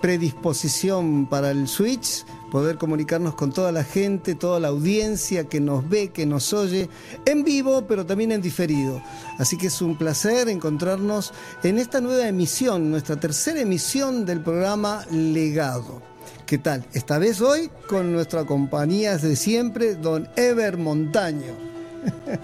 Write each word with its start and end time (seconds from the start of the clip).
predisposición 0.01 1.25
para 1.27 1.51
el 1.51 1.67
Switch, 1.67 2.25
poder 2.51 2.77
comunicarnos 2.77 3.35
con 3.35 3.51
toda 3.51 3.71
la 3.71 3.83
gente, 3.83 4.35
toda 4.35 4.59
la 4.59 4.69
audiencia 4.69 5.45
que 5.45 5.59
nos 5.59 5.87
ve, 5.87 6.09
que 6.09 6.25
nos 6.25 6.53
oye, 6.53 6.89
en 7.25 7.43
vivo, 7.43 7.85
pero 7.87 8.05
también 8.05 8.31
en 8.31 8.41
diferido. 8.41 9.01
Así 9.37 9.57
que 9.57 9.67
es 9.67 9.81
un 9.81 9.97
placer 9.97 10.49
encontrarnos 10.49 11.33
en 11.63 11.77
esta 11.77 12.01
nueva 12.01 12.27
emisión, 12.27 12.91
nuestra 12.91 13.19
tercera 13.19 13.61
emisión 13.61 14.25
del 14.25 14.41
programa 14.41 15.05
Legado. 15.11 16.01
¿Qué 16.45 16.57
tal? 16.57 16.85
Esta 16.93 17.17
vez 17.17 17.41
hoy 17.41 17.69
con 17.87 18.11
nuestra 18.11 18.45
compañía 18.45 19.17
de 19.17 19.35
siempre, 19.35 19.95
don 19.95 20.27
Ever 20.35 20.77
Montaño. 20.77 21.53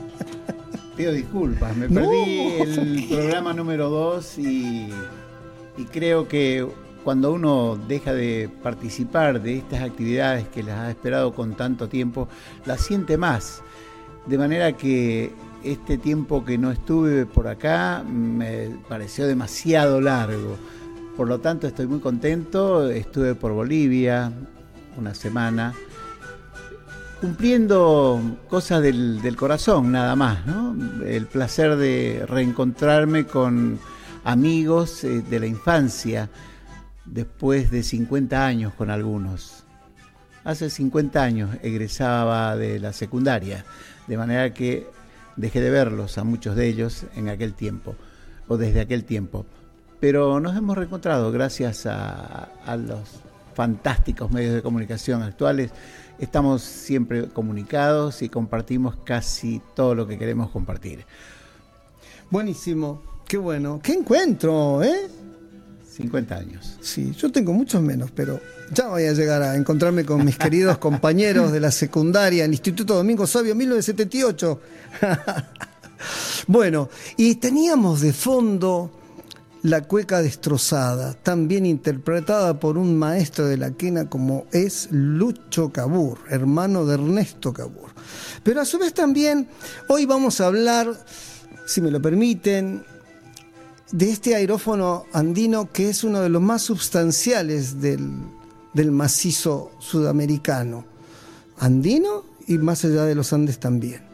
Pido 0.97 1.13
disculpas, 1.13 1.75
me 1.77 1.87
perdí 1.87 2.59
el 2.59 3.07
programa 3.09 3.53
número 3.53 3.89
2 3.89 4.37
y 4.39 4.89
y 5.77 5.85
creo 5.85 6.27
que 6.27 6.67
cuando 7.03 7.31
uno 7.31 7.77
deja 7.87 8.13
de 8.13 8.49
participar 8.61 9.41
de 9.41 9.57
estas 9.57 9.81
actividades 9.81 10.47
que 10.47 10.63
las 10.63 10.79
ha 10.79 10.91
esperado 10.91 11.33
con 11.33 11.55
tanto 11.55 11.87
tiempo, 11.87 12.27
las 12.65 12.81
siente 12.81 13.17
más. 13.17 13.61
De 14.25 14.37
manera 14.37 14.73
que 14.73 15.33
este 15.63 15.97
tiempo 15.97 16.43
que 16.43 16.57
no 16.57 16.71
estuve 16.71 17.25
por 17.25 17.47
acá 17.47 18.03
me 18.03 18.69
pareció 18.87 19.27
demasiado 19.27 20.01
largo. 20.01 20.57
Por 21.17 21.27
lo 21.27 21.39
tanto, 21.39 21.67
estoy 21.67 21.87
muy 21.87 21.99
contento. 21.99 22.89
Estuve 22.89 23.35
por 23.35 23.51
Bolivia 23.51 24.31
una 24.97 25.13
semana, 25.13 25.73
cumpliendo 27.19 28.19
cosas 28.49 28.81
del, 28.81 29.35
corazón 29.37 29.91
nada 29.91 30.15
más, 30.15 30.45
¿no? 30.45 30.75
El 31.05 31.27
placer 31.27 31.75
de 31.77 32.25
reencontrarme 32.27 33.25
con 33.25 33.79
amigos 34.23 35.03
eh, 35.03 35.21
de 35.21 35.39
la 35.39 35.45
infancia, 35.45 36.29
después 37.05 37.71
de 37.71 37.83
50 37.83 38.45
años 38.45 38.73
con 38.73 38.89
algunos. 38.89 39.63
Hace 40.43 40.69
50 40.69 41.21
años 41.21 41.49
egresaba 41.61 42.55
de 42.55 42.79
la 42.79 42.93
secundaria, 42.93 43.63
de 44.07 44.17
manera 44.17 44.53
que 44.53 44.87
dejé 45.35 45.61
de 45.61 45.69
verlos 45.69 46.17
a 46.17 46.23
muchos 46.23 46.55
de 46.55 46.67
ellos 46.67 47.05
en 47.15 47.29
aquel 47.29 47.53
tiempo, 47.53 47.95
o 48.47 48.57
desde 48.57 48.81
aquel 48.81 49.03
tiempo. 49.03 49.45
Pero 49.99 50.39
nos 50.39 50.57
hemos 50.57 50.75
reencontrado 50.77 51.31
gracias 51.31 51.85
a, 51.85 52.49
los 52.77 53.21
fantásticos 53.53 54.31
medios 54.31 54.55
de 54.55 54.63
comunicación 54.63 55.21
actuales. 55.21 55.71
Estamos 56.17 56.63
siempre 56.63 57.29
comunicados 57.29 58.23
y 58.23 58.29
compartimos 58.29 58.95
casi 59.03 59.61
todo 59.75 59.93
lo 59.93 60.07
que 60.07 60.17
queremos 60.17 60.49
compartir. 60.49 61.05
Buenísimo. 62.31 63.03
Qué 63.27 63.37
bueno. 63.37 63.79
¿Qué 63.83 63.93
encuentro, 63.93 64.81
eh? 64.81 65.20
50 65.91 66.35
años. 66.35 66.77
Sí, 66.81 67.11
yo 67.17 67.31
tengo 67.31 67.53
muchos 67.53 67.81
menos, 67.81 68.11
pero 68.11 68.39
ya 68.73 68.87
voy 68.87 69.03
a 69.03 69.13
llegar 69.13 69.41
a 69.41 69.55
encontrarme 69.55 70.05
con 70.05 70.23
mis 70.23 70.37
queridos 70.37 70.77
compañeros 70.79 71.51
de 71.51 71.59
la 71.59 71.71
secundaria, 71.71 72.45
el 72.45 72.51
Instituto 72.51 72.95
Domingo 72.95 73.27
Sabio, 73.27 73.55
1978. 73.55 74.61
bueno, 76.47 76.89
y 77.17 77.35
teníamos 77.35 78.01
de 78.01 78.13
fondo 78.13 78.91
la 79.63 79.81
cueca 79.81 80.21
destrozada, 80.21 81.13
también 81.13 81.65
interpretada 81.65 82.59
por 82.59 82.77
un 82.77 82.97
maestro 82.97 83.45
de 83.45 83.57
la 83.57 83.71
quena 83.71 84.09
como 84.09 84.47
es 84.51 84.87
Lucho 84.91 85.71
Cabur, 85.71 86.19
hermano 86.29 86.85
de 86.85 86.95
Ernesto 86.95 87.53
Cabur. 87.53 87.91
Pero 88.43 88.61
a 88.61 88.65
su 88.65 88.79
vez 88.79 88.93
también 88.93 89.47
hoy 89.87 90.05
vamos 90.05 90.41
a 90.41 90.47
hablar, 90.47 90.87
si 91.67 91.79
me 91.81 91.91
lo 91.91 92.01
permiten, 92.01 92.83
de 93.91 94.09
este 94.09 94.35
aerófono 94.35 95.05
andino 95.11 95.71
que 95.71 95.89
es 95.89 96.03
uno 96.03 96.21
de 96.21 96.29
los 96.29 96.41
más 96.41 96.61
substanciales 96.61 97.81
del, 97.81 98.01
macizo 98.91 99.71
sudamericano, 99.79 100.85
andino 101.57 102.23
y 102.47 102.57
más 102.57 102.85
allá 102.85 103.03
de 103.03 103.15
los 103.15 103.33
Andes 103.33 103.59
también 103.59 104.11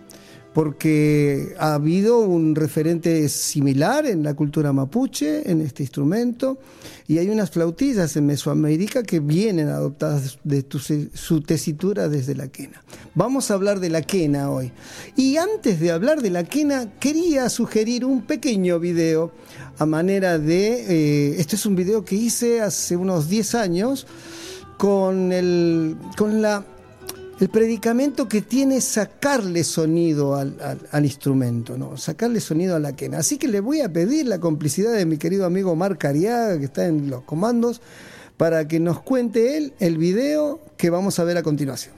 porque 0.58 1.54
ha 1.60 1.76
habido 1.76 2.22
un 2.22 2.56
referente 2.56 3.30
similar 3.30 4.08
en 4.08 4.24
la 4.24 4.34
cultura 4.34 4.74
mapuche, 4.74 5.52
en 5.52 5.62
este 5.62 5.84
instrumento, 5.84 6.58
y 7.08 7.20
hay 7.20 7.30
unas 7.30 7.52
flautillas 7.52 8.18
en 8.18 8.26
Mesoamérica 8.26 9.04
que 9.04 9.20
vienen 9.20 9.68
adoptadas 9.68 10.40
de 10.44 10.66
su 11.14 11.42
tesitura 11.42 12.10
desde 12.10 12.34
la 12.34 12.48
quena. 12.48 12.82
Vamos 13.14 13.52
a 13.52 13.54
hablar 13.54 13.80
de 13.80 13.92
la 13.92 14.02
quena 14.02 14.50
hoy. 14.50 14.72
Y 15.16 15.38
antes 15.38 15.80
de 15.80 15.92
hablar 15.92 16.24
de 16.24 16.32
la 16.32 16.44
quena, 16.44 16.92
quería 17.00 17.50
sugerir 17.50 18.04
un 18.04 18.24
pequeño 18.24 18.80
video 18.80 19.32
a 19.78 19.86
manera 19.86 20.40
de... 20.40 21.30
Eh, 21.30 21.36
este 21.40 21.56
es 21.56 21.66
un 21.66 21.76
video 21.76 22.04
que 22.04 22.16
hice 22.16 22.62
hace 22.62 22.96
unos 22.96 23.30
10 23.30 23.56
años 23.56 24.08
con, 24.78 25.32
el, 25.32 25.98
con 26.18 26.42
la 26.42 26.64
el 27.40 27.50
predicamento 27.50 28.28
que 28.28 28.42
tiene 28.42 28.82
sacarle 28.82 29.64
sonido 29.64 30.36
al, 30.36 31.06
instrumento, 31.06 31.78
¿no? 31.78 31.96
sacarle 31.96 32.40
sonido 32.40 32.76
a 32.76 32.80
la 32.80 32.96
quena. 32.96 33.20
Así 33.20 33.38
que 33.38 33.48
le 33.48 33.60
voy 33.60 33.82
a 33.82 33.94
pedir 33.94 34.26
la 34.26 34.40
complicidad 34.40 34.94
de 34.94 35.06
mi 35.06 35.18
querido 35.18 35.46
amigo 35.46 35.76
Marc 35.76 36.04
Ariaga, 36.06 36.58
que 36.58 36.66
está 36.66 36.88
en 36.88 37.12
los 37.12 37.24
comandos, 37.24 37.80
para 38.38 38.68
que 38.68 38.80
nos 38.80 39.02
cuente 39.02 39.58
él 39.58 39.74
el 39.80 39.98
video 39.98 40.62
que 40.78 40.90
vamos 40.90 41.20
a 41.20 41.24
ver 41.26 41.38
a 41.38 41.44
continuación. 41.44 41.94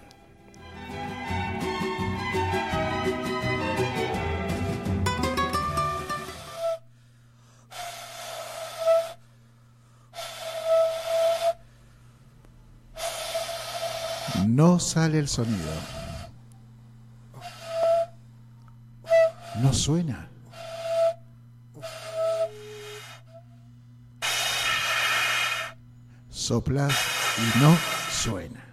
No 14.59 14.77
sale 14.77 15.19
el 15.19 15.29
sonido. 15.29 15.71
No 19.61 19.71
suena. 19.71 20.27
Soplas 26.27 26.93
y 27.37 27.59
no 27.59 27.77
suena. 28.11 28.65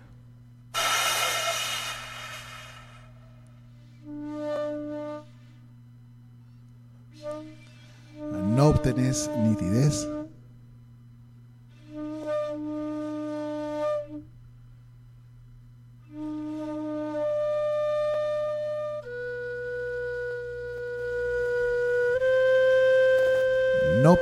No 8.56 8.66
obtenés 8.66 9.30
nitidez 9.38 10.15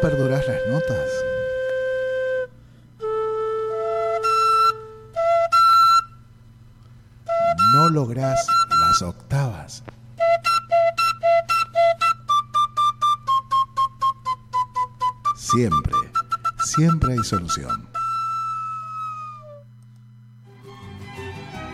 no 0.05 0.11
perduras 0.11 0.47
las 0.47 0.61
notas. 0.69 1.09
No 7.73 7.89
logras 7.89 8.47
las 8.81 9.03
octavas. 9.03 9.83
Siempre, 15.37 15.95
siempre 16.65 17.15
hay 17.15 17.25
solución. 17.25 17.89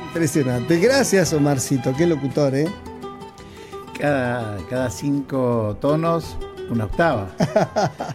Impresionante. 0.08 0.78
Gracias, 0.78 1.32
Omarcito. 1.32 1.94
Qué 1.96 2.06
locutor, 2.06 2.54
¿eh? 2.54 2.72
Cada, 3.98 4.56
cada 4.68 4.90
cinco 4.90 5.76
tonos 5.80 6.36
una 6.70 6.84
octava. 6.84 7.28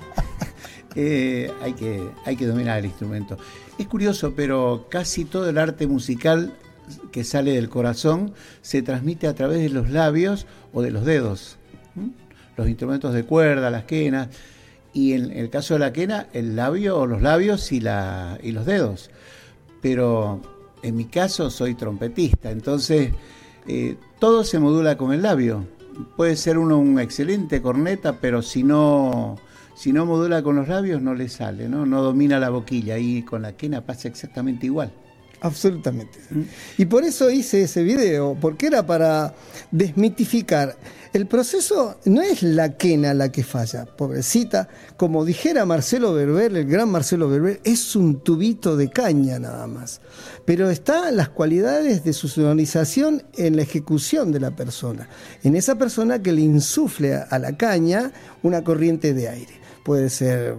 Hay, 0.95 1.73
que, 1.73 2.09
hay 2.25 2.35
que 2.35 2.45
dominar 2.45 2.79
el 2.79 2.85
instrumento. 2.85 3.37
Es 3.77 3.87
curioso, 3.87 4.33
pero 4.35 4.87
casi 4.89 5.25
todo 5.25 5.49
el 5.49 5.57
arte 5.57 5.87
musical 5.87 6.53
que 7.11 7.23
sale 7.23 7.51
del 7.51 7.69
corazón 7.69 8.33
se 8.61 8.81
transmite 8.81 9.27
a 9.27 9.35
través 9.35 9.59
de 9.59 9.69
los 9.69 9.89
labios 9.89 10.45
o 10.73 10.81
de 10.81 10.91
los 10.91 11.05
dedos. 11.05 11.57
Los 12.57 12.67
instrumentos 12.69 13.13
de 13.13 13.25
cuerda, 13.25 13.69
las 13.69 13.83
quenas, 13.83 14.29
y 14.93 15.11
en 15.11 15.31
el 15.31 15.49
caso 15.49 15.73
de 15.73 15.81
la 15.81 15.91
quena, 15.91 16.27
el 16.31 16.55
labio 16.55 16.97
o 16.97 17.05
los 17.05 17.21
labios 17.21 17.71
y, 17.73 17.81
la, 17.81 18.39
y 18.41 18.51
los 18.51 18.65
dedos. 18.65 19.11
Pero 19.81 20.41
en 20.81 20.95
mi 20.95 21.05
caso 21.05 21.49
soy 21.49 21.75
trompetista, 21.75 22.49
entonces 22.49 23.11
eh, 23.67 23.97
todo 24.19 24.45
se 24.45 24.57
modula 24.57 24.97
con 24.97 25.13
el 25.13 25.21
labio. 25.21 25.67
Puede 26.15 26.37
ser 26.37 26.57
uno 26.57 26.77
un 26.77 26.99
excelente 26.99 27.61
corneta, 27.61 28.19
pero 28.21 28.41
si 28.41 28.63
no, 28.63 29.37
si 29.75 29.91
no 29.91 30.05
modula 30.05 30.41
con 30.41 30.55
los 30.55 30.67
labios 30.67 31.01
no 31.01 31.13
le 31.13 31.29
sale, 31.29 31.69
¿no? 31.69 31.85
No 31.85 32.01
domina 32.01 32.39
la 32.39 32.49
boquilla 32.49 32.97
y 32.97 33.23
con 33.23 33.41
la 33.41 33.51
quena 33.51 33.85
pasa 33.85 34.07
exactamente 34.07 34.65
igual. 34.65 34.91
Absolutamente. 35.41 36.19
Mm. 36.29 36.41
Y 36.77 36.85
por 36.85 37.03
eso 37.03 37.29
hice 37.29 37.63
ese 37.63 37.83
video, 37.83 38.37
porque 38.39 38.67
era 38.67 38.85
para 38.85 39.35
desmitificar. 39.71 40.75
El 41.13 41.27
proceso 41.27 41.99
no 42.05 42.21
es 42.21 42.43
la 42.43 42.77
quena 42.77 43.13
la 43.13 43.31
que 43.31 43.43
falla, 43.43 43.85
pobrecita. 43.85 44.67
Como 44.97 45.23
dijera 45.23 45.65
Marcelo 45.65 46.13
Berber, 46.13 46.55
el 46.55 46.65
gran 46.65 46.89
Marcelo 46.89 47.29
Berber, 47.29 47.61
es 47.63 47.95
un 47.95 48.21
tubito 48.21 48.75
de 48.75 48.89
caña 48.89 49.39
nada 49.39 49.67
más. 49.67 50.01
Pero 50.45 50.69
están 50.69 51.15
las 51.15 51.29
cualidades 51.29 52.03
de 52.03 52.13
su 52.13 52.27
sonorización 52.27 53.23
en 53.37 53.55
la 53.55 53.61
ejecución 53.61 54.31
de 54.31 54.39
la 54.39 54.51
persona. 54.51 55.07
En 55.43 55.55
esa 55.55 55.75
persona 55.75 56.21
que 56.21 56.33
le 56.33 56.41
insufle 56.41 57.15
a 57.15 57.39
la 57.39 57.55
caña 57.55 58.11
una 58.43 58.63
corriente 58.63 59.13
de 59.13 59.29
aire. 59.29 59.64
Puede 59.85 60.09
ser 60.09 60.55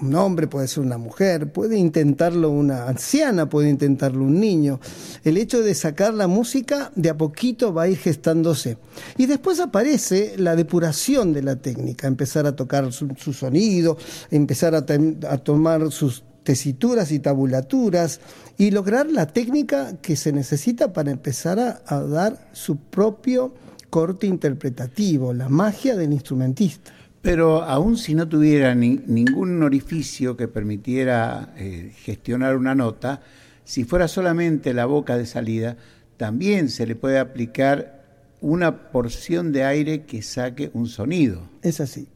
un 0.00 0.14
hombre, 0.14 0.46
puede 0.46 0.66
ser 0.68 0.82
una 0.82 0.96
mujer, 0.96 1.52
puede 1.52 1.76
intentarlo 1.76 2.48
una 2.48 2.88
anciana, 2.88 3.46
puede 3.50 3.68
intentarlo 3.68 4.24
un 4.24 4.40
niño. 4.40 4.80
El 5.22 5.36
hecho 5.36 5.60
de 5.60 5.74
sacar 5.74 6.14
la 6.14 6.28
música 6.28 6.90
de 6.94 7.10
a 7.10 7.18
poquito 7.18 7.74
va 7.74 7.82
a 7.82 7.88
ir 7.88 7.98
gestándose. 7.98 8.78
Y 9.18 9.26
después 9.26 9.60
aparece 9.60 10.32
la 10.38 10.56
depuración 10.56 11.34
de 11.34 11.42
la 11.42 11.56
técnica, 11.56 12.06
empezar 12.06 12.46
a 12.46 12.56
tocar 12.56 12.90
su, 12.90 13.14
sonido, 13.34 13.98
empezar 14.30 14.74
a, 14.74 14.86
tomar 14.86 15.92
sus 15.92 16.24
tesituras 16.42 17.12
y 17.12 17.18
tabulaturas 17.18 18.20
y 18.56 18.70
lograr 18.70 19.10
la 19.10 19.26
técnica 19.26 19.98
que 20.00 20.16
se 20.16 20.32
necesita 20.32 20.94
para 20.94 21.10
empezar 21.10 21.82
a 21.84 22.00
dar 22.00 22.48
su 22.52 22.78
propio 22.78 23.52
corte 23.90 24.26
interpretativo, 24.26 25.34
la 25.34 25.50
magia 25.50 25.96
del 25.96 26.14
instrumentista. 26.14 26.92
Pero 27.22 27.62
aún 27.62 27.98
si 27.98 28.14
no 28.14 28.28
tuviera 28.28 28.74
ningún 28.74 29.62
orificio 29.62 30.36
que 30.36 30.48
permitiera 30.48 31.52
eh, 31.56 31.92
gestionar 31.94 32.56
una 32.56 32.74
nota, 32.74 33.20
si 33.64 33.84
fuera 33.84 34.08
solamente 34.08 34.72
la 34.72 34.86
boca 34.86 35.18
de 35.18 35.26
salida, 35.26 35.76
también 36.16 36.70
se 36.70 36.86
le 36.86 36.96
puede 36.96 37.18
aplicar 37.18 38.00
una 38.40 38.90
porción 38.90 39.52
de 39.52 39.64
aire 39.64 40.02
que 40.04 40.22
saque 40.22 40.70
un 40.72 40.86
sonido. 40.86 41.42
Es 41.62 41.80
así. 41.80 42.08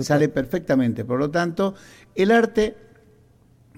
Sale 0.00 0.28
perfectamente. 0.28 1.04
Por 1.04 1.18
lo 1.18 1.30
tanto, 1.30 1.74
el 2.14 2.30
arte 2.30 2.76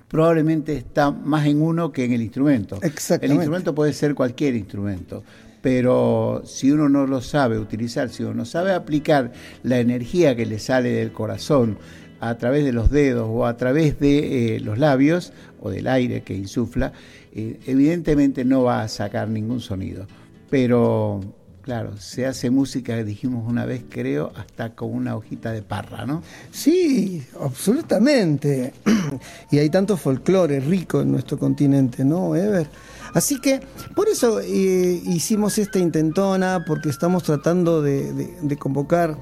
probablemente 0.06 0.76
está 0.76 1.10
más 1.10 1.46
en 1.46 1.60
uno 1.60 1.90
que 1.90 2.04
en 2.04 2.12
el 2.12 2.22
instrumento. 2.22 2.78
El 3.20 3.32
instrumento 3.32 3.74
puede 3.74 3.92
ser 3.92 4.14
cualquier 4.14 4.54
instrumento 4.54 5.24
pero 5.62 6.42
si 6.44 6.70
uno 6.70 6.88
no 6.88 7.06
lo 7.06 7.20
sabe 7.20 7.58
utilizar, 7.58 8.10
si 8.10 8.22
uno 8.22 8.34
no 8.34 8.44
sabe 8.44 8.72
aplicar 8.72 9.32
la 9.62 9.78
energía 9.78 10.36
que 10.36 10.46
le 10.46 10.58
sale 10.58 10.90
del 10.90 11.12
corazón 11.12 11.78
a 12.20 12.36
través 12.36 12.64
de 12.64 12.72
los 12.72 12.90
dedos 12.90 13.28
o 13.30 13.46
a 13.46 13.56
través 13.56 13.98
de 13.98 14.56
eh, 14.56 14.60
los 14.60 14.78
labios 14.78 15.32
o 15.60 15.70
del 15.70 15.86
aire 15.86 16.22
que 16.22 16.34
insufla, 16.34 16.92
eh, 17.34 17.58
evidentemente 17.66 18.44
no 18.44 18.64
va 18.64 18.82
a 18.82 18.88
sacar 18.88 19.28
ningún 19.28 19.60
sonido. 19.60 20.06
Pero 20.50 21.20
claro, 21.68 21.98
se 21.98 22.24
hace 22.24 22.48
música, 22.48 22.96
dijimos 23.04 23.46
una 23.46 23.66
vez, 23.66 23.84
creo, 23.90 24.32
hasta 24.36 24.74
con 24.74 24.90
una 24.94 25.14
hojita 25.16 25.52
de 25.52 25.60
parra, 25.60 26.06
¿no? 26.06 26.22
Sí, 26.50 27.22
absolutamente. 27.40 28.72
y 29.50 29.58
hay 29.58 29.68
tanto 29.68 29.98
folclore 29.98 30.60
rico 30.60 31.02
en 31.02 31.12
nuestro 31.12 31.38
continente, 31.38 32.06
¿no, 32.06 32.34
Ever? 32.34 32.66
Así 33.14 33.40
que 33.40 33.60
por 33.94 34.08
eso 34.08 34.40
eh, 34.40 35.02
hicimos 35.06 35.58
esta 35.58 35.78
intentona, 35.78 36.64
porque 36.66 36.88
estamos 36.88 37.22
tratando 37.22 37.82
de, 37.82 38.56
convocar 38.58 39.16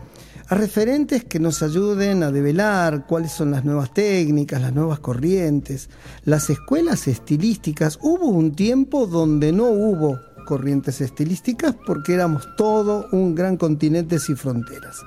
a 0.49 0.55
referentes 0.55 1.25
que 1.25 1.41
nos 1.41 1.63
ayuden 1.63 2.23
a 2.23 2.31
develar 2.31 3.07
cuáles 3.07 3.33
son 3.33 3.51
las 3.51 3.65
nuevas 3.65 3.93
técnicas, 3.93 4.61
las 4.61 4.73
nuevas 4.73 5.01
corrientes, 5.01 5.91
las 6.25 6.51
escuelas 6.51 7.09
estilísticas. 7.09 7.99
Hubo 8.01 8.27
un 8.29 8.55
tiempo 8.55 9.07
donde 9.07 9.53
no 9.53 9.65
hubo 9.65 10.21
corrientes 10.47 11.01
estilísticas 11.01 11.75
porque 11.87 12.15
éramos 12.15 12.47
todo 12.57 13.09
un 13.13 13.35
gran 13.35 13.57
continente 13.57 14.19
sin 14.19 14.37
fronteras. 14.37 15.03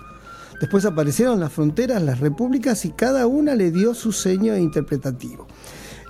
Después 0.59 0.83
aparecieron 0.83 1.39
las 1.39 1.53
fronteras, 1.53 2.01
las 2.01 2.19
repúblicas 2.19 2.83
y 2.83 2.91
cada 2.91 3.25
una 3.27 3.55
le 3.55 3.71
dio 3.71 3.93
su 3.93 4.11
seño 4.11 4.57
interpretativo. 4.57 5.47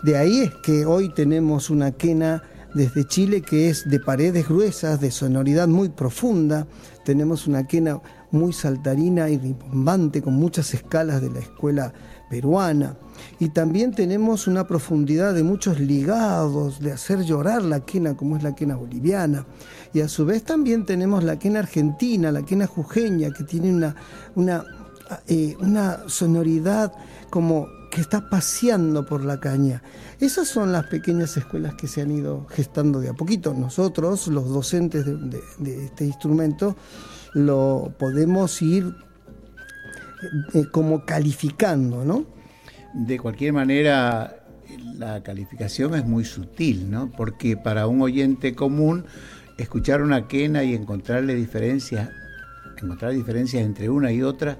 De 0.02 0.18
ahí 0.18 0.42
es 0.42 0.56
que 0.64 0.86
hoy 0.86 1.10
tenemos 1.10 1.70
una 1.70 1.92
quena 1.92 2.42
desde 2.74 3.06
Chile 3.06 3.42
que 3.42 3.70
es 3.70 3.90
de 3.90 4.00
paredes 4.00 4.48
gruesas, 4.48 5.02
de 5.02 5.12
sonoridad 5.12 5.68
muy 5.68 5.90
profunda. 5.90 6.68
Tenemos 7.04 7.48
una 7.48 7.66
quena 7.68 8.02
muy 8.32 8.54
saltarina 8.54 9.30
y 9.30 9.38
rimbombante 9.38 10.22
con 10.22 10.36
muchas 10.36 10.74
escalas 10.74 11.22
de 11.22 11.32
la 11.32 11.40
escuela 11.40 11.94
peruana. 12.30 12.98
Y 13.40 13.50
también 13.50 13.94
tenemos 13.94 14.48
una 14.48 14.68
profundidad 14.68 15.34
de 15.34 15.44
muchos 15.44 15.80
ligados, 15.80 16.80
de 16.80 16.92
hacer 16.92 17.24
llorar 17.24 17.64
la 17.64 17.82
quena 17.82 18.16
como 18.16 18.38
es 18.38 18.44
la 18.44 18.56
quena 18.56 18.76
boliviana. 18.76 19.46
Y 19.94 20.02
a 20.02 20.08
su 20.08 20.26
vez 20.26 20.44
también 20.44 20.86
tenemos 20.86 21.24
la 21.24 21.40
quena 21.40 21.60
argentina, 21.60 22.32
la 22.32 22.44
quena 22.44 22.68
jujeña, 22.68 23.32
que 23.32 23.44
tiene 23.44 23.74
una, 23.74 23.96
una, 24.36 24.64
eh, 25.28 25.56
una 25.60 26.08
sonoridad 26.08 26.94
como 27.30 27.68
que 27.90 28.02
está 28.02 28.30
paseando 28.30 29.06
por 29.06 29.24
la 29.26 29.40
caña. 29.40 29.82
Esas 30.20 30.50
son 30.50 30.74
las 30.74 30.86
pequeñas 30.88 31.38
escuelas 31.38 31.76
que 31.76 31.88
se 31.88 32.02
han 32.02 32.12
ido 32.12 32.46
gestando 32.50 33.00
de 33.00 33.10
a 33.10 33.14
poquito. 33.14 33.54
Nosotros, 33.54 34.28
los 34.28 34.50
docentes 34.50 35.06
de, 35.06 35.86
este 35.86 36.06
instrumento, 36.06 36.76
lo 37.34 37.94
podemos 37.98 38.62
ir 38.62 38.94
eh, 40.54 40.66
como 40.72 41.06
calificando, 41.06 42.04
¿no? 42.04 42.26
De 42.94 43.18
cualquier 43.18 43.54
manera, 43.54 44.46
la 44.98 45.24
calificación 45.24 45.96
es 45.96 46.06
muy 46.06 46.26
sutil, 46.26 46.92
¿no? 46.92 47.10
Porque 47.16 47.56
para 47.56 47.88
un 47.88 48.02
oyente 48.02 48.56
común, 48.56 49.06
escuchar 49.58 50.02
una 50.02 50.28
quena 50.28 50.66
y 50.66 50.76
encontrarle 50.76 51.34
diferencias, 51.34 52.10
encontrar 52.82 53.14
diferencias 53.14 53.64
entre 53.64 53.90
una 53.90 54.12
y 54.12 54.22
otra, 54.22 54.58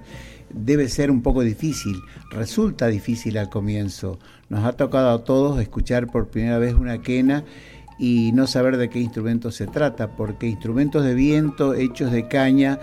debe 0.54 0.88
ser 0.90 1.12
un 1.12 1.22
poco 1.22 1.42
difícil, 1.42 2.02
resulta 2.32 2.88
difícil 2.88 3.38
al 3.38 3.50
comienzo. 3.50 4.20
Nos 4.50 4.66
ha 4.66 4.74
tocado 4.74 5.10
a 5.12 5.24
todos 5.24 5.60
escuchar 5.62 6.08
por 6.08 6.28
primera 6.28 6.58
vez 6.58 6.74
una 6.74 7.02
quena 7.02 7.44
y 7.98 8.32
no 8.34 8.48
saber 8.48 8.78
de 8.78 8.90
qué 8.90 9.00
instrumento 9.00 9.52
se 9.52 9.68
trata, 9.68 10.16
porque 10.16 10.48
instrumentos 10.48 11.04
de 11.04 11.14
viento 11.14 11.74
hechos 11.74 12.12
de 12.12 12.28
caña 12.28 12.80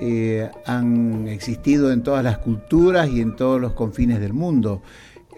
eh, 0.00 0.50
han 0.66 1.28
existido 1.28 1.92
en 1.92 2.02
todas 2.02 2.24
las 2.24 2.38
culturas 2.38 3.08
y 3.08 3.20
en 3.20 3.36
todos 3.36 3.60
los 3.60 3.72
confines 3.72 4.20
del 4.20 4.32
mundo. 4.32 4.82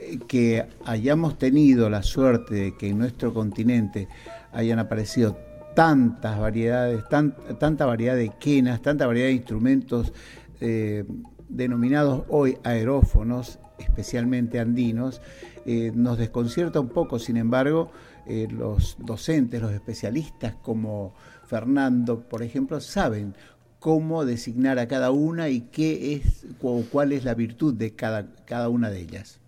Eh, 0.01 0.19
que 0.27 0.67
hayamos 0.85 1.39
tenido 1.39 1.91
la 1.91 2.03
suerte 2.03 2.55
de 2.55 2.77
que 2.77 2.89
en 2.89 2.99
nuestro 2.99 3.35
continente 3.35 4.09
hayan 4.53 4.79
aparecido 4.79 5.37
tantas 5.75 6.41
variedades, 6.41 7.05
tanta 7.09 7.87
variedad 7.87 8.17
de 8.17 8.33
quenas, 8.41 8.83
tanta 8.83 9.07
variedad 9.07 9.29
de 9.29 9.35
instrumentos 9.35 10.13
eh, 10.61 11.05
denominados 11.49 12.25
hoy 12.29 12.59
aerófonos, 12.65 13.59
especialmente 13.79 14.61
andinos, 14.61 15.21
eh, 15.67 15.93
nos 15.95 16.19
desconcierta 16.19 16.81
un 16.81 16.89
poco, 16.89 17.19
sin 17.19 17.37
embargo, 17.37 17.91
eh, 18.27 18.49
los 18.51 18.97
docentes, 18.99 19.61
los 19.63 19.73
especialistas 19.73 20.55
como 20.63 21.15
Fernando, 21.47 22.21
por 22.21 22.43
ejemplo, 22.43 22.81
saben 22.81 23.35
cómo 23.79 24.25
designar 24.25 24.79
a 24.79 24.89
cada 24.89 25.11
una 25.11 25.49
y 25.49 25.63
qué 25.63 26.15
es 26.15 26.45
o 26.63 26.83
cuál 26.91 27.13
es 27.13 27.25
la 27.25 27.35
virtud 27.35 27.75
de 27.75 27.95
cada, 27.95 28.35
cada 28.45 28.69
una 28.69 28.91
de 28.91 29.01
ellas. 29.01 29.41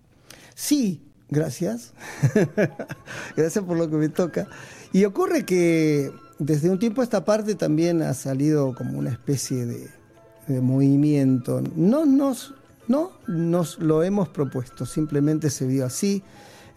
Sí, 0.55 1.03
gracias. 1.29 1.93
gracias 3.37 3.65
por 3.65 3.77
lo 3.77 3.91
que 3.91 3.97
me 3.97 4.09
toca. 4.09 4.47
Y 4.93 5.05
ocurre 5.05 5.45
que 5.45 6.11
desde 6.39 6.71
un 6.71 6.79
tiempo 6.79 7.01
a 7.01 7.05
esta 7.05 7.25
parte 7.25 7.55
también 7.55 8.03
ha 8.03 8.15
salido 8.15 8.75
como 8.75 8.99
una 8.99 9.11
especie 9.11 9.67
de, 9.67 9.89
movimiento. 10.59 11.63
No 11.77 12.07
nos, 12.07 12.55
no 12.89 13.13
nos 13.29 13.79
lo 13.79 14.03
hemos 14.03 14.29
propuesto, 14.29 14.87
simplemente 14.87 15.51
se 15.51 15.67
vio 15.67 15.87
así. 15.87 16.23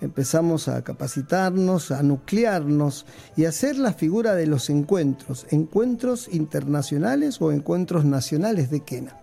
Empezamos 0.01 0.67
a 0.67 0.83
capacitarnos, 0.83 1.91
a 1.91 2.03
nuclearnos 2.03 3.05
y 3.37 3.45
a 3.45 3.49
hacer 3.49 3.77
la 3.77 3.93
figura 3.93 4.35
de 4.35 4.47
los 4.47 4.69
encuentros, 4.69 5.47
encuentros 5.49 6.27
internacionales 6.31 7.41
o 7.41 7.53
encuentros 7.53 8.03
nacionales 8.03 8.69
de 8.69 8.81
Kena. 8.81 9.22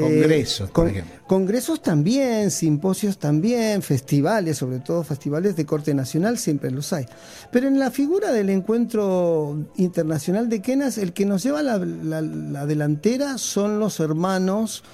Congresos, 0.00 0.70
por 0.70 0.88
ejemplo. 0.88 1.14
Congresos 1.26 1.82
también, 1.82 2.50
simposios 2.50 3.18
también, 3.18 3.82
festivales, 3.82 4.58
sobre 4.58 4.80
todo 4.80 5.02
festivales 5.04 5.56
de 5.56 5.66
corte 5.66 5.94
nacional, 5.94 6.38
siempre 6.38 6.70
los 6.70 6.92
hay. 6.92 7.06
Pero 7.50 7.68
en 7.68 7.78
la 7.78 7.90
figura 7.90 8.32
del 8.32 8.50
encuentro 8.50 9.66
internacional 9.76 10.48
de 10.48 10.62
Quenas, 10.62 10.98
el 10.98 11.12
que 11.12 11.26
nos 11.26 11.42
lleva 11.42 11.62
la, 11.62 11.78
la 11.78 12.66
delantera 12.66 13.38
son 13.38 13.78
los 13.78 14.00
hermanos, 14.00 14.84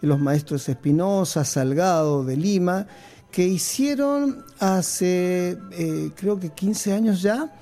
los 0.00 0.20
maestros 0.20 0.68
Espinosa, 0.68 1.44
Salgado 1.44 2.24
de 2.24 2.36
Lima, 2.36 2.86
que 3.34 3.48
hicieron 3.48 4.44
hace, 4.60 5.58
eh, 5.72 6.10
creo 6.14 6.38
que 6.38 6.50
15 6.50 6.92
años 6.92 7.20
ya, 7.20 7.52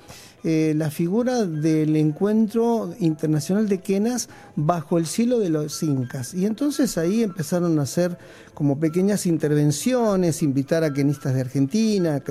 eh, 0.45 0.73
la 0.75 0.91
figura 0.91 1.45
del 1.45 1.95
encuentro 1.95 2.93
internacional 2.99 3.69
de 3.69 3.79
quenas 3.79 4.27
bajo 4.57 4.97
el 4.97 5.05
cielo 5.05 5.39
de 5.39 5.49
los 5.49 5.81
incas. 5.83 6.33
Y 6.33 6.45
entonces 6.45 6.97
ahí 6.97 7.23
empezaron 7.23 7.79
a 7.79 7.83
hacer 7.83 8.17
como 8.53 8.77
pequeñas 8.77 9.25
intervenciones, 9.25 10.43
invitar 10.43 10.83
a 10.83 10.93
quenistas 10.93 11.33
de 11.33 11.41
Argentina, 11.41 12.21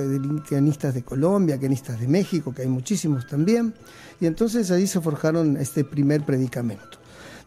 quenistas 0.47 0.93
de 0.93 1.01
Colombia, 1.01 1.57
quenistas 1.57 1.99
de 1.99 2.07
México, 2.07 2.53
que 2.53 2.61
hay 2.61 2.67
muchísimos 2.67 3.25
también. 3.25 3.73
Y 4.21 4.27
entonces 4.27 4.69
ahí 4.69 4.85
se 4.85 5.01
forjaron 5.01 5.57
este 5.57 5.83
primer 5.83 6.21
predicamento. 6.21 6.99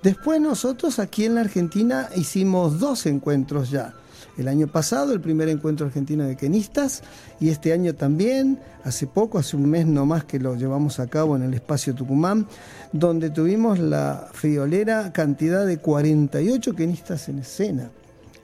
Después 0.02 0.40
nosotros 0.40 0.98
aquí 0.98 1.24
en 1.26 1.36
la 1.36 1.42
Argentina 1.42 2.08
hicimos 2.16 2.80
dos 2.80 3.06
encuentros 3.06 3.70
ya 3.70 3.94
el 4.36 4.48
año 4.48 4.66
pasado, 4.66 5.12
el 5.12 5.20
primer 5.20 5.48
encuentro 5.48 5.86
argentino 5.86 6.24
de 6.24 6.36
quenistas, 6.36 7.02
y 7.40 7.48
este 7.48 7.72
año 7.72 7.94
también, 7.94 8.58
hace 8.84 9.06
poco, 9.06 9.38
hace 9.38 9.56
un 9.56 9.68
mes 9.68 9.86
nomás 9.86 10.24
que 10.24 10.38
lo 10.38 10.54
llevamos 10.56 11.00
a 11.00 11.06
cabo 11.06 11.36
en 11.36 11.42
el 11.42 11.54
espacio 11.54 11.94
Tucumán, 11.94 12.46
donde 12.92 13.30
tuvimos 13.30 13.78
la 13.78 14.28
friolera 14.32 15.12
cantidad 15.12 15.66
de 15.66 15.78
48 15.78 16.74
quenistas 16.74 17.28
en 17.28 17.38
escena. 17.38 17.90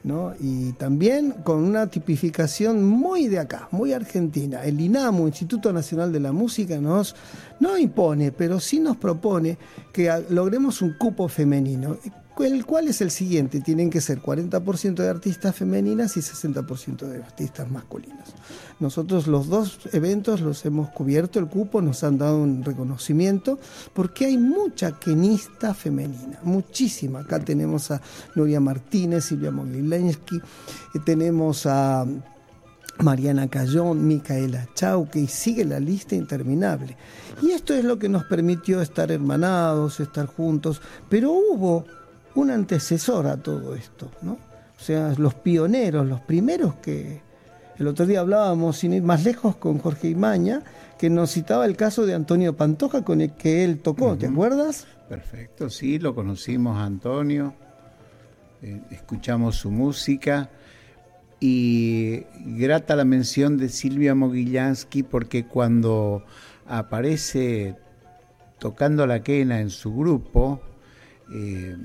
¿No? 0.04 0.32
y 0.40 0.72
también 0.72 1.30
con 1.44 1.62
una 1.62 1.86
tipificación 1.86 2.84
muy 2.84 3.28
de 3.28 3.38
acá, 3.38 3.68
muy 3.70 3.92
argentina. 3.92 4.64
El 4.64 4.80
INAMU, 4.80 5.28
Instituto 5.28 5.72
Nacional 5.72 6.10
de 6.10 6.18
la 6.18 6.32
Música, 6.32 6.76
nos 6.80 7.14
no 7.60 7.78
impone, 7.78 8.32
pero 8.32 8.58
sí 8.58 8.80
nos 8.80 8.96
propone 8.96 9.58
que 9.92 10.12
logremos 10.30 10.82
un 10.82 10.94
cupo 10.98 11.28
femenino 11.28 11.98
el 12.40 12.64
cual 12.64 12.88
es 12.88 13.00
el 13.00 13.10
siguiente, 13.10 13.60
tienen 13.60 13.90
que 13.90 14.00
ser 14.00 14.20
40% 14.20 14.94
de 14.94 15.08
artistas 15.08 15.54
femeninas 15.54 16.16
y 16.16 16.20
60% 16.20 17.06
de 17.06 17.22
artistas 17.22 17.70
masculinos. 17.70 18.34
Nosotros 18.80 19.26
los 19.26 19.48
dos 19.48 19.78
eventos 19.92 20.40
los 20.40 20.64
hemos 20.64 20.90
cubierto, 20.90 21.38
el 21.38 21.46
cupo 21.46 21.82
nos 21.82 22.02
han 22.04 22.18
dado 22.18 22.38
un 22.38 22.64
reconocimiento, 22.64 23.58
porque 23.92 24.26
hay 24.26 24.38
mucha 24.38 24.98
quenista 24.98 25.74
femenina, 25.74 26.40
muchísima. 26.42 27.20
Acá 27.20 27.38
tenemos 27.38 27.90
a 27.90 28.00
Nuria 28.34 28.60
Martínez, 28.60 29.26
Silvia 29.26 29.50
Moglilensky, 29.50 30.36
eh, 30.36 30.98
tenemos 31.04 31.66
a 31.66 32.06
Mariana 32.98 33.48
Cayón, 33.48 34.06
Micaela 34.06 34.68
Chauque, 34.74 35.20
y 35.20 35.26
sigue 35.26 35.64
la 35.64 35.80
lista 35.80 36.14
interminable. 36.14 36.96
Y 37.42 37.50
esto 37.50 37.74
es 37.74 37.84
lo 37.84 37.98
que 37.98 38.08
nos 38.08 38.24
permitió 38.24 38.80
estar 38.80 39.10
hermanados, 39.10 40.00
estar 40.00 40.26
juntos, 40.26 40.80
pero 41.08 41.32
hubo 41.32 41.84
un 42.34 42.50
antecesor 42.50 43.26
a 43.26 43.36
todo 43.36 43.74
esto, 43.74 44.10
¿no? 44.22 44.32
O 44.32 44.84
sea, 44.84 45.14
los 45.16 45.34
pioneros, 45.34 46.06
los 46.06 46.20
primeros 46.20 46.74
que... 46.76 47.20
El 47.78 47.86
otro 47.88 48.06
día 48.06 48.20
hablábamos, 48.20 48.78
sin 48.78 48.92
ir 48.92 49.02
más 49.02 49.24
lejos, 49.24 49.56
con 49.56 49.78
Jorge 49.78 50.08
Imaña, 50.08 50.62
que 50.98 51.10
nos 51.10 51.32
citaba 51.32 51.66
el 51.66 51.76
caso 51.76 52.06
de 52.06 52.14
Antonio 52.14 52.56
Pantoja 52.56 53.02
con 53.02 53.20
el 53.20 53.32
que 53.32 53.64
él 53.64 53.80
tocó, 53.80 54.16
¿te 54.16 54.26
acuerdas? 54.26 54.86
Perfecto, 55.08 55.68
sí, 55.68 55.98
lo 55.98 56.14
conocimos 56.14 56.78
a 56.78 56.84
Antonio, 56.84 57.54
eh, 58.62 58.80
escuchamos 58.90 59.56
su 59.56 59.70
música 59.70 60.50
y 61.40 62.24
grata 62.56 62.94
la 62.94 63.04
mención 63.04 63.56
de 63.56 63.68
Silvia 63.68 64.14
Mogillansky 64.14 65.02
porque 65.02 65.44
cuando 65.44 66.24
aparece 66.68 67.74
tocando 68.60 69.04
la 69.08 69.24
quena 69.24 69.60
en 69.60 69.70
su 69.70 69.92
grupo, 69.92 70.60
eh, 71.34 71.76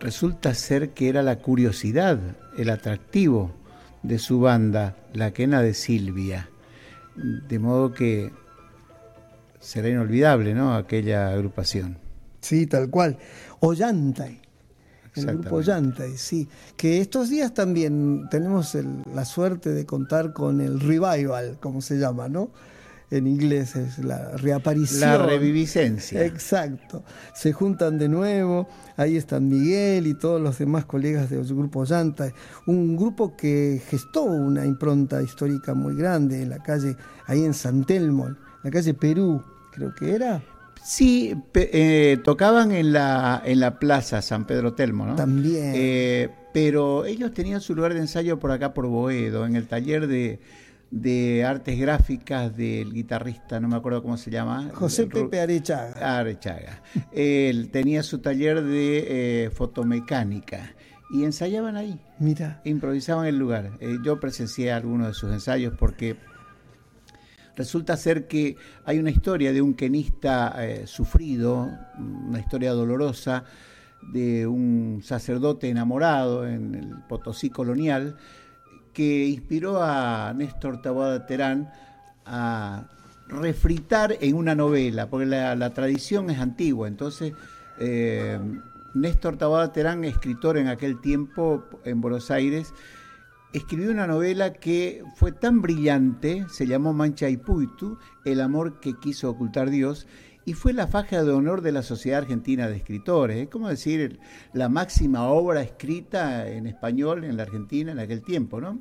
resulta 0.00 0.54
ser 0.54 0.90
que 0.90 1.08
era 1.08 1.22
la 1.22 1.38
curiosidad, 1.38 2.18
el 2.56 2.70
atractivo 2.70 3.52
de 4.02 4.18
su 4.18 4.40
banda, 4.40 4.96
la 5.12 5.32
quena 5.32 5.62
de 5.62 5.74
Silvia. 5.74 6.48
De 7.14 7.58
modo 7.58 7.92
que 7.92 8.30
será 9.58 9.88
inolvidable, 9.88 10.54
¿no? 10.54 10.74
Aquella 10.74 11.28
agrupación. 11.28 11.98
Sí, 12.40 12.66
tal 12.66 12.90
cual. 12.90 13.18
Ollantay. 13.60 14.40
El 15.14 15.26
grupo 15.38 15.56
Ollantay, 15.56 16.16
sí. 16.18 16.46
Que 16.76 17.00
estos 17.00 17.30
días 17.30 17.54
también 17.54 18.28
tenemos 18.30 18.76
la 19.12 19.24
suerte 19.24 19.70
de 19.70 19.86
contar 19.86 20.34
con 20.34 20.60
el 20.60 20.78
revival, 20.78 21.56
como 21.58 21.80
se 21.80 21.96
llama, 21.96 22.28
¿no? 22.28 22.50
En 23.10 23.26
inglés 23.26 23.76
es 23.76 23.98
la 23.98 24.36
reaparición. 24.36 25.00
La 25.00 25.18
reviviscencia. 25.18 26.24
Exacto. 26.24 27.04
Se 27.34 27.52
juntan 27.52 27.98
de 27.98 28.08
nuevo, 28.08 28.68
ahí 28.96 29.16
están 29.16 29.48
Miguel 29.48 30.06
y 30.06 30.14
todos 30.14 30.40
los 30.40 30.58
demás 30.58 30.84
colegas 30.86 31.30
del 31.30 31.44
grupo 31.44 31.84
Llanta, 31.84 32.32
un 32.66 32.96
grupo 32.96 33.36
que 33.36 33.80
gestó 33.88 34.24
una 34.24 34.64
impronta 34.66 35.22
histórica 35.22 35.74
muy 35.74 35.94
grande 35.94 36.42
en 36.42 36.50
la 36.50 36.58
calle, 36.58 36.96
ahí 37.26 37.44
en 37.44 37.54
San 37.54 37.84
Telmo, 37.84 38.28
la 38.62 38.70
calle 38.70 38.94
Perú, 38.94 39.42
creo 39.72 39.94
que 39.94 40.14
era. 40.14 40.42
Sí, 40.82 41.34
eh, 41.54 42.18
tocaban 42.22 42.70
en 42.70 42.92
la, 42.92 43.42
en 43.44 43.58
la 43.58 43.78
plaza 43.78 44.22
San 44.22 44.46
Pedro 44.46 44.74
Telmo, 44.74 45.04
¿no? 45.04 45.16
También. 45.16 45.72
Eh, 45.74 46.28
pero 46.52 47.04
ellos 47.04 47.34
tenían 47.34 47.60
su 47.60 47.74
lugar 47.74 47.92
de 47.92 48.00
ensayo 48.00 48.38
por 48.38 48.52
acá, 48.52 48.72
por 48.72 48.86
Boedo, 48.86 49.46
en 49.46 49.56
el 49.56 49.66
taller 49.66 50.06
de 50.06 50.38
de 51.00 51.44
artes 51.44 51.78
gráficas 51.78 52.56
del 52.56 52.92
guitarrista, 52.92 53.60
no 53.60 53.68
me 53.68 53.76
acuerdo 53.76 54.02
cómo 54.02 54.16
se 54.16 54.30
llama. 54.30 54.70
José 54.72 55.06
Pepe 55.06 55.40
Arechaga. 55.40 56.18
Arechaga. 56.18 56.82
Él 57.12 57.68
tenía 57.70 58.02
su 58.02 58.20
taller 58.20 58.62
de 58.62 59.44
eh, 59.44 59.50
fotomecánica 59.50 60.74
y 61.10 61.24
ensayaban 61.24 61.76
ahí. 61.76 62.00
Mira. 62.18 62.62
Improvisaban 62.64 63.26
el 63.26 63.38
lugar. 63.38 63.72
Eh, 63.80 63.98
yo 64.02 64.18
presencié 64.18 64.72
algunos 64.72 65.08
de 65.08 65.14
sus 65.14 65.30
ensayos 65.30 65.74
porque 65.78 66.16
resulta 67.56 67.96
ser 67.98 68.26
que 68.26 68.56
hay 68.86 68.98
una 68.98 69.10
historia 69.10 69.52
de 69.52 69.60
un 69.60 69.74
quenista 69.74 70.54
eh, 70.64 70.86
sufrido, 70.86 71.70
una 71.98 72.40
historia 72.40 72.72
dolorosa 72.72 73.44
de 74.12 74.46
un 74.46 75.02
sacerdote 75.04 75.68
enamorado 75.68 76.46
en 76.46 76.74
el 76.74 77.02
Potosí 77.06 77.50
colonial 77.50 78.16
que 78.96 79.26
inspiró 79.26 79.82
a 79.82 80.32
Néstor 80.34 80.80
Taboada 80.80 81.26
Terán 81.26 81.70
a 82.24 82.84
refritar 83.28 84.16
en 84.22 84.34
una 84.34 84.54
novela, 84.54 85.10
porque 85.10 85.26
la, 85.26 85.70
tradición 85.74 86.30
es 86.30 86.38
antigua. 86.38 86.88
Entonces, 86.88 87.34
eh, 87.78 88.40
Néstor 88.94 89.36
Taboada 89.36 89.70
Terán, 89.70 90.02
escritor 90.04 90.56
en 90.56 90.68
aquel 90.68 90.98
tiempo 91.02 91.62
en 91.84 92.00
Buenos 92.00 92.30
Aires, 92.30 92.72
escribió 93.52 93.90
una 93.90 94.06
novela 94.06 94.54
que 94.54 95.02
fue 95.16 95.30
tan 95.30 95.60
brillante, 95.60 96.46
se 96.48 96.66
llamó 96.66 96.94
Mancha 96.94 97.28
y 97.28 97.36
Puitu, 97.36 97.98
El 98.24 98.40
amor 98.40 98.80
que 98.80 98.94
quiso 98.94 99.28
ocultar 99.28 99.68
Dios, 99.68 100.06
y 100.46 100.54
fue 100.54 100.72
la 100.72 100.86
faja 100.86 101.24
de 101.24 101.32
honor 101.32 101.60
de 101.60 101.72
la 101.72 101.82
Sociedad 101.82 102.20
Argentina 102.20 102.68
de 102.68 102.76
Escritores. 102.76 103.36
Es 103.36 103.48
como 103.48 103.68
decir 103.68 104.20
la 104.52 104.68
máxima 104.68 105.24
obra 105.24 105.60
escrita 105.60 106.48
en 106.48 106.68
español 106.68 107.24
en 107.24 107.36
la 107.36 107.42
Argentina 107.42 107.90
en 107.90 107.98
aquel 107.98 108.22
tiempo, 108.22 108.60
¿no? 108.60 108.78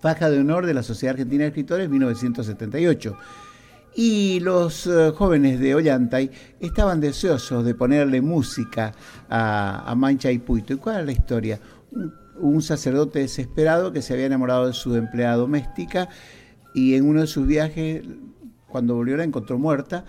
Faja 0.00 0.28
de 0.28 0.40
honor 0.40 0.66
de 0.66 0.74
la 0.74 0.82
Sociedad 0.82 1.12
Argentina 1.12 1.44
de 1.44 1.50
Escritores 1.50 1.88
1978. 1.88 3.16
Y 3.94 4.40
los 4.40 4.88
eh, 4.88 5.12
jóvenes 5.14 5.60
de 5.60 5.76
Ollantay 5.76 6.28
estaban 6.58 7.00
deseosos 7.00 7.64
de 7.64 7.76
ponerle 7.76 8.20
música 8.20 8.92
a, 9.30 9.94
Mancha 9.96 10.32
y 10.32 10.38
Puito. 10.38 10.72
¿Y 10.72 10.78
cuál 10.78 11.00
es 11.00 11.06
la 11.06 11.12
historia? 11.12 11.60
un 12.36 12.62
sacerdote 12.62 13.20
desesperado 13.20 13.92
que 13.92 14.02
se 14.02 14.12
había 14.12 14.26
enamorado 14.26 14.66
de 14.66 14.72
su 14.72 14.96
empleada 14.96 15.36
doméstica 15.36 16.08
y 16.74 16.96
en 16.96 17.08
uno 17.08 17.20
de 17.20 17.28
sus 17.28 17.46
viajes, 17.46 18.02
cuando 18.66 18.96
volvió, 18.96 19.16
la 19.16 19.22
encontró 19.22 19.56
muerta 19.56 20.04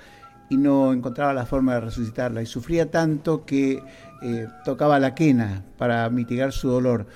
y 0.49 0.57
no 0.57 0.93
encontraba 0.93 1.33
la 1.33 1.45
forma 1.45 1.75
de 1.75 1.81
resucitarla 1.81 2.41
y 2.41 2.45
sufría 2.45 2.91
tanto 2.91 3.45
que 3.45 3.81
eh, 4.21 4.47
tocaba 4.63 4.99
la 4.99 5.15
quena 5.15 5.63
para 5.77 6.09
mitigar 6.09 6.51
su 6.51 6.69
dolor. 6.69 7.07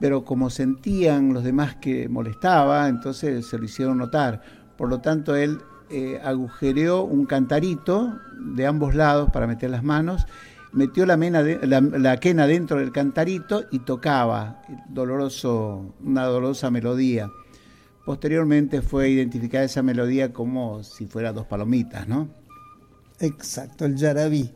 Pero 0.00 0.24
como 0.24 0.50
sentían 0.50 1.32
los 1.32 1.44
demás 1.44 1.76
que 1.76 2.08
molestaba, 2.08 2.88
entonces 2.88 3.46
se 3.46 3.58
lo 3.58 3.64
hicieron 3.64 3.98
notar. 3.98 4.42
Por 4.76 4.88
lo 4.88 5.00
tanto, 5.00 5.36
él 5.36 5.60
eh, 5.90 6.20
agujereó 6.24 7.04
un 7.04 7.26
cantarito 7.26 8.18
de 8.38 8.66
ambos 8.66 8.94
lados 8.94 9.30
para 9.30 9.46
meter 9.46 9.70
las 9.70 9.84
manos, 9.84 10.26
metió 10.72 11.06
la, 11.06 11.16
mena 11.16 11.42
la, 11.42 12.16
quena 12.18 12.46
dentro 12.46 12.78
del 12.78 12.90
cantarito 12.90 13.64
y 13.70 13.78
tocaba 13.80 14.62
doloroso, 14.88 15.94
una 16.02 16.24
dolorosa 16.24 16.70
melodía. 16.70 17.30
Posteriormente 18.04 18.82
fue 18.82 19.08
identificada 19.08 19.64
esa 19.64 19.82
melodía 19.82 20.32
como 20.32 20.82
si 20.82 21.06
fuera 21.06 21.32
dos 21.32 21.46
palomitas, 21.46 22.06
¿no? 22.06 22.28
Exacto, 23.20 23.84
el 23.86 23.96
yarabí. 23.96 24.50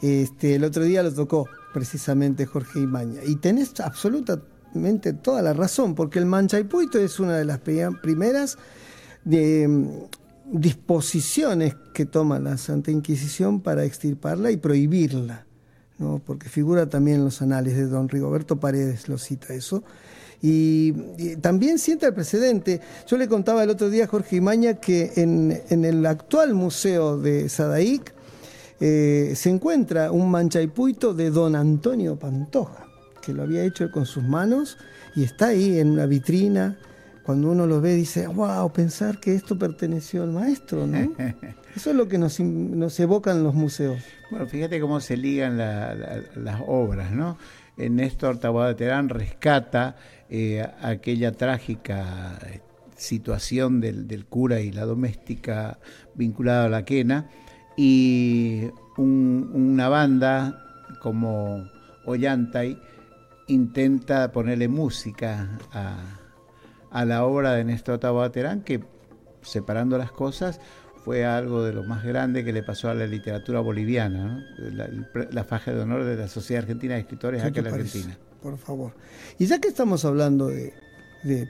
Este, 0.00 0.54
el 0.54 0.64
otro 0.64 0.84
día 0.84 1.02
lo 1.02 1.12
tocó 1.12 1.46
precisamente 1.72 2.46
Jorge 2.46 2.80
Imaña. 2.80 3.20
Y 3.26 3.36
tenés 3.36 3.78
absolutamente 3.80 5.12
toda 5.12 5.42
la 5.42 5.52
razón, 5.52 5.94
porque 5.94 6.18
el 6.18 6.26
manchaipuito 6.26 6.98
es 6.98 7.20
una 7.20 7.36
de 7.36 7.44
las 7.44 7.58
primeras 7.58 8.56
de, 9.24 9.68
mm, 9.68 9.88
disposiciones 10.50 11.76
que 11.92 12.06
toma 12.06 12.38
la 12.38 12.56
Santa 12.56 12.90
Inquisición 12.90 13.60
para 13.60 13.84
extirparla 13.84 14.50
y 14.50 14.56
prohibirla, 14.56 15.46
¿no? 15.98 16.22
porque 16.24 16.48
figura 16.48 16.88
también 16.88 17.18
en 17.18 17.24
los 17.24 17.42
anales 17.42 17.76
de 17.76 17.86
don 17.86 18.08
Rigoberto 18.08 18.58
Paredes, 18.58 19.08
lo 19.08 19.18
cita 19.18 19.52
eso. 19.52 19.84
Y, 20.40 20.92
también 21.40 21.78
siente 21.78 22.06
el 22.06 22.14
precedente. 22.14 22.80
Yo 23.06 23.16
le 23.16 23.28
contaba 23.28 23.64
el 23.64 23.70
otro 23.70 23.90
día 23.90 24.04
a 24.04 24.06
Jorge 24.06 24.36
Imaña 24.36 24.74
que 24.74 25.12
en, 25.16 25.60
en 25.68 25.84
el 25.84 26.04
actual 26.06 26.54
museo 26.54 27.18
de 27.18 27.48
Sadaic 27.48 28.14
eh, 28.80 29.32
se 29.34 29.50
encuentra 29.50 30.12
un 30.12 30.30
manchaipuito 30.30 31.12
de 31.12 31.30
don 31.30 31.56
Antonio 31.56 32.16
Pantoja, 32.16 32.86
que 33.20 33.32
lo 33.32 33.42
había 33.42 33.64
hecho 33.64 33.90
con 33.90 34.06
sus 34.06 34.22
manos 34.22 34.78
y 35.16 35.24
está 35.24 35.48
ahí 35.48 35.78
en 35.78 35.90
una 35.90 36.06
vitrina. 36.06 36.78
Cuando 37.24 37.50
uno 37.50 37.66
lo 37.66 37.80
ve 37.80 37.94
dice, 37.94 38.26
wow, 38.26 38.72
pensar 38.72 39.18
que 39.18 39.34
esto 39.34 39.58
perteneció 39.58 40.22
al 40.22 40.30
maestro, 40.30 40.86
¿no? 40.86 41.12
Eso 41.76 41.90
es 41.90 41.96
lo 41.96 42.08
que 42.08 42.18
nos, 42.18 42.40
nos 42.40 42.98
evocan 43.00 43.42
los 43.42 43.54
museos. 43.54 44.02
Bueno, 44.30 44.46
fíjate 44.46 44.80
cómo 44.80 45.00
se 45.00 45.16
ligan 45.16 45.58
las 45.58 46.62
obras, 46.66 47.12
¿no? 47.12 47.36
Néstor 47.76 48.38
Taboada 48.38 48.74
Terán 48.74 49.08
rescata 49.08 49.96
eh, 50.30 50.66
aquella 50.82 51.32
trágica 51.32 52.38
eh, 52.46 52.60
situación 52.96 53.80
del, 53.80 54.06
del, 54.08 54.26
cura 54.26 54.60
y 54.60 54.72
la 54.72 54.84
doméstica 54.84 55.78
vinculada 56.14 56.66
a 56.66 56.68
la 56.68 56.84
quena 56.84 57.30
y 57.76 58.70
una 58.96 59.88
banda 59.88 60.64
como 61.00 61.68
Ollantay 62.04 62.76
intenta 63.46 64.32
ponerle 64.32 64.66
música 64.68 65.58
a, 65.72 67.04
la 67.04 67.24
obra 67.24 67.52
de 67.52 67.64
Néstor 67.64 67.98
Taboaterán, 67.98 68.62
que 68.62 68.82
separando 69.42 69.96
las 69.96 70.10
cosas 70.10 70.60
fue 71.04 71.24
algo 71.24 71.62
de 71.62 71.72
lo 71.72 71.84
más 71.84 72.04
grande 72.04 72.44
que 72.44 72.52
le 72.52 72.62
pasó 72.62 72.90
a 72.90 72.94
la 72.94 73.06
literatura 73.06 73.60
boliviana, 73.60 74.44
la, 74.58 75.44
faja 75.44 75.72
de 75.72 75.80
honor 75.80 76.04
de 76.04 76.16
la 76.16 76.28
Sociedad 76.28 76.64
Argentina 76.64 76.94
de 76.94 77.00
Escritores 77.00 77.44
acá 77.44 77.60
en 77.60 77.64
la 77.64 77.70
Argentina. 77.70 78.18
Por 78.42 78.56
favor. 78.58 78.92
Y 79.38 79.46
ya 79.46 79.60
que 79.60 79.68
estamos 79.68 80.04
hablando 80.04 80.48
de, 80.48 80.74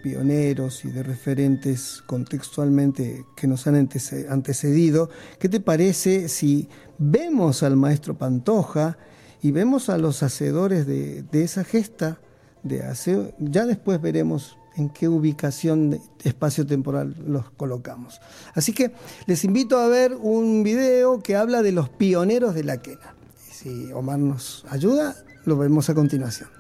pioneros 0.03 0.85
y 0.87 0.91
de 0.91 1.03
referentes 1.03 2.03
contextualmente 2.07 3.27
que 3.37 3.47
nos 3.47 3.67
han 3.67 3.77
antecedido, 3.77 5.11
¿qué 5.39 5.49
te 5.49 5.61
parece 5.61 6.29
si 6.29 6.69
vemos 6.97 7.63
al 7.63 7.77
maestro 7.77 8.17
Pantoja 8.17 8.97
y 9.43 9.51
vemos 9.53 9.91
a 9.91 9.99
los 9.99 10.23
hacedores 10.23 10.87
de, 10.87 11.25
esa 11.33 11.65
gesta 11.65 12.19
de 12.63 12.83
aseo? 12.83 13.35
Ya 13.39 13.67
después 13.67 14.01
veremos 14.01 14.57
en 14.77 14.89
qué 14.89 15.07
ubicación 15.07 16.01
espacio-temporal 16.25 17.15
los 17.27 17.51
colocamos. 17.51 18.21
Así 18.55 18.73
que 18.73 18.93
les 19.27 19.45
invito 19.45 19.79
a 19.79 19.89
ver 19.89 20.15
un 20.15 20.63
video 20.63 21.21
que 21.21 21.37
habla 21.37 21.63
de 21.63 21.73
los 21.73 21.91
pioneros 21.91 22.55
de 22.55 22.65
la 22.65 22.79
quena. 22.79 23.15
Si 23.51 23.93
Omar 23.93 24.19
nos 24.19 24.65
ayuda, 24.71 25.15
lo 25.45 25.59
vemos 25.59 25.91
a 25.91 25.95
continuación. 25.95 26.58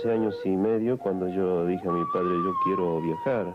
14 0.00 0.12
años 0.12 0.34
y 0.44 0.50
medio 0.50 0.98
cuando 0.98 1.28
yo 1.28 1.66
dije 1.66 1.86
a 1.86 1.92
mi 1.92 2.04
padre, 2.12 2.30
yo 2.42 2.52
quiero 2.64 3.00
viajar. 3.02 3.54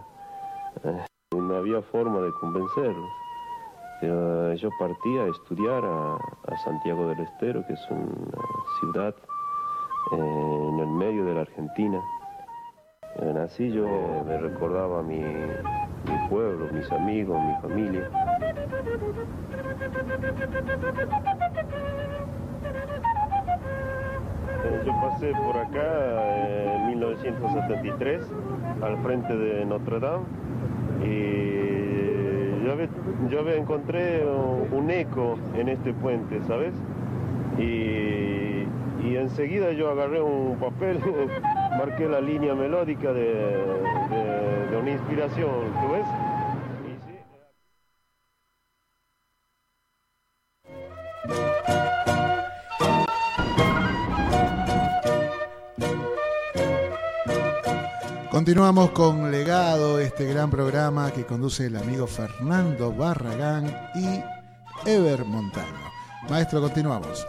Eh, 0.83 1.05
no 1.35 1.55
había 1.55 1.81
forma 1.81 2.19
de 2.21 2.31
convencerlo. 2.39 3.07
Eh, 4.01 4.55
yo 4.57 4.69
partía 4.77 5.23
a 5.23 5.27
estudiar 5.27 5.83
a, 5.83 6.17
Santiago 6.63 7.07
del 7.07 7.19
Estero, 7.21 7.65
que 7.65 7.73
es 7.73 7.81
una 7.89 8.05
ciudad 8.79 9.15
eh, 10.11 10.69
en 10.69 10.79
el 10.79 10.87
medio 10.87 11.25
de 11.25 11.33
la 11.33 11.41
Argentina. 11.41 11.99
Eh, 13.21 13.39
así 13.43 13.71
yo 13.71 13.87
me 14.27 14.37
recordaba 14.37 15.01
mi 15.01 15.23
pueblo, 16.29 16.67
mis 16.71 16.91
amigos, 16.91 17.41
mi 17.41 17.55
familia. 17.61 18.09
Yo 24.85 24.93
pasé 25.01 25.31
por 25.45 25.57
acá 25.57 26.75
en 26.75 26.87
1973 26.87 28.21
al 28.81 28.97
frente 29.03 29.35
de 29.35 29.65
Notre 29.65 29.99
Dame 29.99 30.23
y 31.03 32.65
yo, 32.65 32.75
yo 33.29 33.49
encontré 33.49 34.23
un 34.71 34.89
eco 34.89 35.37
en 35.55 35.69
este 35.69 35.93
puente, 35.93 36.41
¿sabes? 36.47 36.73
Y, 37.57 38.65
y 39.07 39.17
enseguida 39.17 39.71
yo 39.71 39.91
agarré 39.91 40.21
un 40.21 40.57
papel 40.57 40.99
marqué 41.77 42.07
la 42.07 42.21
línea 42.21 42.55
melódica 42.55 43.11
de, 43.11 43.57
una 44.79 44.91
inspiración, 44.91 45.49
¿tú 45.81 45.93
ves? 45.93 46.05
Continuamos 58.45 58.91
con 58.91 59.31
Legado, 59.31 59.99
este 59.99 60.23
gran 60.25 60.51
programa 60.51 61.09
que 61.09 61.25
conduce 61.25 61.65
el 61.65 61.77
amigo 61.77 62.05
Fernando 62.05 62.93
Barragán 62.93 63.75
y 63.95 64.87
Ever 64.87 65.25
Montano. 65.25 65.79
Maestro, 66.29 66.61
continuamos. 66.61 67.25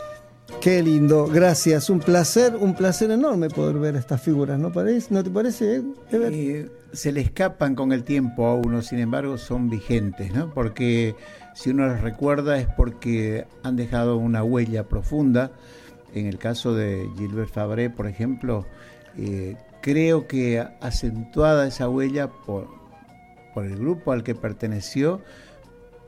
Qué 0.60 0.82
lindo, 0.82 1.26
gracias. 1.26 1.88
Un 1.88 2.00
placer, 2.00 2.54
un 2.54 2.74
placer 2.74 3.10
enorme 3.10 3.48
poder 3.48 3.76
ver 3.76 3.96
estas 3.96 4.20
figuras, 4.20 4.58
¿no, 4.58 4.70
parece? 4.70 5.14
¿No 5.14 5.24
te 5.24 5.30
parece, 5.30 5.82
eh, 6.12 6.70
se 6.92 7.12
le 7.12 7.22
escapan 7.22 7.74
con 7.74 7.92
el 7.92 8.04
tiempo 8.04 8.44
a 8.44 8.54
uno, 8.54 8.82
sin 8.82 8.98
embargo 8.98 9.38
son 9.38 9.70
vigentes, 9.70 10.34
¿no? 10.34 10.52
Porque 10.52 11.16
si 11.54 11.70
uno 11.70 11.86
los 11.86 12.02
recuerda 12.02 12.58
es 12.58 12.66
porque 12.76 13.46
han 13.62 13.76
dejado 13.76 14.18
una 14.18 14.44
huella 14.44 14.84
profunda. 14.84 15.50
En 16.12 16.26
el 16.26 16.36
caso 16.36 16.74
de 16.74 17.08
Gilbert 17.16 17.48
Fabré, 17.48 17.88
por 17.88 18.06
ejemplo, 18.06 18.66
eh, 19.16 19.56
creo 19.86 20.26
que 20.26 20.66
acentuada 20.80 21.68
esa 21.68 21.88
huella 21.88 22.28
por, 22.28 22.66
el 23.54 23.76
grupo 23.76 24.10
al 24.10 24.24
que 24.24 24.34
perteneció, 24.34 25.20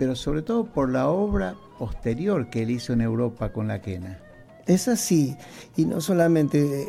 pero 0.01 0.17
sobre 0.17 0.43
todo 0.43 0.65
por 0.65 0.91
la 0.91 1.09
obra 1.09 1.55
posterior 1.79 2.51
que 2.51 2.65
él 2.65 2.73
hizo 2.73 2.93
en 2.93 3.03
Europa 3.03 3.53
con 3.53 3.69
la 3.69 3.81
quena. 3.81 4.19
Es 4.67 4.89
así, 4.89 5.37
y 5.77 5.85
no 5.85 6.01
solamente 6.01 6.89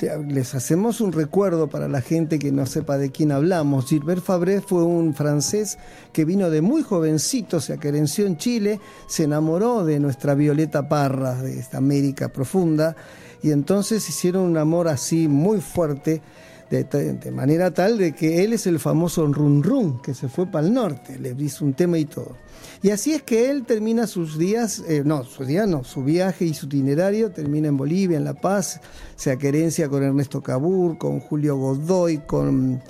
eh, 0.00 0.18
les 0.28 0.54
hacemos 0.54 1.00
un 1.00 1.10
recuerdo 1.10 1.66
para 1.66 1.88
la 1.88 2.02
gente 2.02 2.38
que 2.38 2.52
no 2.52 2.66
sepa 2.66 2.98
de 2.98 3.10
quién 3.10 3.32
hablamos. 3.32 3.86
Gilbert 3.86 4.22
Fabré 4.22 4.60
fue 4.60 4.84
un 4.84 5.14
francés 5.14 5.76
que 6.12 6.24
vino 6.24 6.50
de 6.50 6.60
muy 6.60 6.84
jovencito, 6.84 7.60
se 7.60 7.72
acerenció 7.72 8.26
en 8.26 8.36
Chile, 8.36 8.80
se 9.08 9.24
enamoró 9.24 9.84
de 9.84 9.98
nuestra 9.98 10.36
Violeta 10.36 10.88
Parra, 10.88 11.34
de 11.34 11.58
esta 11.58 11.78
América 11.78 12.28
profunda, 12.28 12.94
y 13.42 13.50
entonces 13.50 14.08
hicieron 14.08 14.44
un 14.44 14.56
amor 14.56 14.88
así 14.88 15.28
muy 15.28 15.60
fuerte. 15.60 16.22
De, 16.70 17.30
manera 17.32 17.70
tal 17.70 17.96
de 17.96 18.14
que 18.14 18.44
él 18.44 18.52
es 18.52 18.66
el 18.66 18.78
famoso 18.78 19.26
Run 19.26 19.62
Run, 19.62 20.02
que 20.02 20.12
se 20.12 20.28
fue 20.28 20.46
para 20.46 20.66
el 20.66 20.74
norte, 20.74 21.18
le 21.18 21.34
hizo 21.42 21.64
un 21.64 21.72
tema 21.72 21.96
y 21.96 22.04
todo. 22.04 22.36
Y 22.82 22.90
así 22.90 23.14
es 23.14 23.22
que 23.22 23.50
él 23.50 23.64
termina 23.64 24.06
sus 24.06 24.36
días, 24.36 24.84
eh, 24.86 25.02
no, 25.02 25.24
sus 25.24 25.46
días 25.46 25.66
no, 25.66 25.82
su 25.82 26.04
viaje 26.04 26.44
y 26.44 26.52
su 26.52 26.66
itinerario 26.66 27.30
termina 27.30 27.68
en 27.68 27.78
Bolivia, 27.78 28.18
en 28.18 28.24
La 28.24 28.34
Paz, 28.34 28.82
se 29.16 29.30
aquerencia 29.30 29.88
con 29.88 30.02
Ernesto 30.02 30.42
Cabur, 30.42 30.98
con 30.98 31.20
Julio 31.20 31.56
Godoy, 31.56 32.18
con 32.18 32.82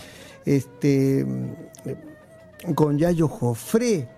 este 0.44 1.24
con 2.74 2.98
Yayo 2.98 3.28
Jofré 3.28 4.08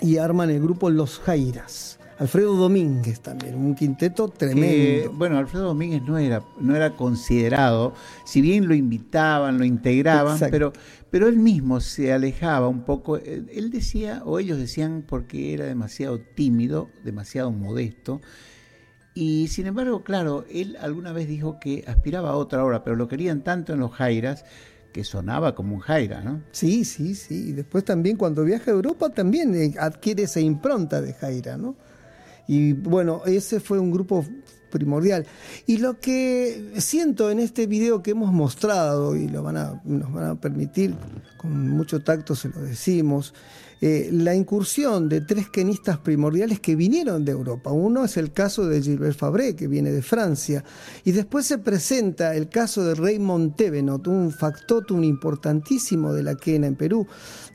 y 0.00 0.18
arman 0.18 0.50
el 0.50 0.60
grupo 0.60 0.90
Los 0.90 1.18
Jairas. 1.18 1.99
Alfredo 2.20 2.54
Domínguez 2.54 3.20
también, 3.20 3.54
un 3.54 3.74
quinteto 3.74 4.28
tremendo. 4.28 5.10
bueno, 5.14 5.38
Alfredo 5.38 5.68
Domínguez 5.68 6.02
no 6.02 6.18
era, 6.18 6.44
no 6.60 6.76
era 6.76 6.94
considerado, 6.94 7.94
si 8.26 8.42
bien 8.42 8.68
lo 8.68 8.74
invitaban, 8.74 9.56
lo 9.56 9.64
integraban, 9.64 10.38
pero, 10.50 10.74
pero 11.10 11.28
él 11.28 11.36
mismo 11.36 11.80
se 11.80 12.12
alejaba 12.12 12.68
un 12.68 12.84
poco. 12.84 13.16
Él 13.16 13.70
decía, 13.70 14.20
o 14.26 14.38
ellos 14.38 14.58
decían, 14.58 15.02
porque 15.08 15.54
era 15.54 15.64
demasiado 15.64 16.20
tímido, 16.20 16.90
demasiado 17.02 17.52
modesto. 17.52 18.20
Y 19.14 19.48
sin 19.48 19.66
embargo, 19.66 20.04
claro, 20.04 20.44
él 20.50 20.76
alguna 20.78 21.12
vez 21.12 21.26
dijo 21.26 21.58
que 21.58 21.84
aspiraba 21.86 22.32
a 22.32 22.36
otra 22.36 22.62
obra, 22.62 22.84
pero 22.84 22.96
lo 22.96 23.08
querían 23.08 23.42
tanto 23.42 23.72
en 23.72 23.80
los 23.80 23.92
Jairas 23.92 24.44
que 24.92 25.04
sonaba 25.04 25.54
como 25.54 25.74
un 25.74 25.80
Jaira, 25.80 26.20
¿no? 26.20 26.42
Sí, 26.52 26.84
sí, 26.84 27.14
sí. 27.14 27.48
Y 27.48 27.52
después 27.52 27.82
también 27.82 28.18
cuando 28.18 28.44
viaja 28.44 28.70
a 28.70 28.74
Europa 28.74 29.08
también 29.08 29.54
eh, 29.54 29.74
adquiere 29.78 30.24
esa 30.24 30.40
impronta 30.40 31.00
de 31.00 31.14
Jaira, 31.14 31.56
¿no? 31.56 31.76
Y 32.50 32.72
bueno, 32.72 33.22
ese 33.26 33.60
fue 33.60 33.78
un 33.78 33.92
grupo 33.92 34.26
primordial. 34.72 35.24
Y 35.66 35.76
lo 35.76 36.00
que 36.00 36.72
siento 36.78 37.30
en 37.30 37.38
este 37.38 37.68
video 37.68 38.02
que 38.02 38.10
hemos 38.10 38.32
mostrado, 38.32 39.14
y 39.14 39.28
lo 39.28 39.44
van 39.44 39.56
a, 39.56 39.80
nos 39.84 40.12
van 40.12 40.24
a 40.24 40.40
permitir, 40.40 40.96
con 41.36 41.68
mucho 41.68 42.02
tacto 42.02 42.34
se 42.34 42.48
lo 42.48 42.60
decimos, 42.60 43.34
eh, 43.80 44.10
la 44.12 44.34
incursión 44.34 45.08
de 45.08 45.20
tres 45.20 45.48
quenistas 45.48 45.98
primordiales 45.98 46.58
que 46.58 46.74
vinieron 46.74 47.24
de 47.24 47.30
Europa. 47.30 47.70
Uno 47.70 48.04
es 48.04 48.16
el 48.16 48.32
caso 48.32 48.66
de 48.66 48.82
Gilbert 48.82 49.16
Fabré, 49.16 49.54
que 49.54 49.68
viene 49.68 49.92
de 49.92 50.02
Francia, 50.02 50.64
y 51.04 51.12
después 51.12 51.46
se 51.46 51.58
presenta 51.58 52.34
el 52.34 52.48
caso 52.48 52.84
de 52.84 52.96
Raymond 52.96 53.54
Tevenot, 53.54 54.08
un 54.08 54.32
factotum 54.32 55.04
importantísimo 55.04 56.12
de 56.12 56.24
la 56.24 56.34
quena 56.34 56.66
en 56.66 56.74
Perú, 56.74 57.06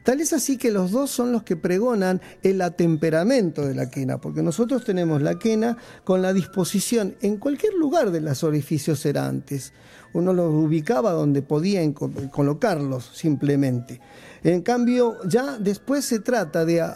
Tal 0.05 0.21
es 0.21 0.33
así 0.33 0.57
que 0.57 0.69
los 0.69 0.91
dos 0.91 1.09
son 1.09 1.31
los 1.31 1.41
que 1.41 1.55
pregonan 1.55 2.21
el 2.43 2.61
atemperamento 2.61 3.65
de 3.65 3.73
la 3.73 3.89
quena, 3.89 4.21
porque 4.21 4.43
nosotros 4.43 4.83
tenemos 4.83 5.23
la 5.23 5.39
quena 5.39 5.77
con 6.03 6.21
la 6.21 6.31
disposición 6.31 7.15
en 7.21 7.37
cualquier 7.37 7.73
lugar 7.73 8.11
de 8.11 8.21
los 8.21 8.43
orificios 8.43 9.01
cerantes. 9.01 9.73
Uno 10.13 10.31
los 10.31 10.53
ubicaba 10.53 11.11
donde 11.11 11.41
podía 11.41 11.81
colocarlos 12.31 13.09
simplemente. 13.15 13.99
En 14.43 14.61
cambio, 14.61 15.17
ya 15.27 15.57
después 15.57 16.05
se 16.05 16.19
trata 16.19 16.65
de 16.65 16.87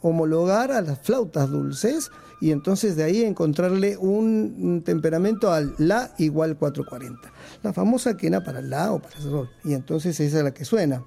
homologar 0.00 0.70
a 0.70 0.80
las 0.80 1.00
flautas 1.00 1.50
dulces 1.50 2.12
y 2.40 2.52
entonces 2.52 2.94
de 2.94 3.02
ahí 3.02 3.24
encontrarle 3.24 3.96
un, 3.96 4.82
temperamento 4.84 5.50
al 5.50 5.74
La 5.78 6.14
igual 6.18 6.56
440. 6.56 7.32
La 7.64 7.72
famosa 7.72 8.16
quena 8.16 8.44
para 8.44 8.62
La 8.62 8.92
o 8.92 9.00
para 9.00 9.20
Sol. 9.20 9.50
Y 9.64 9.74
entonces 9.74 10.20
esa 10.20 10.38
es 10.38 10.44
la 10.44 10.54
que 10.54 10.64
suena. 10.64 11.02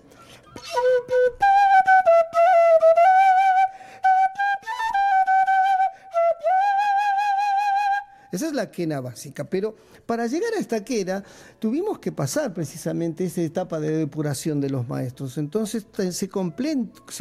Esa 8.31 8.47
es 8.47 8.53
la 8.53 8.71
quena 8.71 9.01
básica, 9.01 9.43
pero 9.43 9.75
para 10.05 10.25
llegar 10.25 10.53
a 10.53 10.59
esta 10.59 10.85
quena 10.85 11.23
tuvimos 11.59 11.99
que 11.99 12.13
pasar 12.13 12.53
precisamente 12.53 13.25
esa 13.25 13.41
etapa 13.41 13.79
de 13.79 13.91
depuración 13.97 14.61
de 14.61 14.69
los 14.69 14.87
maestros. 14.87 15.37
Entonces 15.37 15.85
se, 15.93 16.11
se 16.13 16.29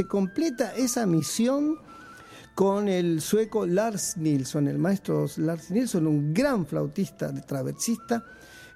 completa 0.07 0.73
esa 0.77 1.07
misión 1.07 1.79
con 2.55 2.89
el 2.89 3.21
sueco 3.21 3.67
Lars 3.67 4.17
Nilsson, 4.19 4.69
el 4.69 4.79
maestro 4.79 5.27
Lars 5.39 5.71
Nilsson, 5.71 6.07
un 6.07 6.33
gran 6.33 6.65
flautista, 6.65 7.35
traversista, 7.45 8.25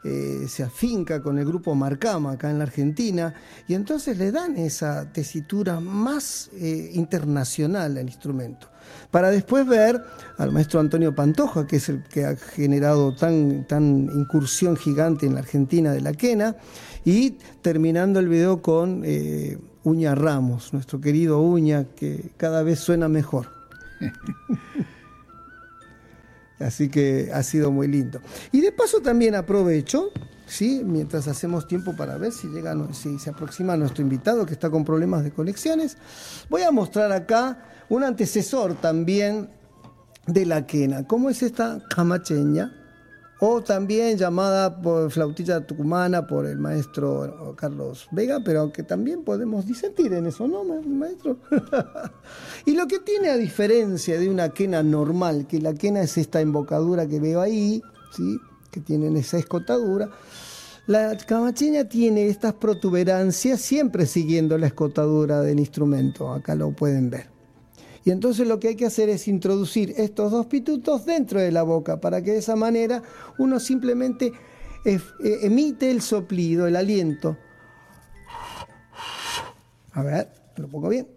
eh, 0.05 0.45
se 0.49 0.63
afinca 0.63 1.23
con 1.23 1.39
el 1.39 1.47
grupo 1.47 1.75
Marcama 1.75 2.33
acá 2.33 2.51
en 2.51 2.59
la 2.59 2.65
Argentina 2.65 3.33
y 3.67 3.73
entonces 3.73 4.19
le 4.19 4.33
dan 4.33 4.57
esa 4.59 5.11
tesitura 5.11 5.81
más 5.81 6.51
eh, 6.55 6.91
internacional 6.93 7.97
al 7.97 8.07
instrumento. 8.07 8.69
Para 9.11 9.31
después 9.31 9.67
ver 9.67 10.03
al 10.37 10.53
maestro 10.53 10.81
Antonio 10.81 11.15
Pantoja, 11.15 11.67
que 11.67 11.77
es 11.77 11.89
el 11.89 12.03
que 12.03 12.27
ha 12.27 12.37
generado 12.37 13.15
tan, 13.15 13.67
tan 13.67 14.11
incursión 14.15 14.77
gigante 14.77 15.25
en 15.25 15.35
la 15.35 15.41
Argentina 15.41 15.93
de 15.93 16.03
la 16.03 16.13
quena, 16.13 16.57
y 17.05 17.39
terminando 17.63 18.21
el 18.21 18.29
video 18.29 18.61
con 18.61 19.03
eh, 19.05 19.59
Uña 19.85 20.15
Ramos, 20.15 20.75
nuestro 20.75 21.01
querido 21.01 21.41
Uña, 21.41 21.85
que 21.97 22.31
cada 22.37 22.63
vez 22.63 22.79
suena 22.81 23.09
mejor. 23.09 23.49
Así 26.61 26.89
que 26.89 27.31
ha 27.33 27.43
sido 27.43 27.71
muy 27.71 27.89
lindo. 27.89 28.21
Y 28.53 28.61
de 28.61 28.73
paso 28.73 29.01
también 29.01 29.35
aprovecho, 29.35 30.11
¿sí? 30.47 30.83
mientras 30.85 31.27
hacemos 31.27 31.67
tiempo 31.67 31.97
para 31.97 32.17
ver 32.17 32.33
si, 32.33 32.49
llega, 32.49 32.75
si 32.93 33.19
se 33.19 33.31
aproxima 33.31 33.77
nuestro 33.77 34.03
invitado 34.03 34.47
que 34.47 34.53
está 34.53 34.71
con 34.71 34.85
problemas 34.85 35.25
de 35.25 35.33
conexiones, 35.33 35.97
voy 36.49 36.63
a 36.63 36.71
mostrar 36.71 37.11
acá 37.13 37.65
un 37.89 38.05
antecesor 38.05 38.75
también 38.75 39.51
de 40.27 40.47
la 40.47 40.67
quena. 40.67 41.07
¿Cómo 41.07 41.29
es 41.29 41.43
esta 41.43 41.83
camacheña? 41.95 42.84
O 43.47 43.63
también 43.63 44.17
llamada 44.17 44.81
por 44.81 45.11
flautilla 45.11 45.67
tucumana 45.67 46.27
por 46.27 46.47
el 46.47 46.57
maestro 46.57 47.55
Carlos 47.59 48.09
Vega, 48.11 48.41
pero 48.43 48.61
aunque 48.61 48.83
también 48.83 49.23
podemos 49.23 49.67
disentir 49.67 50.15
en 50.15 50.27
eso, 50.27 50.49
¿no, 50.49 50.65
maestro? 50.65 51.37
y 52.65 52.73
lo 52.73 52.87
que 52.87 53.01
tiene 53.01 53.29
a 53.29 53.37
diferencia 53.37 54.19
de 54.19 54.31
una 54.31 54.49
quena 54.49 54.83
normal, 54.83 55.47
que 55.47 55.61
la 55.61 55.75
quena 55.75 56.01
es 56.01 56.17
esta 56.17 56.41
embocadura 56.41 57.07
que 57.07 57.21
veo 57.21 57.43
ahí, 57.43 57.83
¿sí? 58.17 58.39
que 58.71 58.81
tienen 58.81 59.15
esa 59.19 59.37
escotadura, 59.37 60.09
la 60.87 61.15
camacheña 61.19 61.85
tiene 61.87 62.29
estas 62.29 62.55
protuberancias 62.55 63.61
siempre 63.61 64.07
siguiendo 64.07 64.57
la 64.57 64.69
escotadura 64.69 65.43
del 65.43 65.61
instrumento, 65.61 66.33
acá 66.33 66.55
lo 66.55 66.71
pueden 66.71 67.11
ver. 67.11 67.34
Y 68.05 68.11
entonces 68.11 68.47
lo 68.47 68.61
que 68.61 68.69
hay 68.69 68.77
que 68.77 68.85
hacer 68.85 69.09
es 69.09 69.27
introducir 69.29 69.95
estos 69.97 70.31
dos 70.31 70.47
pitutos 70.47 71.07
dentro 71.07 71.41
de 71.41 71.51
la 71.51 71.63
boca 71.63 72.01
para 72.01 72.23
que 72.23 72.33
de 72.33 72.39
esa 72.39 72.55
manera 72.55 73.03
uno 73.39 73.59
simplemente 73.59 74.33
eh, 74.85 75.01
emite 75.43 75.91
el 75.91 76.03
soplido, 76.03 76.67
el 76.67 76.77
aliento. 76.77 77.39
A 79.93 80.03
ver, 80.03 80.29
lo 80.57 80.69
pongo 80.69 80.91
bien. 80.91 81.09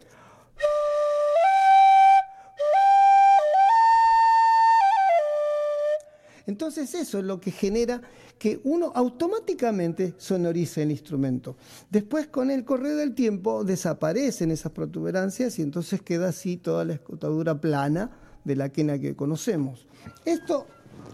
Entonces 6.45 6.95
eso 6.95 7.19
es 7.19 7.25
lo 7.25 7.41
que 7.41 7.51
genera 7.51 8.01
que 8.37 8.59
uno 8.63 8.91
automáticamente 8.93 10.13
sonoriza 10.17 10.81
el 10.81 10.91
instrumento. 10.91 11.55
Después 11.89 12.27
con 12.27 12.51
el 12.51 12.63
correr 12.63 12.95
del 12.95 13.15
tiempo 13.15 13.63
desaparecen 13.63 14.51
esas 14.51 14.71
protuberancias 14.71 15.57
y 15.59 15.63
entonces 15.63 16.01
queda 16.01 16.29
así 16.29 16.57
toda 16.57 16.85
la 16.85 16.93
escotadura 16.93 17.59
plana 17.59 18.11
de 18.43 18.55
la 18.55 18.69
quena 18.69 18.99
que 18.99 19.15
conocemos. 19.15 19.87
Esto 20.25 20.67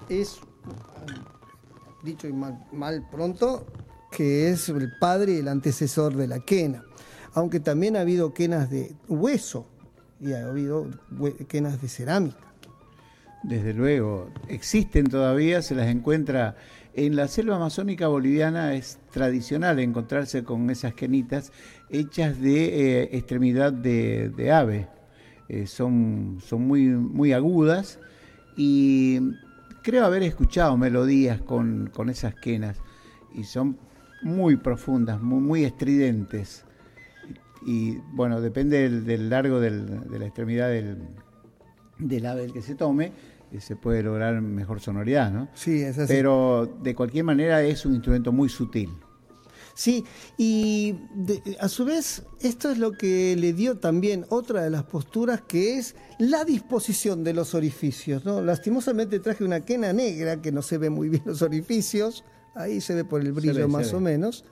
es, 0.09 0.37
dicho 2.03 2.27
y 2.27 2.33
mal, 2.33 2.65
mal 2.71 3.07
pronto, 3.09 3.65
que 4.11 4.49
es 4.49 4.69
el 4.69 4.91
padre 4.99 5.33
y 5.33 5.37
el 5.37 5.47
antecesor 5.47 6.15
de 6.15 6.27
la 6.27 6.39
quena. 6.39 6.83
Aunque 7.33 7.59
también 7.59 7.95
ha 7.95 8.01
habido 8.01 8.33
quenas 8.33 8.69
de 8.69 8.95
hueso 9.07 9.65
y 10.19 10.33
ha 10.33 10.45
habido 10.45 10.87
quenas 11.47 11.81
de 11.81 11.87
cerámica. 11.87 12.53
Desde 13.43 13.73
luego, 13.73 14.29
existen 14.47 15.07
todavía, 15.07 15.61
se 15.61 15.75
las 15.75 15.87
encuentra 15.87 16.55
en 16.95 17.15
la 17.15 17.27
selva 17.27 17.55
amazónica 17.55 18.07
boliviana, 18.07 18.75
es 18.75 18.99
tradicional 19.11 19.79
encontrarse 19.79 20.43
con 20.43 20.69
esas 20.69 20.93
quenitas 20.93 21.51
hechas 21.89 22.39
de 22.39 23.01
eh, 23.01 23.09
extremidad 23.13 23.73
de, 23.73 24.51
ave. 24.51 24.87
Eh, 25.49 25.67
son 25.67 26.39
son 26.45 26.67
muy, 26.67 26.87
muy 26.87 27.33
agudas 27.33 27.99
y 28.55 29.19
creo 29.81 30.05
haber 30.05 30.23
escuchado 30.23 30.77
melodías 30.77 31.41
con, 31.41 31.91
esas 32.09 32.35
quenas 32.35 32.77
y 33.33 33.43
son 33.43 33.77
muy 34.21 34.55
profundas, 34.57 35.21
muy, 35.21 35.41
muy 35.41 35.63
estridentes. 35.65 36.65
Y, 37.65 37.97
bueno, 38.13 38.41
depende 38.41 38.89
del, 38.89 39.29
largo 39.29 39.59
de 39.59 39.71
la 39.71 40.25
extremidad 40.25 40.69
del, 40.69 40.97
del 41.97 42.25
ave 42.25 42.51
que 42.51 42.61
se 42.61 42.75
tome 42.75 43.11
se 43.59 43.75
puede 43.75 44.03
lograr 44.03 44.41
mejor 44.41 44.79
sonoridad, 44.79 45.31
¿no? 45.31 45.49
Sí, 45.53 45.81
es 45.81 45.97
así. 45.97 46.13
Pero 46.13 46.77
de 46.81 46.95
cualquier 46.95 47.23
manera 47.23 47.61
es 47.63 47.85
un 47.85 47.93
instrumento 47.93 48.31
muy 48.31 48.49
sutil. 48.49 48.89
Sí, 49.75 50.05
y 50.37 50.95
a 51.59 51.67
su 51.67 51.83
vez 51.83 52.23
esto 52.41 52.69
es 52.69 52.77
lo 52.77 52.91
que 52.91 53.35
le 53.35 53.53
dio 53.53 53.77
también 53.79 54.25
otra 54.29 54.61
de 54.61 54.69
las 54.69 54.83
posturas 54.83 55.41
que 55.41 55.77
es 55.77 55.95
la 56.19 56.45
disposición 56.45 57.23
de 57.23 57.33
los 57.33 57.55
orificios. 57.55 58.23
¿no? 58.23 58.41
Lastimosamente 58.41 59.19
traje 59.19 59.43
una 59.43 59.61
quena 59.61 59.91
negra 59.91 60.41
que 60.41 60.51
no 60.51 60.61
se 60.61 60.77
ve 60.77 60.91
muy 60.91 61.09
bien 61.09 61.23
los 61.25 61.41
orificios, 61.41 62.23
ahí 62.53 62.81
se 62.81 62.93
ve 62.93 63.03
por 63.03 63.21
el 63.21 63.31
brillo 63.31 63.67
más 63.67 63.93
o 63.93 63.99
menos. 63.99 64.45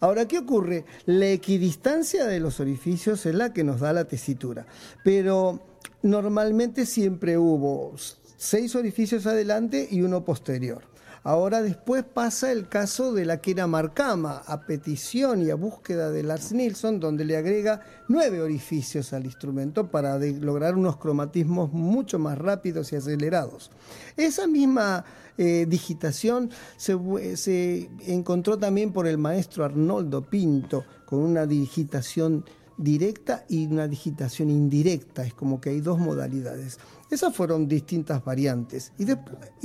Ahora, 0.00 0.26
¿qué 0.26 0.38
ocurre? 0.38 0.84
La 1.06 1.28
equidistancia 1.28 2.26
de 2.26 2.40
los 2.40 2.60
orificios 2.60 3.24
es 3.26 3.34
la 3.34 3.52
que 3.52 3.64
nos 3.64 3.80
da 3.80 3.92
la 3.92 4.04
tesitura, 4.04 4.66
pero 5.04 5.60
normalmente 6.02 6.86
siempre 6.86 7.38
hubo 7.38 7.94
seis 8.36 8.74
orificios 8.74 9.26
adelante 9.26 9.88
y 9.90 10.02
uno 10.02 10.24
posterior. 10.24 10.84
Ahora 11.26 11.60
después 11.60 12.04
pasa 12.04 12.52
el 12.52 12.68
caso 12.68 13.12
de 13.12 13.24
la 13.24 13.40
quena 13.40 13.66
marcama, 13.66 14.44
a 14.46 14.60
petición 14.60 15.42
y 15.42 15.50
a 15.50 15.56
búsqueda 15.56 16.12
de 16.12 16.22
Lars 16.22 16.52
Nilsson, 16.52 17.00
donde 17.00 17.24
le 17.24 17.36
agrega 17.36 17.80
nueve 18.06 18.40
orificios 18.40 19.12
al 19.12 19.24
instrumento 19.24 19.90
para 19.90 20.20
lograr 20.20 20.76
unos 20.76 20.98
cromatismos 20.98 21.72
mucho 21.72 22.20
más 22.20 22.38
rápidos 22.38 22.92
y 22.92 22.96
acelerados. 22.96 23.72
Esa 24.16 24.46
misma 24.46 25.04
eh, 25.36 25.66
digitación 25.68 26.48
se, 26.76 26.96
se 27.36 27.90
encontró 28.06 28.56
también 28.56 28.92
por 28.92 29.08
el 29.08 29.18
maestro 29.18 29.64
Arnoldo 29.64 30.22
Pinto, 30.22 30.84
con 31.06 31.18
una 31.18 31.44
digitación 31.44 32.44
directa 32.78 33.44
y 33.48 33.66
una 33.66 33.88
digitación 33.88 34.50
indirecta, 34.50 35.24
es 35.24 35.34
como 35.34 35.60
que 35.60 35.70
hay 35.70 35.80
dos 35.80 35.98
modalidades. 35.98 36.78
Esas 37.10 37.34
fueron 37.34 37.68
distintas 37.68 38.24
variantes. 38.24 38.92
Y, 38.98 39.04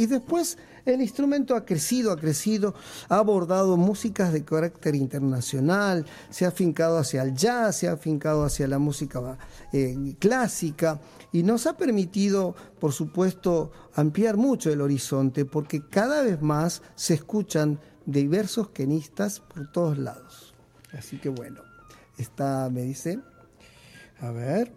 después 0.06 0.58
el 0.86 1.02
instrumento 1.02 1.56
ha 1.56 1.66
crecido, 1.66 2.12
ha 2.12 2.18
crecido, 2.18 2.76
ha 3.10 3.18
abordado 3.18 3.78
músicas 3.78 4.32
de 4.32 4.44
carácter 4.44 4.96
internacional, 4.96 6.06
se 6.30 6.46
ha 6.46 6.50
afincado 6.50 6.98
hacia 6.98 7.24
el 7.24 7.34
jazz, 7.34 7.78
se 7.78 7.88
ha 7.88 7.94
afincado 7.94 8.44
hacia 8.44 8.68
la 8.68 8.80
música 8.80 9.38
eh, 9.74 10.16
clásica 10.20 11.00
y 11.32 11.44
nos 11.44 11.66
ha 11.68 11.78
permitido, 11.78 12.56
por 12.80 12.94
supuesto, 12.94 13.72
ampliar 13.96 14.38
mucho 14.38 14.72
el 14.72 14.82
horizonte 14.82 15.46
porque 15.46 15.88
cada 15.88 16.22
vez 16.22 16.42
más 16.42 16.82
se 16.96 17.16
escuchan 17.16 17.80
diversos 18.06 18.70
quenistas 18.70 19.40
por 19.40 19.72
todos 19.72 19.98
lados. 19.98 20.54
Así 20.94 21.18
que 21.18 21.30
bueno, 21.30 21.62
está, 22.22 22.70
me 22.72 22.82
dice, 22.84 23.20
a 24.20 24.32
ver. 24.32 24.74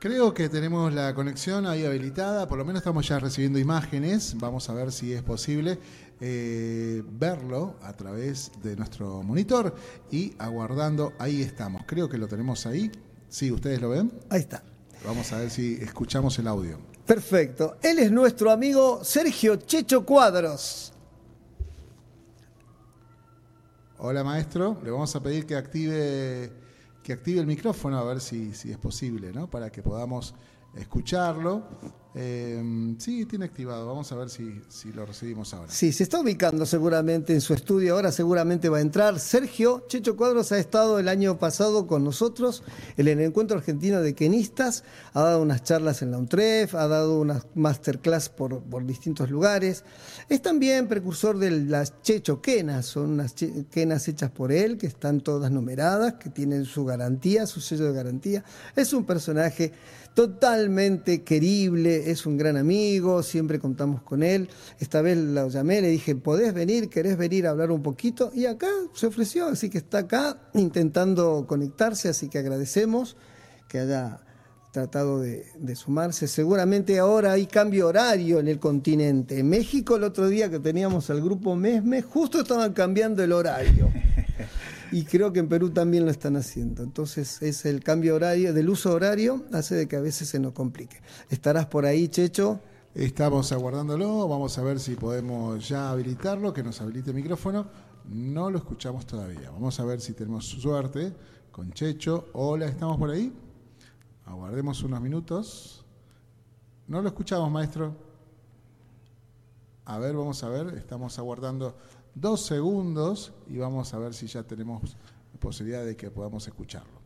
Creo 0.00 0.34
que 0.34 0.50
tenemos 0.50 0.92
la 0.92 1.14
conexión 1.14 1.66
ahí 1.66 1.84
habilitada, 1.86 2.46
por 2.46 2.58
lo 2.58 2.64
menos 2.66 2.80
estamos 2.80 3.08
ya 3.08 3.18
recibiendo 3.18 3.58
imágenes, 3.58 4.36
vamos 4.38 4.68
a 4.68 4.74
ver 4.74 4.92
si 4.92 5.14
es 5.14 5.22
posible 5.22 5.78
eh, 6.20 7.02
verlo 7.06 7.76
a 7.80 7.94
través 7.94 8.52
de 8.62 8.76
nuestro 8.76 9.22
monitor 9.22 9.74
y 10.10 10.34
aguardando, 10.38 11.14
ahí 11.18 11.40
estamos, 11.40 11.84
creo 11.86 12.08
que 12.08 12.18
lo 12.18 12.28
tenemos 12.28 12.66
ahí, 12.66 12.92
sí, 13.30 13.50
ustedes 13.50 13.80
lo 13.80 13.90
ven. 13.90 14.12
Ahí 14.28 14.40
está. 14.40 14.62
Vamos 15.06 15.32
a 15.32 15.38
ver 15.38 15.50
si 15.50 15.74
escuchamos 15.80 16.38
el 16.38 16.48
audio. 16.48 16.78
Perfecto, 17.06 17.78
él 17.82 17.98
es 17.98 18.12
nuestro 18.12 18.50
amigo 18.50 19.02
Sergio 19.04 19.56
Checho 19.56 20.04
Cuadros. 20.04 20.93
Hola 24.06 24.22
maestro, 24.22 24.76
le 24.84 24.90
vamos 24.90 25.16
a 25.16 25.22
pedir 25.22 25.46
que 25.46 25.56
active 25.56 26.52
que 27.02 27.14
active 27.14 27.40
el 27.40 27.46
micrófono 27.46 27.96
a 27.96 28.04
ver 28.04 28.20
si, 28.20 28.52
si 28.52 28.70
es 28.70 28.76
posible, 28.76 29.32
¿no? 29.32 29.48
Para 29.48 29.72
que 29.72 29.82
podamos 29.82 30.34
escucharlo. 30.74 31.62
Eh, 32.16 32.94
sí, 32.98 33.26
tiene 33.26 33.44
activado. 33.44 33.88
Vamos 33.88 34.12
a 34.12 34.14
ver 34.14 34.30
si, 34.30 34.60
si, 34.68 34.92
lo 34.92 35.04
recibimos 35.04 35.52
ahora. 35.52 35.70
Sí, 35.70 35.92
se 35.92 36.04
está 36.04 36.20
ubicando 36.20 36.64
seguramente 36.64 37.32
en 37.32 37.40
su 37.40 37.54
estudio. 37.54 37.96
Ahora 37.96 38.12
seguramente 38.12 38.68
va 38.68 38.78
a 38.78 38.82
entrar. 38.82 39.18
Sergio 39.18 39.84
Checho 39.88 40.16
Cuadros 40.16 40.52
ha 40.52 40.58
estado 40.58 41.00
el 41.00 41.08
año 41.08 41.38
pasado 41.38 41.88
con 41.88 42.04
nosotros 42.04 42.62
en 42.96 43.08
el 43.08 43.20
Encuentro 43.20 43.56
Argentino 43.56 44.00
de 44.00 44.14
Quenistas. 44.14 44.84
Ha 45.12 45.22
dado 45.22 45.42
unas 45.42 45.64
charlas 45.64 46.02
en 46.02 46.12
la 46.12 46.18
UNTREF, 46.18 46.76
ha 46.76 46.86
dado 46.86 47.18
unas 47.18 47.46
masterclass 47.54 48.28
por, 48.28 48.62
por 48.62 48.86
distintos 48.86 49.28
lugares. 49.28 49.84
Es 50.28 50.40
también 50.40 50.86
precursor 50.86 51.38
de 51.38 51.50
las 51.50 52.00
Checho 52.02 52.40
Quenas. 52.40 52.86
Son 52.86 53.10
unas 53.10 53.34
quenas 53.70 54.06
hechas 54.06 54.30
por 54.30 54.52
él, 54.52 54.78
que 54.78 54.86
están 54.86 55.20
todas 55.20 55.50
numeradas, 55.50 56.14
que 56.14 56.30
tienen 56.30 56.64
su 56.64 56.84
garantía, 56.84 57.46
su 57.46 57.60
sello 57.60 57.86
de 57.86 57.92
garantía. 57.92 58.44
Es 58.76 58.92
un 58.92 59.04
personaje 59.04 59.72
totalmente 60.14 61.22
querible, 61.22 62.10
es 62.10 62.24
un 62.24 62.38
gran 62.38 62.56
amigo, 62.56 63.22
siempre 63.22 63.58
contamos 63.58 64.02
con 64.02 64.22
él. 64.22 64.48
Esta 64.78 65.02
vez 65.02 65.18
lo 65.18 65.48
llamé, 65.48 65.80
le 65.82 65.88
dije, 65.88 66.14
¿podés 66.14 66.54
venir? 66.54 66.88
¿Querés 66.88 67.18
venir 67.18 67.46
a 67.46 67.50
hablar 67.50 67.72
un 67.72 67.82
poquito? 67.82 68.30
Y 68.32 68.46
acá 68.46 68.68
se 68.94 69.08
ofreció, 69.08 69.48
así 69.48 69.68
que 69.68 69.78
está 69.78 69.98
acá 69.98 70.38
intentando 70.54 71.44
conectarse, 71.48 72.08
así 72.08 72.28
que 72.28 72.38
agradecemos 72.38 73.16
que 73.68 73.80
haya 73.80 74.20
tratado 74.74 75.20
de, 75.20 75.76
sumarse. 75.76 76.26
Seguramente 76.26 76.98
ahora 76.98 77.32
hay 77.32 77.46
cambio 77.46 77.88
horario 77.88 78.40
en 78.40 78.48
el 78.48 78.58
continente. 78.58 79.38
En 79.38 79.48
México 79.48 79.96
el 79.96 80.02
otro 80.02 80.28
día 80.28 80.50
que 80.50 80.58
teníamos 80.58 81.10
al 81.10 81.22
grupo 81.22 81.54
Mesme, 81.54 82.02
justo 82.02 82.40
estaban 82.40 82.72
cambiando 82.72 83.22
el 83.22 83.32
horario. 83.32 83.92
Y 84.94 85.04
creo 85.04 85.32
que 85.32 85.40
en 85.40 85.48
Perú 85.48 85.70
también 85.70 86.04
lo 86.04 86.12
están 86.12 86.36
haciendo. 86.36 86.84
Entonces 86.84 87.42
es 87.42 87.66
el 87.66 87.82
cambio 87.82 88.14
horario, 88.14 88.54
del 88.54 88.70
uso 88.70 88.92
horario, 88.92 89.44
hace 89.52 89.74
de 89.74 89.88
que 89.88 89.96
a 89.96 90.00
veces 90.00 90.28
se 90.28 90.38
nos 90.38 90.52
complique. 90.52 91.02
¿Estarás 91.30 91.66
por 91.66 91.84
ahí, 91.84 92.06
Checho? 92.06 92.60
Estamos 92.94 93.50
aguardándolo, 93.50 94.28
vamos 94.28 94.56
a 94.56 94.62
ver 94.62 94.78
si 94.78 94.94
podemos 94.94 95.68
ya 95.68 95.90
habilitarlo, 95.90 96.52
que 96.52 96.62
nos 96.62 96.80
habilite 96.80 97.10
el 97.10 97.16
micrófono. 97.16 97.66
No 98.08 98.50
lo 98.50 98.58
escuchamos 98.58 99.04
todavía. 99.04 99.50
Vamos 99.50 99.80
a 99.80 99.84
ver 99.84 100.00
si 100.00 100.12
tenemos 100.12 100.46
suerte 100.46 101.12
con 101.50 101.72
Checho. 101.72 102.28
Hola, 102.32 102.66
¿estamos 102.66 102.96
por 102.96 103.10
ahí? 103.10 103.32
Aguardemos 104.26 104.80
unos 104.84 105.00
minutos. 105.00 105.84
No 106.86 107.02
lo 107.02 107.08
escuchamos, 107.08 107.50
maestro. 107.50 107.96
A 109.86 109.98
ver, 109.98 110.14
vamos 110.14 110.44
a 110.44 110.48
ver. 110.50 110.68
Estamos 110.78 111.18
aguardando 111.18 111.74
dos 112.14 112.46
segundos 112.46 113.32
y 113.48 113.56
vamos 113.58 113.92
a 113.94 113.98
ver 113.98 114.14
si 114.14 114.26
ya 114.26 114.42
tenemos 114.42 114.96
posibilidad 115.40 115.84
de 115.84 115.96
que 115.96 116.10
podamos 116.10 116.46
escucharlo. 116.46 117.02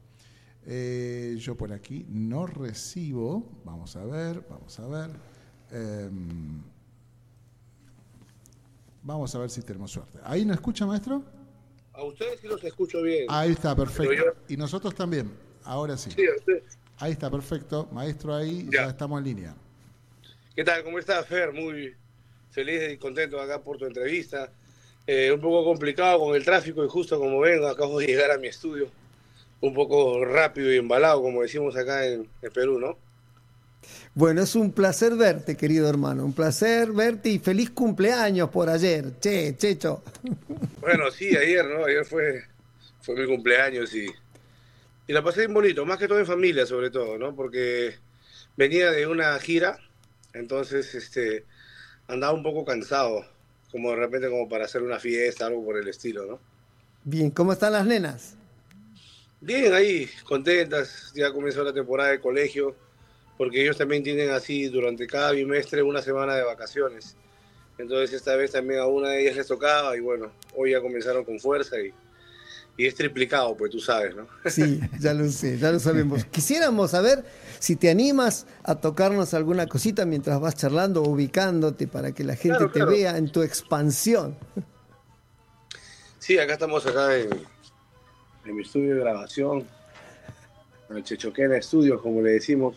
Eh, 0.67 1.37
yo 1.39 1.57
por 1.57 1.73
aquí 1.73 2.05
no 2.09 2.47
recibo. 2.47 3.49
Vamos 3.65 3.97
a 3.97 4.05
ver, 4.05 4.45
vamos 4.49 4.79
a 4.79 4.87
ver. 4.87 5.11
Em, 5.71 6.63
vamos 9.03 9.35
a 9.35 9.39
ver 9.39 9.51
si 9.51 9.63
tenemos 9.63 9.91
suerte. 9.91 10.19
¿Ahí 10.25 10.45
nos 10.45 10.57
escucha, 10.57 10.87
maestro? 10.87 11.23
A 11.93 12.05
ustedes 12.05 12.41
sí 12.41 12.47
los 12.47 12.63
escucho 12.63 13.03
bien. 13.03 13.27
Ahí 13.29 13.53
está, 13.53 13.75
perfecto. 13.75 14.37
Y 14.49 14.57
nosotros 14.57 14.95
también. 14.95 15.31
Ahora 15.65 15.97
sí. 15.97 16.11
Sí, 16.11 16.27
a 16.27 16.37
ustedes. 16.37 16.79
Ahí 16.99 17.13
está, 17.13 17.31
perfecto. 17.31 17.89
Maestro, 17.93 18.35
ahí 18.35 18.65
ya, 18.73 18.83
Ya. 18.85 18.89
estamos 18.91 19.19
en 19.19 19.25
línea. 19.25 19.57
¿Qué 20.55 20.65
tal? 20.65 20.83
¿Cómo 20.85 20.99
estás, 20.99 21.27
Fer? 21.27 21.53
Muy 21.53 21.95
feliz 22.51 22.93
y 22.93 22.99
contento 22.99 23.41
acá 23.41 23.63
por 23.63 23.79
tu 23.79 23.87
entrevista. 23.87 24.53
Eh, 25.11 25.33
un 25.33 25.41
poco 25.41 25.65
complicado 25.65 26.21
con 26.21 26.37
el 26.37 26.45
tráfico 26.45 26.85
y 26.85 26.89
justo 26.89 27.19
como 27.19 27.41
ven, 27.41 27.65
acabo 27.65 27.99
de 27.99 28.07
llegar 28.07 28.31
a 28.31 28.37
mi 28.37 28.49
estudio. 28.49 28.91
Un 29.63 29.73
poco 29.73 30.23
rápido 30.23 30.71
y 30.71 30.77
embalado, 30.77 31.23
como 31.23 31.41
decimos 31.41 31.75
acá 31.79 32.05
en, 32.05 32.29
en 32.43 32.53
Perú, 32.53 32.79
¿no? 32.79 32.99
Bueno, 34.15 34.43
es 34.43 34.55
un 34.55 34.71
placer 34.71 35.15
verte, 35.15 35.57
querido 35.57 35.89
hermano. 35.89 36.27
Un 36.27 36.35
placer 36.35 36.93
verte 36.93 37.31
y 37.31 37.39
feliz 37.39 37.71
cumpleaños 37.71 38.51
por 38.51 38.69
ayer. 38.69 39.19
Che, 39.19 39.57
Checho. 39.57 40.03
Bueno, 40.83 41.11
sí, 41.11 41.35
ayer, 41.35 41.65
¿no? 41.65 41.87
Ayer 41.87 42.05
fue, 42.05 42.45
fue 43.01 43.15
mi 43.15 43.27
cumpleaños 43.27 43.95
y, 43.95 44.07
y 45.07 45.13
la 45.15 45.25
pasé 45.25 45.41
bien 45.41 45.55
bonito, 45.55 45.87
más 45.87 45.99
que 45.99 46.07
todo 46.07 46.19
en 46.19 46.27
familia, 46.27 46.67
sobre 46.67 46.91
todo, 46.91 47.17
¿no? 47.17 47.35
Porque 47.35 47.95
venía 48.59 48.91
de 48.91 49.07
una 49.07 49.39
gira, 49.39 49.79
entonces 50.35 50.95
este, 50.95 51.47
andaba 52.09 52.35
un 52.35 52.43
poco 52.43 52.67
cansado, 52.67 53.25
como 53.71 53.91
de 53.91 53.97
repente 53.97 54.29
como 54.29 54.49
para 54.49 54.65
hacer 54.65 54.83
una 54.83 54.99
fiesta, 54.99 55.47
algo 55.47 55.65
por 55.65 55.77
el 55.77 55.89
estilo, 55.89 56.27
¿no? 56.27 56.41
Bien, 57.05 57.31
¿cómo 57.31 57.53
están 57.53 57.73
las 57.73 57.87
nenas? 57.87 58.35
Bien, 59.41 59.73
ahí, 59.73 60.09
contentas, 60.25 61.13
ya 61.15 61.33
comenzó 61.33 61.63
la 61.63 61.73
temporada 61.73 62.11
de 62.11 62.21
colegio, 62.21 62.75
porque 63.37 63.63
ellos 63.63 63.77
también 63.77 64.03
tienen 64.03 64.31
así 64.31 64.69
durante 64.69 65.07
cada 65.07 65.31
bimestre 65.33 65.83
una 65.83 66.03
semana 66.03 66.35
de 66.35 66.43
vacaciones. 66.43 67.17
Entonces 67.79 68.13
esta 68.13 68.35
vez 68.35 68.51
también 68.51 68.81
a 68.81 68.87
una 68.87 69.11
de 69.11 69.23
ellas 69.23 69.37
les 69.37 69.47
tocaba 69.47 69.97
y 69.97 70.01
bueno, 70.01 70.33
hoy 70.57 70.73
ya 70.73 70.81
comenzaron 70.81 71.25
con 71.25 71.39
fuerza 71.39 71.79
y, 71.79 71.95
y 72.79 72.87
es 72.87 72.95
triplicado, 72.95 73.57
pues 73.57 73.73
tú 73.73 73.81
sabes, 73.81 74.15
¿no? 74.15 74.27
Sí, 74.51 74.81
ya 75.01 75.13
lo 75.13 75.29
sé, 75.29 75.59
ya 75.59 75.73
lo 75.73 75.81
sabemos. 75.81 76.25
Quisiéramos 76.27 76.93
saber 76.93 77.25
si 77.59 77.75
te 77.75 77.91
animas 77.91 78.47
a 78.63 78.77
tocarnos 78.77 79.35
alguna 79.35 79.67
cosita 79.67 80.07
mientras 80.07 80.41
vas 80.41 80.55
charlando 80.55 81.03
ubicándote 81.03 81.89
para 81.89 82.13
que 82.13 82.23
la 82.23 82.37
gente 82.37 82.59
Claro, 82.59 82.67
te 82.71 82.79
claro. 82.79 82.93
vea 82.93 83.19
en 83.19 83.31
tu 83.33 83.43
expansión. 83.43 84.37
Sí, 86.21 86.39
acá 86.39 86.53
estamos 86.53 86.87
acá 86.87 87.17
en, 87.17 87.29
en 88.45 88.55
mi 88.57 88.63
estudio 88.63 88.95
de 88.95 89.01
grabación, 89.01 89.67
en 90.89 90.97
el 90.99 91.03
Chechoquena 91.03 91.61
Studios, 91.61 92.01
como 92.01 92.23
le 92.23 92.31
decimos. 92.31 92.77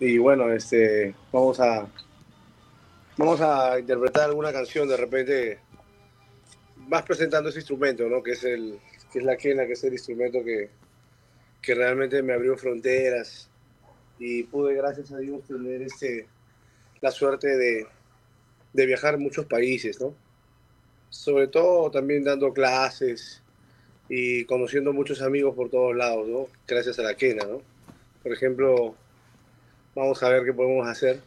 Y 0.00 0.16
bueno, 0.16 0.50
este, 0.50 1.14
vamos 1.30 1.60
a 1.60 1.86
vamos 3.18 3.40
a 3.42 3.78
interpretar 3.78 4.24
alguna 4.24 4.50
canción 4.52 4.88
de 4.88 4.96
repente 4.96 5.58
vas 6.88 7.02
presentando 7.02 7.48
ese 7.48 7.58
instrumento, 7.58 8.08
¿no? 8.08 8.22
Que 8.22 8.32
es 8.32 8.44
el 8.44 8.78
que 9.12 9.20
es 9.20 9.24
la 9.24 9.36
quena, 9.36 9.66
que 9.66 9.74
es 9.74 9.84
el 9.84 9.92
instrumento 9.92 10.42
que, 10.44 10.68
que 11.62 11.74
realmente 11.74 12.22
me 12.22 12.32
abrió 12.32 12.56
fronteras 12.56 13.48
y 14.18 14.42
pude, 14.44 14.74
gracias 14.74 15.12
a 15.12 15.18
Dios, 15.18 15.44
tener 15.46 15.82
este 15.82 16.26
la 17.00 17.10
suerte 17.10 17.56
de, 17.56 17.86
de 18.72 18.86
viajar 18.86 19.14
a 19.14 19.18
muchos 19.18 19.46
países, 19.46 20.00
¿no? 20.00 20.14
sobre 21.10 21.48
todo 21.48 21.90
también 21.90 22.24
dando 22.24 22.52
clases 22.52 23.42
y 24.08 24.44
conociendo 24.44 24.92
muchos 24.92 25.22
amigos 25.22 25.54
por 25.54 25.70
todos 25.70 25.96
lados. 25.96 26.50
Gracias 26.66 26.98
a 26.98 27.02
la 27.02 27.14
quena, 27.14 27.44
¿no? 27.44 27.62
Por 28.22 28.32
ejemplo, 28.32 28.94
vamos 29.94 30.22
a 30.22 30.28
ver 30.28 30.44
qué 30.44 30.52
podemos 30.52 30.86
hacer. 30.86 31.20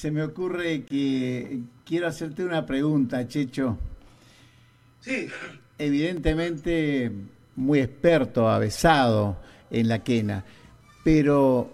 Se 0.00 0.10
me 0.10 0.22
ocurre 0.22 0.84
que 0.84 1.58
quiero 1.84 2.06
hacerte 2.06 2.42
una 2.42 2.64
pregunta, 2.64 3.28
Checho. 3.28 3.76
Sí, 5.02 5.28
Evidentemente 5.76 7.12
muy 7.56 7.80
experto, 7.80 8.48
avesado 8.48 9.36
en 9.70 9.88
la 9.88 10.02
quena, 10.02 10.42
pero 11.04 11.70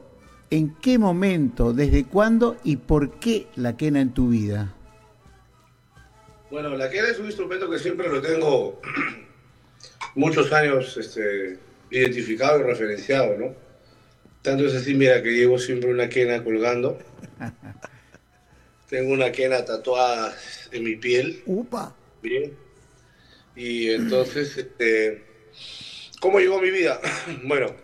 ¿en 0.50 0.74
qué 0.74 0.98
momento, 0.98 1.72
desde 1.72 2.02
cuándo 2.06 2.56
y 2.64 2.78
por 2.78 3.20
qué 3.20 3.46
la 3.54 3.76
quena 3.76 4.00
en 4.00 4.12
tu 4.12 4.30
vida? 4.30 4.74
bueno, 6.50 6.76
la 6.76 6.90
quena 6.90 7.06
es 7.06 7.20
un 7.20 7.26
instrumento 7.26 7.70
que 7.70 7.78
siempre 7.78 8.08
lo 8.08 8.20
tengo 8.20 8.80
muchos 10.16 10.52
años 10.52 10.96
este, 10.96 11.58
identificado 11.92 12.58
y 12.58 12.64
referenciado, 12.64 13.38
¿no? 13.38 13.54
Tanto 14.42 14.66
es 14.66 14.74
así, 14.74 14.94
mira, 14.94 15.22
que 15.22 15.30
llevo 15.30 15.60
siempre 15.60 15.92
una 15.92 16.08
quena 16.08 16.42
colgando. 16.42 16.98
Tengo 18.96 19.12
una 19.12 19.30
quena 19.30 19.62
tatuada 19.62 20.34
en 20.72 20.82
mi 20.82 20.96
piel. 20.96 21.42
Upa. 21.44 21.94
Bien. 22.22 22.56
Y 23.54 23.90
entonces, 23.90 24.56
este, 24.56 25.22
¿cómo 26.18 26.38
llegó 26.38 26.62
mi 26.62 26.70
vida? 26.70 26.98
Bueno, 27.44 27.76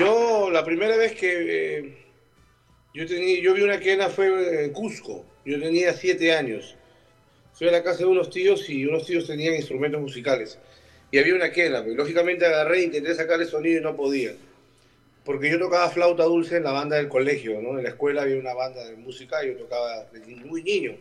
yo 0.00 0.50
la 0.50 0.64
primera 0.64 0.96
vez 0.96 1.12
que 1.14 1.76
eh, 1.76 1.98
yo, 2.94 3.06
tenía, 3.06 3.40
yo 3.40 3.54
vi 3.54 3.62
una 3.62 3.78
quena 3.78 4.08
fue 4.08 4.64
en 4.64 4.72
Cusco. 4.72 5.24
Yo 5.44 5.60
tenía 5.60 5.92
siete 5.92 6.32
años. 6.34 6.74
Fui 7.52 7.68
a 7.68 7.70
la 7.70 7.84
casa 7.84 7.98
de 7.98 8.06
unos 8.06 8.28
tíos 8.28 8.68
y 8.68 8.86
unos 8.86 9.06
tíos 9.06 9.24
tenían 9.24 9.54
instrumentos 9.54 10.00
musicales. 10.00 10.58
Y 11.12 11.18
había 11.18 11.36
una 11.36 11.52
quena. 11.52 11.84
Pues, 11.84 11.94
lógicamente 11.94 12.44
agarré 12.44 12.82
intenté 12.82 13.14
sacar 13.14 13.40
el 13.40 13.46
sonido 13.46 13.78
y 13.78 13.84
no 13.84 13.94
podía. 13.94 14.32
Porque 15.28 15.50
yo 15.50 15.58
tocaba 15.58 15.90
flauta 15.90 16.24
dulce 16.24 16.56
en 16.56 16.64
la 16.64 16.72
banda 16.72 16.96
del 16.96 17.10
colegio, 17.10 17.60
¿no? 17.60 17.76
En 17.76 17.84
la 17.84 17.90
escuela 17.90 18.22
había 18.22 18.38
una 18.38 18.54
banda 18.54 18.82
de 18.82 18.96
música 18.96 19.44
yo 19.44 19.58
tocaba 19.58 20.06
desde 20.10 20.34
muy 20.36 20.62
niño. 20.62 20.96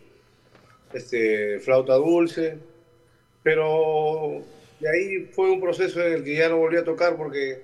Este, 0.91 1.61
flauta 1.61 1.93
dulce, 1.93 2.57
pero 3.41 4.43
de 4.81 4.89
ahí 4.89 5.29
fue 5.31 5.49
un 5.49 5.61
proceso 5.61 6.05
en 6.05 6.11
el 6.11 6.25
que 6.25 6.35
ya 6.35 6.49
no 6.49 6.57
volví 6.57 6.75
a 6.75 6.83
tocar 6.83 7.15
porque 7.15 7.61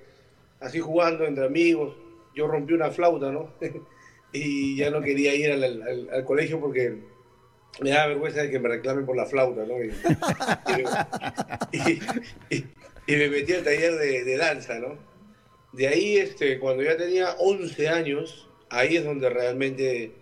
así 0.58 0.80
jugando 0.80 1.26
entre 1.26 1.44
amigos, 1.44 1.96
yo 2.34 2.46
rompí 2.46 2.72
una 2.72 2.90
flauta, 2.90 3.30
¿no? 3.30 3.50
y 4.32 4.78
ya 4.78 4.88
no 4.88 5.02
quería 5.02 5.34
ir 5.34 5.50
al, 5.50 6.24
colegio 6.24 6.60
porque 6.60 6.94
me 7.82 7.90
daba 7.90 8.06
vergüenza 8.06 8.40
de 8.40 8.50
que 8.50 8.58
me 8.58 8.70
reclamen 8.70 9.04
por 9.04 9.16
la 9.16 9.26
flauta, 9.26 9.66
¿no? 9.66 9.84
Y, 13.06 13.12
me 13.16 13.28
metí 13.28 13.52
al 13.52 13.64
taller 13.64 13.96
de 13.96 14.36
danza, 14.38 14.78
¿no? 14.78 15.12
De 15.74 15.88
ahí, 15.88 16.16
este, 16.18 16.58
cuando 16.60 16.84
ya 16.84 16.96
tenía 16.96 17.34
11 17.38 17.88
años, 17.88 18.48
ahí 18.70 18.96
es 18.96 19.04
donde 19.04 19.28
realmente 19.28 20.12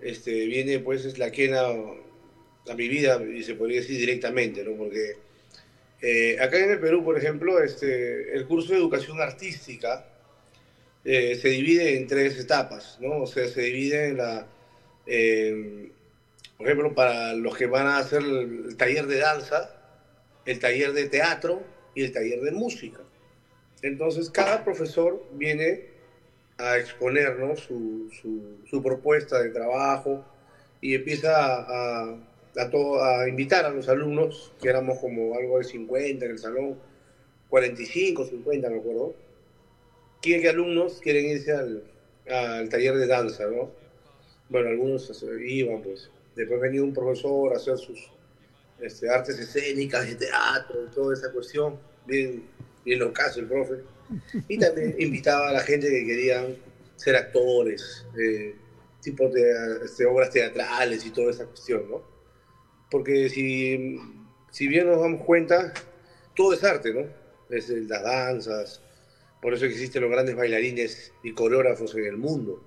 este, 0.00 0.46
viene 0.46 0.78
pues 0.78 1.04
es 1.04 1.18
la 1.18 1.30
quena 1.30 1.60
a 1.60 2.74
mi 2.74 2.88
vida, 2.88 3.22
y 3.22 3.42
se 3.42 3.54
podría 3.54 3.80
decir 3.80 3.98
directamente, 3.98 4.64
¿no? 4.64 4.72
Porque 4.72 5.16
eh, 6.00 6.38
acá 6.40 6.58
en 6.58 6.70
el 6.70 6.80
Perú, 6.80 7.04
por 7.04 7.18
ejemplo, 7.18 7.62
este, 7.62 8.34
el 8.34 8.46
curso 8.46 8.72
de 8.72 8.78
educación 8.78 9.20
artística 9.20 10.06
eh, 11.04 11.36
se 11.36 11.48
divide 11.48 11.98
en 11.98 12.06
tres 12.06 12.38
etapas, 12.38 12.98
¿no? 13.00 13.22
O 13.22 13.26
sea, 13.26 13.46
se 13.48 13.62
divide 13.62 14.08
en 14.08 14.16
la, 14.16 14.46
por 16.56 16.66
ejemplo, 16.66 16.94
para 16.94 17.34
los 17.34 17.56
que 17.56 17.66
van 17.66 17.86
a 17.86 17.98
hacer 17.98 18.22
el, 18.22 18.76
taller 18.78 19.06
de 19.06 19.18
danza, 19.18 19.76
el 20.46 20.58
taller 20.58 20.92
de 20.92 21.08
teatro 21.08 21.62
y 21.94 22.04
el 22.04 22.12
taller 22.12 22.40
de 22.40 22.52
música. 22.52 23.00
Entonces, 23.86 24.30
cada 24.30 24.64
profesor 24.64 25.24
viene 25.32 25.84
a 26.58 26.76
exponer 26.76 27.36
su, 27.56 28.10
su, 28.68 28.82
propuesta 28.82 29.40
de 29.40 29.50
trabajo 29.50 30.24
y 30.80 30.94
empieza 30.94 31.30
a, 31.36 32.10
a, 32.10 33.20
a, 33.20 33.28
invitar 33.28 33.64
a 33.64 33.70
los 33.70 33.88
alumnos, 33.88 34.52
que 34.60 34.68
éramos 34.68 34.98
como 34.98 35.36
algo 35.36 35.58
de 35.58 35.64
50 35.64 36.24
en 36.24 36.30
el 36.32 36.38
salón, 36.38 36.78
45, 37.48 38.26
50, 38.26 38.70
me 38.70 38.78
acuerdo, 38.78 39.14
qué 40.20 40.48
alumnos 40.48 40.98
quieren 41.00 41.26
irse 41.26 41.52
al, 41.52 41.84
al, 42.28 42.68
taller 42.68 42.96
de 42.96 43.06
danza, 43.06 43.46
¿no? 43.46 43.70
Bueno, 44.48 44.68
algunos 44.68 45.24
iban, 45.46 45.82
pues. 45.82 46.10
Después 46.34 46.60
venía 46.60 46.82
un 46.82 46.92
profesor 46.92 47.52
a 47.52 47.56
hacer 47.56 47.78
sus 47.78 48.10
este, 48.80 49.08
artes 49.08 49.38
escénicas, 49.38 50.06
de 50.06 50.16
teatro, 50.16 50.86
toda 50.94 51.14
esa 51.14 51.32
cuestión, 51.32 51.78
bien, 52.04 52.44
bien 52.86 53.00
locazo 53.00 53.40
el 53.40 53.48
profe. 53.48 53.74
Y 54.48 54.56
también 54.58 54.94
invitaba 54.98 55.48
a 55.48 55.52
la 55.52 55.60
gente 55.60 55.90
que 55.90 56.06
querían 56.06 56.56
ser 56.94 57.16
actores, 57.16 58.06
eh, 58.18 58.54
tipos 59.02 59.32
de 59.34 59.52
este, 59.84 60.06
obras 60.06 60.30
teatrales 60.30 61.04
y 61.04 61.10
toda 61.10 61.32
esa 61.32 61.44
cuestión, 61.44 61.90
¿no? 61.90 62.02
Porque 62.90 63.28
si, 63.28 63.98
si 64.52 64.68
bien 64.68 64.86
nos 64.86 65.00
damos 65.00 65.24
cuenta, 65.24 65.74
todo 66.34 66.54
es 66.54 66.62
arte, 66.62 66.94
¿no? 66.94 67.06
Es 67.50 67.68
las 67.68 68.02
danzas, 68.02 68.80
por 69.42 69.52
eso 69.52 69.66
existen 69.66 70.02
los 70.02 70.10
grandes 70.10 70.36
bailarines 70.36 71.12
y 71.22 71.32
coreógrafos 71.32 71.94
en 71.96 72.04
el 72.04 72.16
mundo. 72.16 72.62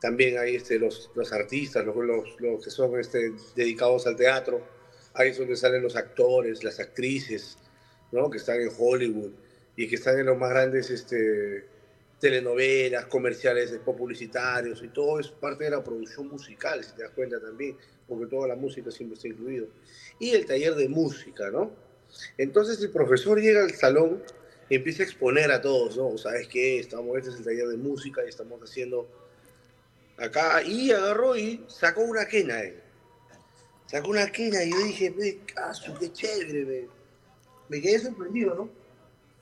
También 0.00 0.38
hay 0.38 0.56
este, 0.56 0.78
los, 0.78 1.10
los 1.14 1.32
artistas, 1.32 1.84
los, 1.86 1.96
los, 2.38 2.64
que 2.64 2.70
son 2.70 2.98
este, 3.00 3.32
dedicados 3.56 4.06
al 4.06 4.16
teatro. 4.16 4.62
Ahí 5.14 5.30
es 5.30 5.38
donde 5.38 5.56
salen 5.56 5.82
los 5.82 5.96
actores, 5.96 6.64
las 6.64 6.80
actrices, 6.80 7.58
que 8.30 8.38
están 8.38 8.60
en 8.60 8.70
Hollywood 8.76 9.32
y 9.76 9.88
que 9.88 9.94
están 9.96 10.18
en 10.18 10.26
los 10.26 10.36
más 10.36 10.50
grandes 10.50 10.90
este, 10.90 11.64
telenovelas, 12.20 13.06
comerciales 13.06 13.72
publicitarios 13.84 14.82
y 14.82 14.88
todo 14.88 15.18
es 15.18 15.28
parte 15.28 15.64
de 15.64 15.70
la 15.70 15.82
producción 15.82 16.28
musical, 16.28 16.84
si 16.84 16.92
te 16.92 17.02
das 17.02 17.12
cuenta 17.12 17.40
también, 17.40 17.76
porque 18.06 18.26
toda 18.26 18.48
la 18.48 18.56
música 18.56 18.90
siempre 18.90 19.16
está 19.16 19.28
incluido. 19.28 19.66
Y 20.18 20.30
el 20.30 20.44
taller 20.44 20.74
de 20.74 20.88
música, 20.88 21.50
¿no? 21.50 21.72
Entonces 22.36 22.80
el 22.82 22.90
profesor 22.90 23.40
llega 23.40 23.62
al 23.62 23.72
salón 23.72 24.22
empieza 24.74 25.02
a 25.02 25.06
exponer 25.06 25.50
a 25.50 25.60
todos, 25.60 25.96
¿no? 25.96 26.16
¿Sabes 26.16 26.48
qué? 26.48 26.78
Estamos, 26.78 27.16
este 27.18 27.30
es 27.30 27.36
el 27.36 27.44
taller 27.44 27.68
de 27.68 27.76
música 27.76 28.22
y 28.24 28.28
estamos 28.28 28.60
haciendo 28.62 29.08
acá. 30.16 30.62
Y 30.62 30.90
agarró 30.92 31.36
y 31.36 31.64
sacó 31.68 32.02
una 32.02 32.26
quena 32.26 32.62
él. 32.62 32.76
Sacó 33.86 34.10
una 34.10 34.30
quena 34.30 34.64
y 34.64 34.70
yo 34.70 34.78
dije, 34.78 35.14
qué 36.00 36.12
chévere, 36.12 36.64
me, 36.64 36.88
me 37.68 37.80
quedé 37.80 37.98
sorprendido, 37.98 38.54
¿no? 38.54 38.70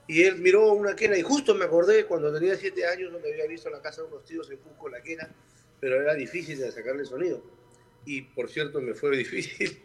Y 0.06 0.22
él 0.22 0.38
miró 0.38 0.72
una 0.72 0.96
quena 0.96 1.16
y 1.16 1.22
justo 1.22 1.54
me 1.54 1.66
acordé 1.66 2.04
cuando 2.04 2.32
tenía 2.32 2.56
siete 2.56 2.84
años 2.84 3.12
donde 3.12 3.32
había 3.32 3.46
visto 3.46 3.70
la 3.70 3.80
casa 3.80 4.02
de 4.02 4.08
unos 4.08 4.24
tíos 4.24 4.50
en 4.50 4.56
Cusco 4.56 4.88
la 4.88 5.00
quena, 5.02 5.32
pero 5.78 6.02
era 6.02 6.14
difícil 6.14 6.58
de 6.58 6.72
sacarle 6.72 7.04
sonido. 7.04 7.42
Y 8.04 8.22
por 8.22 8.50
cierto 8.50 8.80
me 8.80 8.94
fue 8.94 9.16
difícil. 9.16 9.80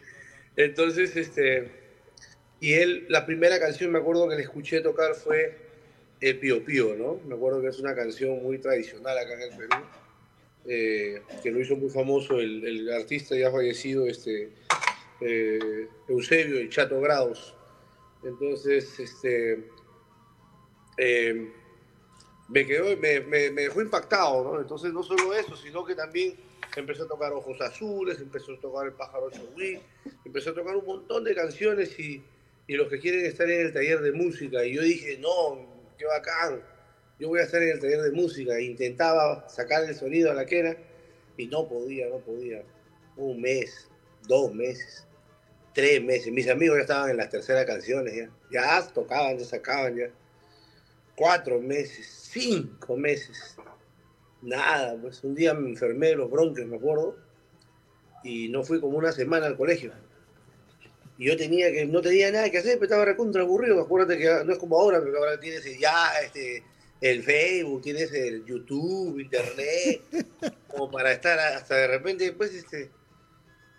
Entonces, 0.56 1.16
este, 1.16 1.70
y 2.60 2.74
él, 2.74 3.06
la 3.10 3.26
primera 3.26 3.60
canción, 3.60 3.92
me 3.92 4.00
acuerdo 4.00 4.28
que 4.28 4.36
le 4.36 4.42
escuché 4.42 4.82
tocar 4.82 5.14
fue 5.14 5.58
El 6.22 6.40
Pío 6.40 6.66
Pío, 6.66 6.96
¿no? 6.96 7.20
Me 7.28 7.36
acuerdo 7.36 7.62
que 7.62 7.68
es 7.68 7.80
una 7.80 7.94
canción 7.94 8.42
muy 8.42 8.58
tradicional 8.58 9.18
acá 9.18 9.34
en 9.34 9.42
el 9.42 9.50
Perú, 9.58 9.84
eh, 10.66 11.22
que 11.44 11.52
lo 11.52 11.60
hizo 11.60 11.76
muy 11.76 11.92
famoso 11.92 12.40
el, 12.40 12.90
artista 12.92 13.36
ya 13.36 13.52
fallecido, 13.52 14.08
este, 14.08 14.50
eh, 15.22 15.88
Eusebio, 16.08 16.58
el 16.58 16.70
Chato 16.70 17.00
Grados. 17.00 17.54
Entonces, 18.26 19.00
este, 19.00 19.70
eh, 20.98 21.54
me, 22.50 22.66
quedó, 22.66 22.98
me, 22.98 23.50
dejó 23.52 23.82
impactado, 23.82 24.44
¿no? 24.44 24.60
Entonces, 24.60 24.92
no 24.92 25.04
solo 25.04 25.34
eso, 25.34 25.56
sino 25.56 25.86
que 25.86 25.96
también 25.96 26.36
empezó 26.76 27.04
a 27.04 27.08
tocar 27.08 27.32
Ojos 27.32 27.62
Azules, 27.62 28.20
empezó 28.20 28.54
a 28.54 28.60
tocar 28.60 28.88
El 28.88 28.94
Pájaro 28.94 29.30
Chogui, 29.32 29.80
empezó 30.26 30.50
a 30.50 30.56
tocar 30.56 30.76
un 30.76 30.86
montón 30.86 31.24
de 31.24 31.34
canciones 31.34 31.98
y 31.98 32.22
y 32.68 32.76
los 32.76 32.88
que 32.88 33.00
quieren 33.00 33.26
estar 33.26 33.50
en 33.50 33.68
el 33.68 33.74
taller 33.74 34.02
de 34.02 34.12
música. 34.12 34.66
Y 34.66 34.76
yo 34.76 34.82
dije, 34.82 35.18
no, 35.20 35.66
qué 35.98 36.06
bacán, 36.06 36.62
yo 37.20 37.30
voy 37.30 37.40
a 37.40 37.44
estar 37.44 37.62
en 37.62 37.70
el 37.70 37.80
taller 37.80 38.02
de 38.02 38.12
música. 38.12 38.60
intentaba 38.60 39.48
sacar 39.50 39.84
el 39.84 39.96
sonido 39.96 40.32
a 40.32 40.34
la 40.34 40.46
quena 40.46 40.76
y 41.38 41.48
no 41.48 41.68
podía, 41.68 42.08
no 42.10 42.20
podía. 42.20 42.64
Un 43.18 43.42
mes, 43.42 43.88
dos 44.28 44.54
meses, 44.54 45.05
tres 45.76 46.04
meses. 46.04 46.34
Mis 46.34 46.50
amigos 46.50 46.78
ya 46.78 46.82
estaban 46.82 47.12
en 47.12 47.18
las 47.18 47.30
terceras 47.30 47.66
canciones, 47.66 48.16
ya, 48.16 48.32
ya 48.52 48.88
tocaban, 48.92 49.38
ya 49.38 49.46
sacaban, 49.46 49.96
ya. 49.96 50.10
Cuatro 51.16 51.62
meses, 51.62 52.08
cinco 52.32 52.98
meses. 52.98 53.56
Nada, 54.42 54.98
pues 55.00 55.24
un 55.24 55.36
día 55.36 55.54
me 55.54 55.70
enfermé 55.70 56.08
de 56.08 56.16
los 56.16 56.32
bronquios, 56.32 56.68
me 56.68 56.78
acuerdo, 56.78 57.16
y 58.24 58.50
no 58.50 58.64
fui 58.64 58.82
como 58.82 58.98
una 58.98 59.12
semana 59.12 59.46
al 59.46 59.56
colegio 59.56 59.94
y 61.18 61.28
yo 61.28 61.38
tenía 61.38 61.72
que, 61.72 61.86
no 61.86 62.02
tenía 62.02 62.32
nada 62.32 62.50
que 62.50 62.58
hacer, 62.58 62.74
pero 62.74 62.86
estaba 62.86 63.06
recontra 63.06 63.42
aburrido. 63.42 63.80
Acuérdate 63.80 64.18
que 64.18 64.26
no 64.46 64.52
es 64.52 64.60
como 64.60 64.78
ahora, 64.78 65.00
porque 65.00 65.18
ahora 65.18 65.40
tienes 65.40 65.64
ya 65.80 66.12
este, 66.24 66.64
el 67.00 67.24
Facebook, 67.24 67.82
tienes 67.82 68.12
el 68.12 68.46
YouTube, 68.46 69.20
Internet, 69.20 70.02
como 70.68 70.92
para 70.92 71.14
estar 71.14 71.40
hasta 71.40 71.76
de 71.76 71.88
repente, 71.88 72.32
pues, 72.34 72.54
este. 72.54 72.90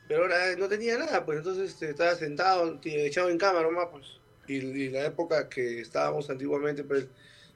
Pero 0.09 0.23
ahora 0.23 0.57
no 0.57 0.69
tenía 0.69 0.99
nada, 0.99 1.25
pues 1.25 1.39
entonces 1.39 1.71
este, 1.71 1.91
estaba 1.91 2.15
sentado, 2.15 2.79
echado 2.85 3.29
en 3.29 3.39
cama 3.39 3.63
nomás, 3.63 3.89
pues. 3.91 4.21
Y, 4.49 4.91
la 4.91 5.07
época 5.07 5.49
que 5.49 5.81
estábamos 5.81 6.31
antiguamente, 6.31 6.85
pues, 6.85 7.07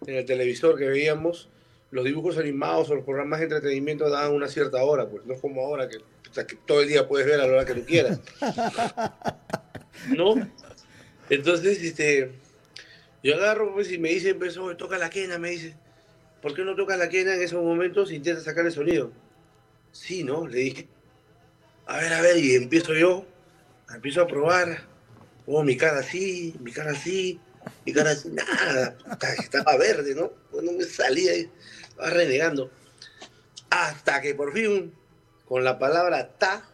en 0.06 0.16
el 0.16 0.24
televisor 0.24 0.76
que 0.76 0.86
veíamos, 0.86 1.48
los 1.92 2.04
dibujos 2.04 2.38
animados 2.38 2.90
o 2.90 2.96
los 2.96 3.04
programas 3.04 3.38
de 3.38 3.44
entretenimiento 3.44 4.08
daban 4.10 4.32
una 4.32 4.48
cierta 4.48 4.82
hora, 4.82 5.08
pues 5.08 5.24
no 5.24 5.34
es 5.34 5.40
como 5.40 5.64
ahora 5.64 5.88
que, 5.88 5.98
que 6.44 6.56
todo 6.66 6.82
el 6.82 6.88
día 6.88 7.06
puedes 7.06 7.26
ver 7.26 7.40
a 7.40 7.46
la 7.46 7.52
hora 7.52 7.64
que 7.64 7.74
tú 7.74 7.84
quieras. 7.84 8.20
¿no? 10.08 10.34
Entonces, 11.28 11.82
este, 11.82 12.32
yo 13.22 13.36
agarro, 13.36 13.72
pues, 13.74 13.92
y 13.92 13.98
me 13.98 14.10
dice, 14.10 14.30
empezó, 14.30 14.76
toca 14.76 14.98
la 14.98 15.10
quena, 15.10 15.38
me 15.38 15.50
dice, 15.50 15.74
¿por 16.42 16.54
qué 16.54 16.64
no 16.64 16.74
toca 16.74 16.96
la 16.96 17.08
quena 17.08 17.34
en 17.34 17.42
esos 17.42 17.62
momentos 17.62 18.10
e 18.10 18.16
intenta 18.16 18.40
sacar 18.40 18.66
el 18.66 18.72
sonido? 18.72 19.12
Sí, 19.92 20.24
¿no? 20.24 20.46
Le 20.46 20.58
dije, 20.58 20.88
a 21.90 21.96
ver, 21.98 22.12
a 22.12 22.20
ver, 22.22 22.36
y 22.36 22.54
empiezo 22.54 22.94
yo, 22.94 23.26
empiezo 23.92 24.22
a 24.22 24.28
probar, 24.28 24.86
oh, 25.46 25.64
mi 25.64 25.76
cara 25.76 25.98
así, 25.98 26.54
mi 26.60 26.70
cara 26.70 26.92
así, 26.92 27.40
mi 27.84 27.92
cara 27.92 28.12
así, 28.12 28.28
nada, 28.28 28.96
estaba 29.42 29.76
verde, 29.76 30.14
¿no? 30.14 30.30
Pues 30.52 30.62
no 30.62 30.70
me 30.70 30.84
salía, 30.84 31.32
estaba 31.32 32.10
renegando. 32.10 32.70
Hasta 33.70 34.20
que 34.20 34.36
por 34.36 34.52
fin, 34.52 34.94
con 35.46 35.64
la 35.64 35.80
palabra 35.80 36.28
ta, 36.38 36.64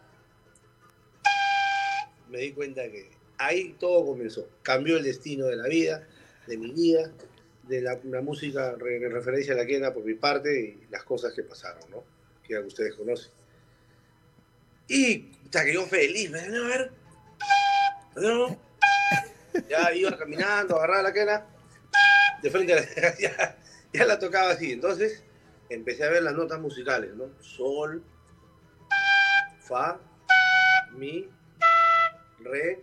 me 2.29 2.37
di 2.37 2.51
cuenta 2.51 2.83
que 2.83 3.09
ahí 3.39 3.75
todo 3.79 4.05
comenzó. 4.05 4.47
Cambió 4.61 4.97
el 4.97 5.03
destino 5.03 5.47
de 5.47 5.55
la 5.55 5.67
vida, 5.67 6.07
de 6.45 6.57
mi 6.57 6.73
vida, 6.73 7.11
de 7.63 7.81
la, 7.81 7.99
música 8.21 8.75
en 8.79 9.11
referencia 9.11 9.55
a 9.55 9.57
la 9.57 9.65
quena 9.65 9.95
por 9.95 10.05
mi 10.05 10.13
parte 10.13 10.59
y 10.59 10.91
las 10.91 11.03
cosas 11.03 11.33
que 11.33 11.41
pasaron, 11.41 11.89
¿no? 11.89 12.03
Que 12.47 12.59
ustedes 12.59 12.93
conocen. 12.93 13.36
Y 14.87 15.31
hasta 15.45 15.65
que 15.65 15.73
yo 15.73 15.85
feliz, 15.85 16.29
me 16.29 16.39
a 16.39 16.67
ver, 16.67 16.91
¿no? 18.15 18.59
Ya 19.69 19.93
iba 19.93 20.17
caminando, 20.17 20.77
agarraba 20.77 21.03
la 21.03 21.13
quena, 21.13 21.45
de 22.41 22.49
frente 22.49 22.73
a 22.73 22.75
la, 22.77 23.17
ya, 23.19 23.57
ya 23.93 24.05
la 24.05 24.19
tocaba 24.19 24.51
así. 24.51 24.71
Entonces 24.71 25.23
empecé 25.69 26.03
a 26.03 26.09
ver 26.09 26.23
las 26.23 26.35
notas 26.35 26.59
musicales, 26.59 27.13
¿no? 27.15 27.31
Sol, 27.41 28.03
fa, 29.59 29.99
mi, 30.93 31.29
re, 32.39 32.81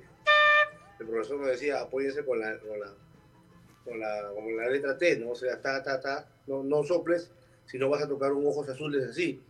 el 1.01 1.07
profesor 1.07 1.41
nos 1.41 1.49
decía, 1.49 1.81
apóyense 1.81 2.25
con 2.25 2.41
la, 2.41 2.59
con 2.59 2.81
la, 2.81 2.95
con 3.85 4.01
la, 4.01 4.31
con 4.35 4.57
la 4.57 4.69
letra 4.69 4.97
T, 4.99 5.17
¿no? 5.19 5.31
O 5.31 5.35
sea, 5.35 5.61
ta, 5.61 5.83
ta, 5.83 6.01
ta, 6.01 6.29
no, 6.47 6.63
no 6.63 6.83
soples, 6.83 7.31
si 7.67 7.79
no 7.79 7.89
vas 7.89 8.03
a 8.03 8.09
tocar 8.09 8.33
un 8.33 8.47
ojos 8.47 8.69
azules 8.69 9.09
así. 9.09 9.43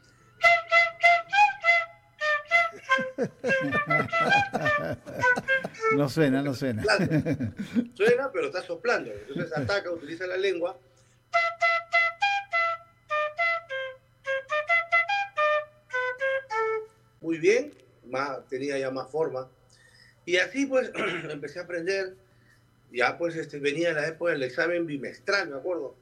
No 5.97 6.09
suena, 6.09 6.43
no 6.43 6.55
suena. 6.55 6.83
Suena, 7.95 8.31
pero 8.33 8.47
está 8.47 8.63
soplando. 8.63 9.11
Entonces 9.13 9.57
ataca, 9.57 9.91
utiliza 9.91 10.27
la 10.27 10.37
lengua. 10.37 10.79
Muy 17.21 17.39
bien, 17.39 17.73
más, 18.07 18.47
tenía 18.49 18.79
ya 18.79 18.91
más 18.91 19.11
forma. 19.11 19.49
Y 20.27 20.37
así 20.37 20.67
pues 20.67 20.91
empecé 21.31 21.61
a 21.61 21.63
aprender, 21.63 22.17
ya 22.93 23.17
pues 23.17 23.37
este, 23.37 23.59
venía 23.59 23.93
la 23.93 24.07
época 24.09 24.33
del 24.33 24.43
examen 24.43 24.87
bimestral, 24.87 25.49
me 25.49 25.57
acuerdo. 25.57 25.97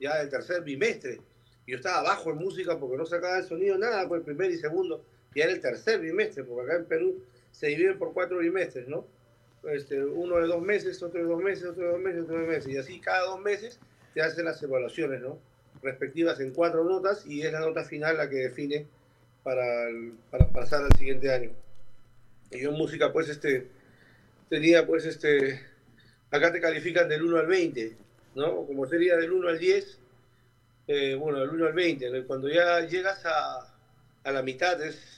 ya 0.00 0.20
el 0.20 0.28
tercer 0.28 0.62
bimestre. 0.62 1.20
Yo 1.66 1.76
estaba 1.76 2.02
bajo 2.02 2.30
en 2.30 2.36
música 2.36 2.78
porque 2.78 2.96
no 2.96 3.06
sacaba 3.06 3.38
el 3.38 3.44
sonido 3.44 3.76
nada, 3.78 4.06
pues 4.06 4.22
primer 4.22 4.50
y 4.50 4.58
segundo. 4.58 5.04
Y 5.36 5.42
era 5.42 5.52
el 5.52 5.60
tercer 5.60 6.00
bimestre, 6.00 6.44
porque 6.44 6.64
acá 6.64 6.80
en 6.80 6.86
Perú 6.86 7.22
se 7.50 7.66
dividen 7.66 7.98
por 7.98 8.14
cuatro 8.14 8.38
bimestres, 8.38 8.88
¿no? 8.88 9.06
Este, 9.70 10.02
uno 10.02 10.38
de 10.38 10.46
dos 10.46 10.62
meses, 10.62 11.02
otro 11.02 11.20
de 11.20 11.26
dos 11.26 11.42
meses, 11.42 11.66
otro 11.66 11.84
de 11.84 11.90
dos 11.90 12.00
meses, 12.00 12.22
otro 12.22 12.36
de 12.36 12.40
dos 12.40 12.48
meses. 12.48 12.72
Y 12.72 12.78
así 12.78 13.00
cada 13.00 13.26
dos 13.26 13.42
meses 13.42 13.78
se 14.14 14.22
hacen 14.22 14.46
las 14.46 14.62
evaluaciones, 14.62 15.20
¿no? 15.20 15.38
Respectivas 15.82 16.40
en 16.40 16.54
cuatro 16.54 16.84
notas 16.84 17.26
y 17.26 17.42
es 17.42 17.52
la 17.52 17.60
nota 17.60 17.84
final 17.84 18.16
la 18.16 18.30
que 18.30 18.36
define 18.36 18.86
para, 19.42 19.62
para 20.30 20.48
pasar 20.48 20.84
al 20.84 20.96
siguiente 20.96 21.30
año. 21.30 21.50
Y 22.50 22.60
yo 22.60 22.70
en 22.70 22.76
música, 22.76 23.12
pues, 23.12 23.28
este, 23.28 23.66
tenía, 24.48 24.86
pues, 24.86 25.04
este, 25.04 25.60
acá 26.30 26.50
te 26.50 26.62
califican 26.62 27.10
del 27.10 27.22
1 27.22 27.36
al 27.36 27.46
20, 27.46 27.94
¿no? 28.36 28.64
Como 28.64 28.86
sería 28.86 29.18
del 29.18 29.32
1 29.32 29.48
al 29.48 29.58
10, 29.58 29.98
eh, 30.88 31.14
bueno, 31.14 31.40
del 31.40 31.50
1 31.50 31.66
al 31.66 31.74
20. 31.74 32.24
Cuando 32.24 32.48
ya 32.48 32.80
llegas 32.86 33.26
a, 33.26 33.74
a 34.24 34.32
la 34.32 34.42
mitad 34.42 34.82
es, 34.82 35.15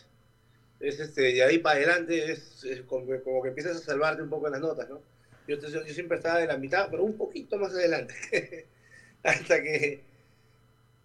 es 0.81 1.01
este, 1.01 1.22
de 1.22 1.43
ahí 1.43 1.59
para 1.59 1.76
adelante 1.76 2.33
es, 2.33 2.64
como, 2.87 3.43
que 3.43 3.49
empiezas 3.49 3.76
a 3.76 3.81
salvarte 3.81 4.22
un 4.22 4.31
poco 4.31 4.47
en 4.47 4.53
las 4.53 4.61
notas, 4.61 4.89
¿no? 4.89 5.03
Yo, 5.47 5.59
yo, 5.61 5.83
siempre 5.95 6.18
estaba 6.18 6.41
de 6.41 6.47
la 6.47 6.59
mitad, 6.59 6.89
pero 6.91 7.05
un 7.05 7.16
poquito 7.16 7.59
más 7.59 7.72
adelante. 7.72 8.14
Hasta 9.22 9.62
que 9.62 10.03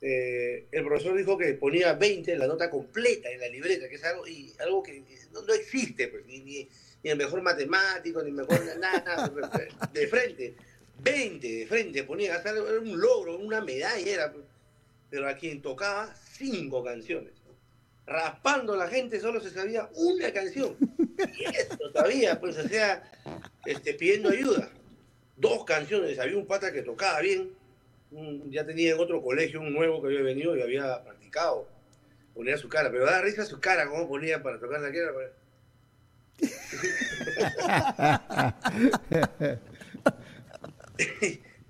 eh, 0.02 0.66
el 0.70 0.84
profesor 0.84 1.16
dijo 1.18 1.38
que 1.38 1.54
ponía 1.54 1.94
20, 1.94 2.36
la 2.36 2.48
nota 2.48 2.70
completa 2.70 3.30
en 3.32 3.40
la 3.40 3.48
libreta, 3.48 3.88
que 3.88 3.96
es 3.96 4.04
algo, 4.04 4.28
y, 4.28 4.54
algo 4.60 4.84
que 4.84 5.02
no, 5.32 5.54
existe, 5.54 6.10
pues, 6.10 6.26
ni, 6.26 6.40
ni, 6.42 6.70
el 7.04 7.18
mejor 7.18 7.42
matemático, 7.42 8.22
ni 8.22 8.30
el 8.30 8.36
mejor 8.36 8.62
nada, 8.78 9.32
de 9.94 10.08
frente. 10.08 10.56
20 11.04 11.48
de 11.48 11.68
frente 11.68 12.04
ponía, 12.04 12.36
era 12.36 12.80
un 12.80 13.00
logro, 13.00 13.38
una 13.38 13.62
medalla 13.62 14.10
era. 14.10 14.32
Pues. 14.32 14.46
Pero 15.10 15.28
a 15.28 15.36
quien 15.36 15.62
tocaba, 15.62 16.14
cinco 16.16 16.84
canciones. 16.84 17.43
Raspando 18.06 18.76
la 18.76 18.88
gente 18.88 19.20
solo 19.20 19.40
se 19.40 19.50
sabía 19.50 19.90
una 19.96 20.32
canción. 20.34 20.76
Y 21.38 21.46
eso 21.46 21.78
todavía, 21.94 22.40
pues, 22.40 22.58
o 22.58 22.68
sea, 22.68 23.04
este, 23.66 23.94
pidiendo 23.94 24.30
ayuda. 24.30 24.70
Dos 25.38 25.64
canciones, 25.66 26.20
había 26.20 26.38
un 26.38 26.46
pata 26.46 26.72
que 26.72 26.82
tocaba 26.82 27.20
bien, 27.22 27.50
ya 28.50 28.66
tenía 28.66 28.94
en 28.94 29.00
otro 29.00 29.22
colegio 29.22 29.62
un 29.62 29.74
nuevo 29.74 30.02
que 30.02 30.08
había 30.08 30.22
venido 30.22 30.56
y 30.56 30.62
había 30.62 31.04
practicado. 31.04 31.68
Ponía 32.34 32.58
su 32.58 32.70
cara, 32.70 32.90
pero 32.92 33.06
da 33.06 33.22
risa 33.22 33.46
su 33.46 33.60
cara, 33.60 33.88
como 33.88 34.08
ponía 34.08 34.42
para 34.42 34.60
tocar 34.60 34.82
la 34.82 34.90
guerra. 34.90 35.32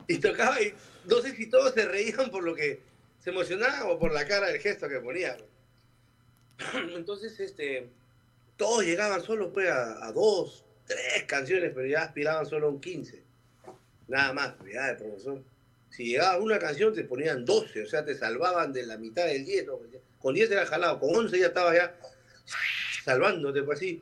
y 0.07 0.17
tocaba 0.19 0.61
y 0.61 0.73
no 1.05 1.21
sé 1.21 1.35
si 1.35 1.49
todos 1.49 1.73
se 1.73 1.85
reían 1.85 2.31
por 2.31 2.43
lo 2.43 2.55
que 2.55 2.81
se 3.19 3.29
emocionaban 3.29 3.91
o 3.91 3.99
por 3.99 4.13
la 4.13 4.25
cara 4.25 4.47
del 4.47 4.61
gesto 4.61 4.87
que 4.87 4.99
ponía. 4.99 5.37
Entonces, 6.95 7.39
este, 7.39 7.89
todos 8.57 8.83
llegaban 8.83 9.21
solo 9.21 9.51
pues, 9.51 9.69
a, 9.69 10.11
dos, 10.11 10.63
tres 10.85 11.23
canciones, 11.25 11.71
pero 11.73 11.87
ya 11.87 12.03
aspiraban 12.03 12.45
solo 12.45 12.67
a 12.67 12.69
un 12.69 12.81
15. 12.81 13.21
Nada 14.07 14.33
más, 14.33 14.53
ya 14.71 14.89
el 14.89 14.97
profesor 14.97 15.41
si 15.93 16.05
llegaba 16.05 16.39
una 16.39 16.57
canción 16.57 16.91
te 16.91 17.03
ponían 17.03 17.45
12, 17.45 17.83
o 17.83 17.85
sea, 17.85 18.03
te 18.03 18.15
salvaban 18.15 18.73
de 18.73 18.83
la 18.83 18.97
mitad 18.97 19.27
del 19.27 19.45
10. 19.45 19.67
Con 20.19 20.33
10 20.33 20.49
era 20.49 20.65
jalado, 20.65 20.99
con 20.99 21.15
11 21.15 21.37
ya 21.37 21.47
estaba 21.47 21.75
ya 21.75 21.95
salvándote, 23.03 23.61
pues 23.61 23.77
así. 23.77 24.01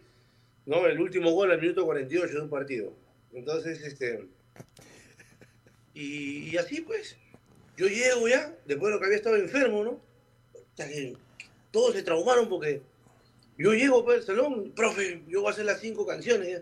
¿no? 0.65 0.87
El 0.87 1.01
último 1.01 1.31
gol 1.31 1.51
al 1.51 1.59
minuto 1.59 1.85
48 1.85 2.33
de 2.33 2.41
un 2.41 2.49
partido. 2.49 2.93
Entonces, 3.33 3.83
este. 3.83 4.25
Y, 5.93 6.55
así 6.55 6.79
pues, 6.79 7.17
yo 7.75 7.87
llego 7.87 8.29
ya, 8.29 8.55
después 8.65 8.89
de 8.89 8.91
lo 8.91 8.99
que 8.99 9.05
había 9.07 9.17
estado 9.17 9.35
enfermo, 9.35 9.83
¿no? 9.83 10.01
Todos 11.71 11.93
se 11.93 12.03
traumaron 12.03 12.49
porque 12.49 12.81
yo 13.57 13.73
llego 13.73 14.03
pues 14.03 14.19
al 14.19 14.23
salón, 14.25 14.71
profe, 14.71 15.23
yo 15.27 15.41
voy 15.41 15.49
a 15.49 15.51
hacer 15.51 15.65
las 15.65 15.79
cinco 15.79 16.05
canciones. 16.05 16.61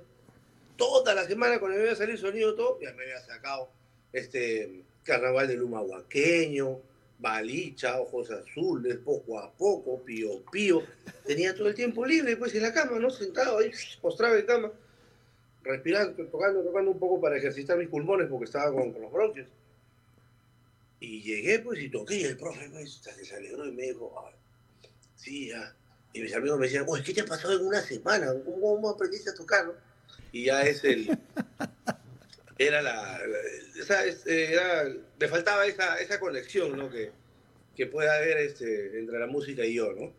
Toda 0.78 1.14
la 1.14 1.26
semana 1.26 1.60
cuando 1.60 1.78
me 1.78 1.84
iba 1.84 1.94
a 1.94 1.96
salir 1.96 2.18
sonido 2.18 2.56
todo, 2.56 2.80
ya 2.82 2.94
me 2.94 3.04
había 3.04 3.20
sacado 3.22 3.70
este 4.14 4.84
Carnaval 5.04 5.48
del 5.48 5.64
Humahuaqueño, 5.64 6.80
Balicha, 7.20 8.00
Ojos 8.00 8.32
Azules, 8.32 8.98
poco 8.98 9.40
a 9.40 9.52
poco, 9.52 10.02
Pío 10.04 10.44
Pío. 10.52 10.84
Tenía 11.26 11.54
todo 11.56 11.68
el 11.68 11.76
tiempo 11.76 12.06
libre, 12.06 12.38
pues 12.38 12.56
en 12.56 12.64
la 12.64 12.74
cama, 12.74 12.98
¿no? 13.00 13.10
Sentado 13.10 13.60
ahí, 13.60 13.72
postrado 14.02 14.38
en 14.38 14.46
cama, 14.46 14.72
respirando, 15.64 16.26
tocando, 16.28 16.64
tocando 16.64 16.92
un 16.92 17.00
poco 17.00 17.20
para 17.20 17.38
ejercitar 17.38 17.78
mis 17.78 17.90
pulmones 17.90 18.28
porque 18.28 18.46
estaba 18.46 18.72
con, 18.74 18.94
los 19.00 19.12
bronquios. 19.12 19.48
Y 21.02 21.22
llegué, 21.22 21.60
pues, 21.60 21.82
y 21.82 21.90
toqué, 21.90 22.16
y 22.16 22.24
el 22.24 22.38
profe 22.38 22.70
pues, 22.72 23.02
se 23.02 23.36
alegró 23.36 23.66
y 23.66 23.72
me 23.72 23.84
dijo, 23.84 24.14
sí, 25.20 25.50
ya. 25.50 25.76
Y 26.14 26.22
mis 26.22 26.34
amigos 26.34 26.60
me 26.60 26.66
decían, 26.66 26.86
oye, 26.88 27.04
¿qué 27.04 27.14
te 27.14 27.22
ha 27.22 27.26
pasado 27.26 27.54
en 27.54 27.66
una 27.66 27.82
semana? 27.82 28.28
¿Cómo, 28.44 28.76
cómo 28.76 28.90
aprendiste 28.90 29.30
a 29.30 29.36
tocar? 29.36 29.66
No? 29.66 29.74
Y 30.32 30.46
ya 30.46 30.64
es 30.64 30.84
el, 30.84 31.18
era 32.58 32.82
la, 32.82 33.20
le 35.20 35.28
faltaba 35.28 35.66
esa, 35.66 36.00
esa 36.00 36.20
conexión 36.20 36.78
¿no? 36.78 36.90
que, 36.90 37.12
que 37.76 37.88
puede 37.88 38.10
haber 38.10 38.38
este, 38.38 39.00
entre 39.00 39.20
la 39.20 39.28
música 39.28 39.66
y 39.66 39.76
yo, 39.76 39.94
¿no? 39.94 40.14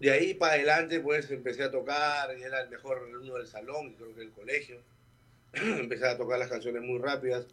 De 0.00 0.10
ahí 0.10 0.34
para 0.34 0.54
adelante, 0.54 1.00
pues 1.00 1.30
empecé 1.30 1.62
a 1.62 1.70
tocar, 1.70 2.36
y 2.36 2.42
era 2.42 2.60
el 2.60 2.68
mejor 2.68 2.98
alumno 2.98 3.34
del 3.34 3.46
salón, 3.46 3.94
creo 3.94 4.14
que 4.14 4.20
del 4.20 4.32
colegio. 4.32 4.82
empecé 5.54 6.06
a 6.06 6.18
tocar 6.18 6.38
las 6.38 6.48
canciones 6.48 6.82
muy 6.82 6.98
rápidas. 6.98 7.46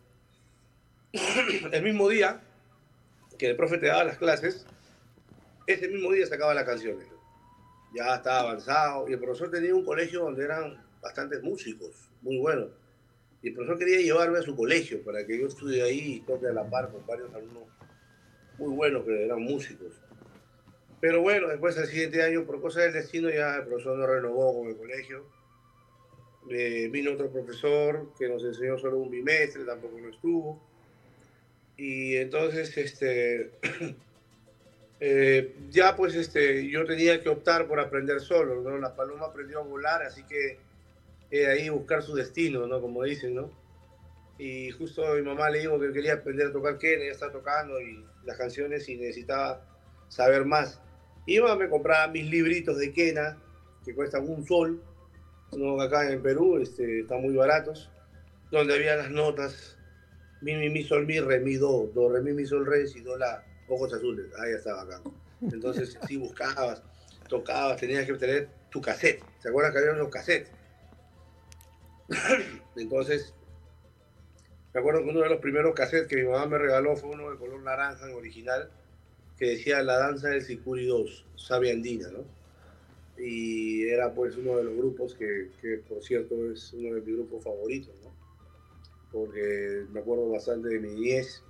el 1.71 1.83
mismo 1.83 2.09
día 2.09 2.41
que 3.37 3.51
el 3.51 3.55
profe 3.55 3.77
te 3.77 3.87
daba 3.87 4.03
las 4.03 4.17
clases, 4.17 4.65
ese 5.73 5.87
mismo 5.87 6.11
día 6.11 6.25
sacaba 6.25 6.53
las 6.53 6.65
canciones. 6.65 7.07
Ya 7.93 8.15
estaba 8.15 8.41
avanzado, 8.41 9.09
y 9.09 9.13
el 9.13 9.19
profesor 9.19 9.51
tenía 9.51 9.75
un 9.75 9.85
colegio 9.85 10.21
donde 10.21 10.45
eran 10.45 10.81
bastantes 11.01 11.41
músicos, 11.43 12.09
muy 12.21 12.37
buenos. 12.37 12.69
Y 13.41 13.49
el 13.49 13.55
profesor 13.55 13.79
quería 13.79 13.99
llevarme 13.99 14.39
a 14.39 14.43
su 14.43 14.55
colegio 14.55 15.03
para 15.03 15.25
que 15.25 15.39
yo 15.39 15.47
estudie 15.47 15.81
ahí 15.81 16.13
y 16.15 16.19
toque 16.21 16.47
a 16.47 16.53
la 16.53 16.69
par 16.69 16.91
con 16.91 17.05
varios 17.05 17.33
alumnos 17.33 17.63
muy 18.61 18.75
buenos 18.75 19.03
que 19.03 19.25
eran 19.25 19.41
músicos. 19.41 19.93
Pero 20.99 21.21
bueno, 21.21 21.47
después 21.47 21.75
del 21.75 21.87
siguiente 21.87 22.21
año, 22.21 22.45
por 22.45 22.61
cosas 22.61 22.83
del 22.83 22.93
destino, 22.93 23.29
ya 23.29 23.55
el 23.55 23.65
profesor 23.65 23.97
no 23.97 24.05
renovó 24.05 24.59
con 24.59 24.67
el 24.67 24.77
colegio. 24.77 25.25
Eh, 26.49 26.89
vino 26.91 27.13
otro 27.13 27.31
profesor 27.31 28.13
que 28.19 28.29
nos 28.29 28.43
enseñó 28.43 28.77
solo 28.77 28.97
un 28.97 29.09
bimestre, 29.09 29.63
tampoco 29.63 29.97
no 29.99 30.09
estuvo. 30.09 30.61
Y 31.75 32.17
entonces, 32.17 32.77
este, 32.77 33.51
eh, 35.03 35.55
ya 35.71 35.95
pues 35.95 36.13
este, 36.13 36.69
yo 36.69 36.85
tenía 36.85 37.19
que 37.23 37.29
optar 37.29 37.67
por 37.67 37.79
aprender 37.79 38.21
solo, 38.21 38.61
¿no? 38.61 38.77
La 38.77 38.95
paloma 38.95 39.25
aprendió 39.25 39.57
a 39.59 39.63
volar, 39.63 40.03
así 40.03 40.21
que 40.23 40.59
eh, 41.31 41.47
ahí 41.47 41.69
buscar 41.69 42.03
su 42.03 42.13
destino, 42.13 42.67
¿no? 42.67 42.79
Como 42.79 43.01
dicen, 43.03 43.33
¿no? 43.33 43.49
Y 44.37 44.69
justo 44.69 45.01
mi 45.15 45.23
mamá 45.23 45.49
le 45.49 45.61
dijo 45.61 45.79
que 45.79 45.91
quería 45.91 46.13
aprender 46.13 46.47
a 46.47 46.51
tocar 46.51 46.77
Kena, 46.77 47.05
ya 47.05 47.11
está 47.11 47.31
tocando 47.31 47.81
y 47.81 48.05
las 48.25 48.37
canciones 48.37 48.87
y 48.89 48.95
necesitaba 48.95 49.65
saber 50.07 50.45
más. 50.45 50.79
Iba, 51.25 51.55
me 51.55 51.67
compraba 51.67 52.07
mis 52.07 52.29
libritos 52.29 52.77
de 52.77 52.93
Kena, 52.93 53.39
que 53.83 53.95
cuestan 53.95 54.29
un 54.29 54.45
sol, 54.45 54.83
¿no? 55.57 55.81
acá 55.81 56.11
en 56.11 56.21
Perú 56.21 56.59
este, 56.59 56.99
están 56.99 57.23
muy 57.23 57.33
baratos, 57.33 57.89
donde 58.51 58.75
había 58.75 58.97
las 58.97 59.09
notas, 59.09 59.79
mi, 60.41 60.53
mi, 60.57 60.69
mi, 60.69 60.83
sol, 60.83 61.07
mi, 61.07 61.19
re, 61.19 61.39
mi, 61.39 61.55
do, 61.55 61.89
do, 61.91 62.07
re, 62.11 62.21
mi, 62.21 62.33
mi, 62.33 62.45
sol, 62.45 62.67
re, 62.67 62.85
si, 62.85 63.01
do, 63.01 63.17
la, 63.17 63.43
ojos 63.71 63.93
azules, 63.93 64.27
ahí 64.39 64.51
estaba 64.53 64.81
acá. 64.81 65.01
Entonces, 65.41 65.97
si 66.07 66.17
buscabas, 66.17 66.83
tocabas, 67.27 67.79
tenías 67.79 68.05
que 68.05 68.13
tener 68.13 68.49
tu 68.69 68.81
cassette. 68.81 69.23
¿Se 69.39 69.49
acuerdan 69.49 69.73
que 69.73 69.79
había 69.79 69.93
unos 69.93 70.09
cassettes? 70.09 70.51
Entonces, 72.75 73.33
me 74.73 74.79
acuerdo 74.79 75.03
que 75.03 75.09
uno 75.09 75.21
de 75.21 75.29
los 75.29 75.39
primeros 75.39 75.73
cassettes 75.73 76.07
que 76.07 76.17
mi 76.17 76.23
mamá 76.23 76.45
me 76.45 76.57
regaló 76.57 76.95
fue 76.95 77.09
uno 77.09 77.29
de 77.29 77.37
color 77.37 77.61
naranja 77.61 78.07
en 78.07 78.15
original, 78.15 78.69
que 79.37 79.51
decía 79.51 79.81
La 79.81 79.97
danza 79.97 80.29
del 80.29 80.43
Sicuri 80.43 80.85
2, 80.85 81.25
Sabia 81.35 81.73
Andina, 81.73 82.09
¿no? 82.09 82.23
Y 83.17 83.87
era 83.87 84.13
pues 84.13 84.37
uno 84.37 84.57
de 84.57 84.63
los 84.63 84.75
grupos 84.75 85.13
que, 85.15 85.49
que, 85.61 85.77
por 85.77 86.01
cierto 86.03 86.51
es 86.51 86.73
uno 86.73 86.95
de 86.95 87.01
mis 87.01 87.15
grupos 87.15 87.43
favoritos, 87.43 87.93
¿no? 88.03 88.11
Porque 89.11 89.85
me 89.91 89.99
acuerdo 89.99 90.29
bastante 90.29 90.69
de 90.69 90.79
mi 90.79 90.89
niñez. 90.89 91.43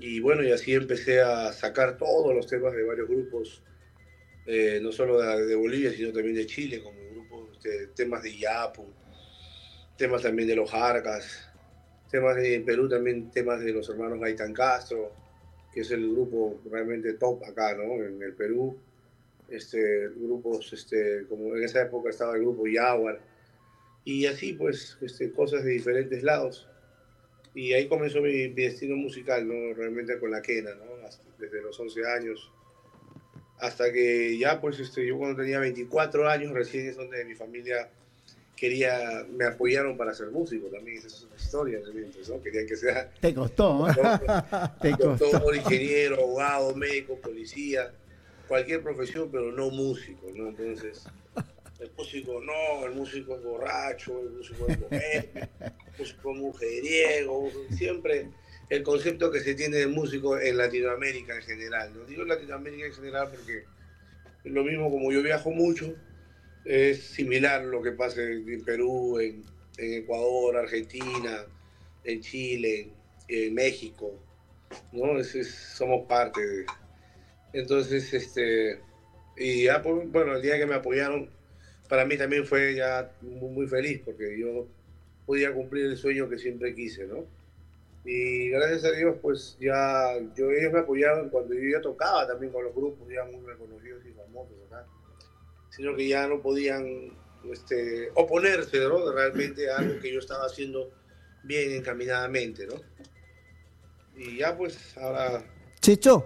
Y 0.00 0.18
bueno, 0.18 0.42
y 0.42 0.50
así 0.50 0.72
empecé 0.72 1.20
a 1.20 1.52
sacar 1.52 1.98
todos 1.98 2.34
los 2.34 2.46
temas 2.46 2.72
de 2.72 2.82
varios 2.82 3.06
grupos, 3.06 3.62
eh, 4.46 4.80
no 4.82 4.92
solo 4.92 5.20
de, 5.20 5.54
Bolivia, 5.54 5.92
sino 5.92 6.10
también 6.10 6.36
de 6.36 6.46
Chile, 6.46 6.82
como 6.82 6.98
grupos, 7.10 7.58
temas 7.94 8.22
de 8.22 8.38
Yapu, 8.38 8.86
temas 9.98 10.22
también 10.22 10.48
de 10.48 10.56
los 10.56 10.70
Jarcas, 10.70 11.46
temas 12.10 12.36
de 12.36 12.60
Perú 12.64 12.88
también, 12.88 13.30
temas 13.30 13.60
de 13.60 13.74
los 13.74 13.90
hermanos 13.90 14.20
Gaitán 14.20 14.54
Castro, 14.54 15.12
que 15.70 15.82
es 15.82 15.90
el 15.90 16.10
grupo 16.10 16.58
realmente 16.70 17.12
top 17.14 17.44
acá, 17.44 17.74
¿no? 17.74 18.02
En 18.02 18.22
el 18.22 18.32
Perú, 18.32 18.78
este, 19.50 20.08
grupos, 20.16 20.72
este, 20.72 21.26
como 21.28 21.54
en 21.54 21.62
esa 21.62 21.82
época 21.82 22.08
estaba 22.08 22.36
el 22.36 22.40
grupo 22.40 22.66
Yaguar, 22.66 23.20
y 24.04 24.24
así 24.24 24.54
pues, 24.54 24.96
este, 25.02 25.30
cosas 25.30 25.62
de 25.62 25.72
diferentes 25.72 26.22
lados. 26.22 26.69
Y 27.54 27.72
ahí 27.72 27.88
comenzó 27.88 28.20
mi, 28.20 28.48
destino 28.48 28.96
musical, 28.96 29.46
¿no? 29.46 29.74
Realmente 29.74 30.18
con 30.18 30.30
la 30.30 30.40
quena, 30.42 30.74
¿no? 30.74 30.90
desde 31.38 31.62
los 31.62 31.78
11 31.78 32.06
años. 32.06 32.50
Hasta 33.58 33.92
que 33.92 34.38
ya, 34.38 34.60
pues, 34.60 34.78
este, 34.78 35.06
yo 35.06 35.18
cuando 35.18 35.42
tenía 35.42 35.58
24 35.58 36.28
años, 36.28 36.52
recién 36.52 36.88
es 36.88 36.96
donde 36.96 37.24
mi 37.24 37.34
familia 37.34 37.90
quería, 38.56 39.26
me 39.34 39.46
apoyaron 39.46 39.96
para 39.96 40.14
ser 40.14 40.30
músico 40.30 40.68
también, 40.68 40.98
esa 40.98 41.06
es 41.06 41.22
una 41.22 41.36
historia 41.36 41.80
pues, 42.14 42.28
¿no? 42.28 42.42
Querían 42.42 42.66
que 42.66 42.76
sea... 42.76 43.10
Te 43.20 43.34
costó, 43.34 43.88
¿eh? 43.88 43.94
Te 44.82 44.90
costó. 44.92 45.54
ingeniero, 45.54 46.16
abogado, 46.16 46.74
médico, 46.74 47.16
policía, 47.16 47.90
cualquier 48.46 48.82
profesión, 48.82 49.30
pero 49.32 49.50
no 49.50 49.70
músico, 49.70 50.30
¿no? 50.34 50.48
Entonces, 50.48 51.04
el 51.80 51.90
músico 51.96 52.40
no, 52.40 52.86
el 52.86 52.94
músico 52.94 53.36
es 53.36 53.42
borracho, 53.42 54.20
el 54.20 54.30
músico 54.30 54.66
es 54.68 54.80
bohemio, 54.80 55.48
el 55.60 55.92
músico 55.98 56.32
es 56.32 56.38
mujeriego, 56.38 57.50
siempre 57.70 58.28
el 58.68 58.82
concepto 58.82 59.30
que 59.30 59.40
se 59.40 59.54
tiene 59.54 59.78
de 59.78 59.86
músico 59.86 60.38
en 60.38 60.56
Latinoamérica 60.56 61.34
en 61.34 61.42
general. 61.42 61.92
No 61.94 62.04
digo 62.04 62.24
Latinoamérica 62.24 62.86
en 62.86 62.92
general 62.92 63.28
porque 63.30 63.64
es 64.44 64.52
lo 64.52 64.62
mismo 64.62 64.90
como 64.90 65.10
yo 65.10 65.22
viajo 65.22 65.50
mucho, 65.50 65.94
es 66.64 67.02
similar 67.02 67.64
lo 67.64 67.82
que 67.82 67.92
pasa 67.92 68.22
en 68.22 68.64
Perú, 68.64 69.18
en, 69.18 69.44
Ecuador, 69.78 70.58
Argentina, 70.58 71.46
en 72.04 72.20
Chile, 72.20 72.90
en 73.28 73.54
México, 73.54 74.12
¿no? 74.92 75.24
somos 75.24 76.06
parte 76.06 76.46
de... 76.46 76.66
Entonces, 77.54 78.12
este, 78.12 78.78
y 79.38 79.64
ya, 79.64 79.82
pues, 79.82 80.10
bueno, 80.12 80.36
el 80.36 80.42
día 80.42 80.58
que 80.58 80.66
me 80.66 80.74
apoyaron, 80.74 81.30
para 81.90 82.04
mí 82.04 82.16
también 82.16 82.46
fue 82.46 82.76
ya 82.76 83.10
muy, 83.20 83.50
muy 83.50 83.66
feliz, 83.66 84.00
porque 84.04 84.38
yo 84.38 84.68
podía 85.26 85.52
cumplir 85.52 85.86
el 85.86 85.96
sueño 85.96 86.28
que 86.28 86.38
siempre 86.38 86.72
quise, 86.72 87.04
¿no? 87.04 87.24
Y 88.04 88.48
gracias 88.48 88.84
a 88.84 88.92
Dios, 88.92 89.16
pues 89.20 89.56
ya 89.60 90.14
yo, 90.36 90.50
ellos 90.52 90.72
me 90.72 90.78
apoyaron 90.78 91.28
cuando 91.28 91.52
yo 91.52 91.68
ya 91.68 91.82
tocaba 91.82 92.28
también 92.28 92.52
con 92.52 92.64
los 92.64 92.74
grupos 92.74 93.08
ya 93.12 93.24
muy 93.24 93.44
reconocidos 93.44 94.02
y 94.06 94.12
famosos 94.12 94.54
acá, 94.68 94.86
sino 95.70 95.96
que 95.96 96.06
ya 96.06 96.28
no 96.28 96.40
podían 96.40 97.12
este, 97.50 98.10
oponerse 98.14 98.78
¿no? 98.78 99.12
realmente 99.12 99.68
a 99.68 99.78
algo 99.78 100.00
que 100.00 100.12
yo 100.12 100.20
estaba 100.20 100.46
haciendo 100.46 100.92
bien 101.42 101.72
encaminadamente, 101.72 102.68
¿no? 102.68 102.74
Y 104.16 104.38
ya 104.38 104.56
pues 104.56 104.96
ahora... 104.96 105.42
Checho, 105.80 106.24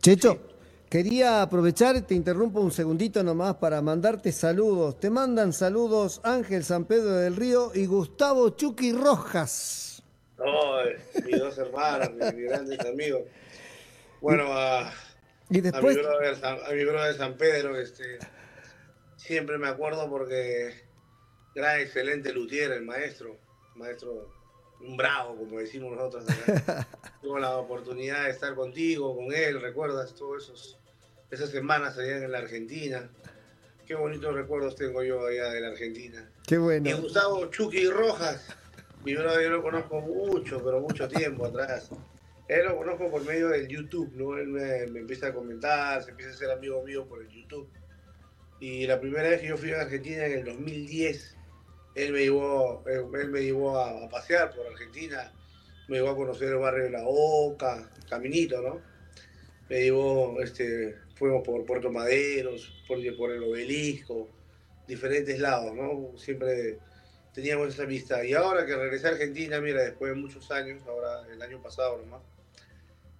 Checho, 0.00 0.51
quería 0.92 1.40
aprovechar, 1.40 2.02
te 2.02 2.12
interrumpo 2.12 2.60
un 2.60 2.70
segundito 2.70 3.22
nomás 3.22 3.54
para 3.54 3.80
mandarte 3.80 4.30
saludos. 4.30 5.00
Te 5.00 5.08
mandan 5.08 5.54
saludos 5.54 6.20
Ángel 6.22 6.64
San 6.64 6.84
Pedro 6.84 7.12
del 7.12 7.34
Río 7.34 7.72
y 7.74 7.86
Gustavo 7.86 8.50
Chucky 8.50 8.92
Rojas. 8.92 10.02
No, 10.36 10.82
mis 11.24 11.38
dos 11.38 11.56
hermanos, 11.56 12.10
mis, 12.12 12.44
grandes 12.44 12.78
amigos. 12.80 13.22
Bueno, 14.20 14.48
a, 14.50 14.92
¿Y 15.48 15.62
después? 15.62 15.96
a, 15.96 16.74
mi 16.74 16.84
brother, 16.84 17.16
San 17.16 17.38
Pedro, 17.38 17.80
este, 17.80 18.18
siempre 19.16 19.56
me 19.56 19.68
acuerdo 19.68 20.10
porque 20.10 20.74
gran 21.54 21.80
excelente 21.80 22.34
luthier, 22.34 22.70
el 22.70 22.84
maestro, 22.84 23.38
maestro, 23.76 24.30
un 24.78 24.98
bravo, 24.98 25.36
como 25.36 25.58
decimos 25.58 25.96
nosotros 25.96 26.26
Tuve 27.22 27.40
la 27.40 27.56
oportunidad 27.56 28.24
de 28.24 28.30
estar 28.30 28.54
contigo, 28.54 29.16
con 29.16 29.32
él, 29.32 29.58
recuerdas 29.58 30.14
todas 30.14 30.76
esas 31.32 31.50
semanas 31.50 31.96
allá 31.96 32.18
en 32.18 32.30
la 32.30 32.38
Argentina. 32.38 33.08
Qué 33.86 33.94
bonitos 33.94 34.34
recuerdos 34.34 34.76
tengo 34.76 35.02
yo 35.02 35.26
allá 35.26 35.50
de 35.50 35.60
la 35.62 35.68
Argentina. 35.68 36.30
Qué 36.46 36.58
bueno. 36.58 36.88
Y 36.88 36.92
Gustavo 36.92 37.46
Chucky 37.46 37.88
Rojas, 37.88 38.54
mi 39.02 39.14
brother 39.14 39.42
yo 39.42 39.50
lo 39.50 39.62
conozco 39.62 40.00
mucho, 40.02 40.62
pero 40.62 40.80
mucho 40.80 41.08
tiempo 41.08 41.46
atrás. 41.46 41.90
Él 42.48 42.66
lo 42.66 42.76
conozco 42.76 43.10
por 43.10 43.24
medio 43.24 43.48
del 43.48 43.66
YouTube, 43.66 44.12
¿no? 44.14 44.36
Él 44.36 44.48
me, 44.48 44.82
empieza 44.82 45.28
a 45.28 45.32
comentar, 45.32 46.02
se 46.02 46.10
empieza 46.10 46.32
a 46.32 46.36
ser 46.36 46.50
amigo 46.50 46.82
mío 46.84 47.06
por 47.06 47.22
el 47.22 47.28
YouTube. 47.28 47.66
Y 48.60 48.86
la 48.86 49.00
primera 49.00 49.30
vez 49.30 49.40
que 49.40 49.48
yo 49.48 49.56
fui 49.56 49.72
a 49.72 49.80
Argentina 49.80 50.26
en 50.26 50.40
el 50.40 50.44
2010, 50.44 51.36
él 51.94 52.12
me 52.12 52.20
llevó, 52.20 52.84
él, 52.86 53.30
me 53.30 53.42
llevó 53.42 53.78
a, 53.78 54.08
pasear 54.10 54.54
por 54.54 54.66
Argentina, 54.66 55.32
me 55.88 55.96
llevó 55.96 56.10
a 56.10 56.16
conocer 56.16 56.48
el 56.48 56.58
barrio 56.58 56.84
de 56.84 56.90
La 56.90 57.04
Oca, 57.06 57.90
Caminito, 58.08 58.60
¿no? 58.60 58.80
Me 59.70 59.84
llevó, 59.84 60.40
este, 60.42 60.96
fuimos 61.22 61.46
por 61.46 61.64
Puerto 61.64 61.88
Maderos, 61.88 62.82
por, 62.88 62.98
por 63.16 63.30
el 63.30 63.44
obelisco, 63.44 64.28
diferentes 64.88 65.38
lados, 65.38 65.72
¿no? 65.72 66.18
Siempre 66.18 66.80
teníamos 67.32 67.68
esa 67.68 67.84
amistad. 67.84 68.24
Y 68.24 68.34
ahora 68.34 68.66
que 68.66 68.74
regresé 68.74 69.06
a 69.06 69.10
Argentina, 69.10 69.60
mira, 69.60 69.82
después 69.82 70.12
de 70.12 70.20
muchos 70.20 70.50
años, 70.50 70.82
ahora 70.84 71.24
el 71.32 71.40
año 71.40 71.62
pasado 71.62 71.98
nomás, 71.98 72.22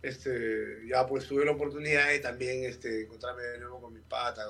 este, 0.03 0.80
ya 0.90 1.07
pues 1.07 1.28
tuve 1.28 1.44
la 1.44 1.53
oportunidad 1.53 2.09
de 2.09 2.18
también 2.18 2.64
este, 2.64 3.03
encontrarme 3.03 3.44
de 3.44 3.61
nuevo 3.61 3.80
con 3.80 3.94
mi 3.94 4.00
pata. 4.00 4.46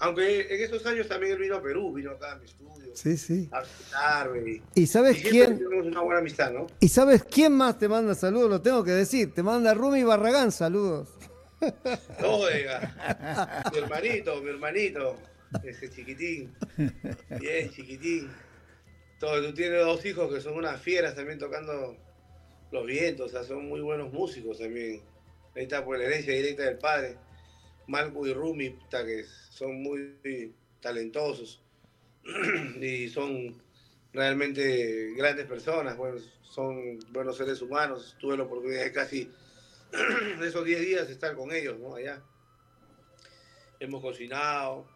Aunque 0.00 0.52
en 0.52 0.60
esos 0.64 0.84
años 0.84 1.06
también 1.06 1.34
él 1.34 1.38
vino 1.38 1.54
a 1.54 1.62
Perú, 1.62 1.92
vino 1.92 2.10
acá 2.10 2.32
a 2.32 2.36
mi 2.38 2.46
estudio. 2.46 2.90
Sí, 2.94 3.16
sí. 3.16 3.48
A 3.52 3.60
visitarme. 3.60 4.62
Y, 4.74 4.86
sabes 4.88 5.22
quién. 5.22 5.58
Tenemos 5.58 5.86
una 5.86 6.00
buena 6.00 6.18
amistad, 6.18 6.50
¿no? 6.50 6.66
Y 6.80 6.88
sabes 6.88 7.22
quién 7.22 7.52
más 7.52 7.78
te 7.78 7.86
manda 7.86 8.16
saludos, 8.16 8.50
lo 8.50 8.60
tengo 8.60 8.82
que 8.82 8.90
decir. 8.90 9.32
Te 9.32 9.44
manda 9.44 9.74
Rumi 9.74 10.02
Barragán 10.02 10.50
saludos. 10.50 11.15
No, 12.20 12.40
mi 13.72 13.78
hermanito, 13.78 14.42
mi 14.42 14.50
hermanito. 14.50 15.16
Ese 15.64 15.90
chiquitín. 15.90 16.54
Bien, 17.40 17.70
chiquitín. 17.70 18.30
Tú 19.18 19.54
tienes 19.54 19.84
dos 19.84 20.04
hijos 20.04 20.32
que 20.32 20.40
son 20.40 20.54
unas 20.54 20.80
fieras 20.80 21.14
también 21.14 21.38
tocando 21.38 21.96
los 22.70 22.86
vientos, 22.86 23.26
o 23.26 23.30
sea, 23.30 23.44
son 23.44 23.68
muy 23.68 23.80
buenos 23.80 24.12
músicos 24.12 24.58
también. 24.58 25.00
Ahí 25.54 25.62
está 25.62 25.84
por 25.84 25.98
la 25.98 26.04
herencia 26.04 26.34
directa 26.34 26.64
del 26.64 26.78
padre. 26.78 27.16
Malco 27.86 28.26
y 28.26 28.34
Rumi, 28.34 28.76
que 28.90 29.24
son 29.50 29.82
muy 29.82 30.52
talentosos 30.80 31.62
y 32.80 33.08
son 33.08 33.62
realmente 34.12 35.14
grandes 35.16 35.46
personas, 35.46 35.96
bueno, 35.96 36.18
son 36.42 36.98
buenos 37.12 37.36
seres 37.36 37.62
humanos. 37.62 38.16
Tuve 38.18 38.36
la 38.36 38.42
oportunidad 38.42 38.84
de 38.84 38.92
casi 38.92 39.30
esos 40.42 40.64
10 40.64 40.80
días 40.80 41.10
estar 41.10 41.34
con 41.34 41.52
ellos, 41.52 41.78
¿no? 41.78 41.94
Allá. 41.94 42.22
Hemos 43.78 44.00
cocinado, 44.00 44.86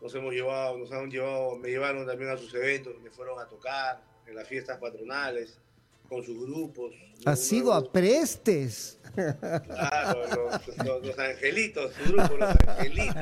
nos 0.00 0.14
hemos 0.14 0.32
llevado, 0.32 0.78
nos 0.78 0.90
han 0.92 1.10
llevado, 1.10 1.56
me 1.56 1.68
llevaron 1.68 2.06
también 2.06 2.30
a 2.30 2.36
sus 2.36 2.52
eventos, 2.54 2.98
me 3.00 3.10
fueron 3.10 3.38
a 3.38 3.46
tocar 3.46 4.02
en 4.26 4.34
las 4.34 4.48
fiestas 4.48 4.78
patronales 4.78 5.58
con 6.08 6.22
sus 6.24 6.46
grupos. 6.46 6.94
Ha 7.24 7.36
sido 7.36 7.72
a 7.72 7.90
prestes. 7.90 8.98
Claro, 9.14 10.22
los, 11.02 11.18
angelitos, 11.18 11.92
su 11.94 12.12
grupo, 12.12 12.36
los 12.36 12.50
angelitos. 12.50 13.16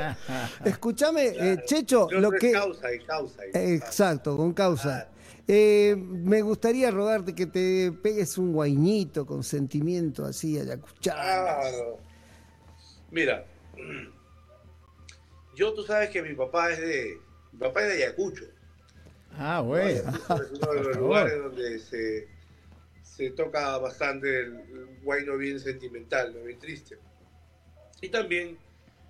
Escúchame, 0.65 1.27
eh, 1.27 1.63
Checho, 1.65 2.09
lo 2.11 2.33
que... 2.33 2.53
Causa 2.53 2.93
y 2.93 2.99
causa. 3.01 3.45
Exacto, 3.55 4.37
con 4.37 4.53
causa. 4.53 5.09
Eh, 5.47 5.95
me 5.97 6.41
gustaría 6.43 6.91
rogarte 6.91 7.35
que 7.35 7.47
te 7.47 7.93
pegues 7.93 8.39
un 8.39 8.53
guainito 8.53 9.27
con 9.27 9.45
sentimiento 9.45 10.25
así, 10.25 10.59
ayacuchado. 10.59 11.21
Claro. 11.21 11.99
Mira, 13.11 13.45
yo, 15.55 15.73
tú 15.73 15.85
sabes 15.85 16.11
que 16.11 16.23
mi 16.23 16.35
papá 16.35 16.73
es 16.73 16.81
de. 16.81 17.19
Mi 17.53 17.59
papá 17.59 17.83
es 17.83 17.89
de 17.89 18.05
Ayacucho. 18.05 18.45
Ah, 19.33 19.61
bueno. 19.61 19.89
Es 19.89 20.51
uno 20.51 20.73
de 20.73 20.83
los 20.83 20.97
lugares 20.99 21.39
donde 21.39 21.79
se, 21.79 22.29
se 23.03 23.31
toca 23.31 23.79
bastante 23.79 24.41
el, 24.41 24.99
guayno 25.03 25.37
bien 25.37 25.61
sentimental, 25.61 26.35
bien 26.45 26.59
triste. 26.59 26.99
Y 28.01 28.09
también 28.09 28.59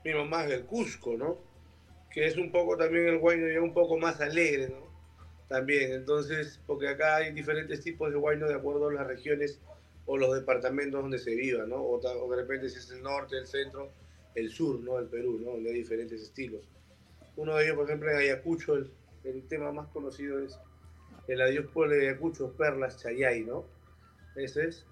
mi 0.05 0.12
mamá 0.12 0.45
es 0.45 0.51
del 0.51 0.64
Cusco, 0.64 1.16
¿no? 1.16 1.39
Que 2.11 2.26
es 2.26 2.37
un 2.37 2.53
poco 2.53 2.76
también 2.76 3.09
el 3.09 3.18
guayno 3.18 3.49
ya 3.49 3.61
un 3.61 3.72
poco 3.72 3.97
más 3.97 4.20
alegre, 4.20 4.68
¿no? 4.68 4.84
También, 5.49 5.92
entonces, 5.92 6.61
porque 6.66 6.88
acá 6.88 7.16
hay 7.16 7.32
diferentes 7.32 7.80
tipos 7.80 8.11
de 8.11 8.16
guayno 8.16 8.49
de 8.49 8.55
acuerdo 8.55 8.88
a 8.88 8.92
las 8.92 9.07
regiones 9.07 9.61
o 10.07 10.16
los 10.16 10.34
departamentos 10.34 11.03
donde 11.03 11.18
se 11.18 11.34
viva, 11.34 11.66
¿no? 11.66 11.76
O, 11.76 11.99
o 11.99 12.30
de 12.30 12.36
repente 12.36 12.68
si 12.70 12.78
es 12.78 12.90
el 12.90 13.03
norte, 13.03 13.36
el 13.36 13.47
centro 13.47 13.92
el 14.34 14.51
sur, 14.51 14.80
¿no? 14.80 14.99
El 14.99 15.07
Perú, 15.07 15.40
¿no? 15.40 15.53
Hay 15.53 15.74
diferentes 15.74 16.20
estilos. 16.20 16.68
Uno 17.36 17.57
de 17.57 17.64
ellos, 17.64 17.76
por 17.76 17.86
ejemplo, 17.86 18.11
en 18.11 18.16
Ayacucho, 18.16 18.76
el, 18.76 19.42
tema 19.49 19.72
más 19.72 19.88
conocido 19.88 20.40
es 20.40 20.59
el 21.28 21.40
Adiós 21.40 21.66
Pueblo 21.72 21.95
de 21.95 22.09
Ayacucho, 22.09 22.53
Perlas 22.53 23.01
Chayay, 23.01 23.45
¿no? 23.45 23.64
Ese 24.36 24.68
es. 24.68 24.86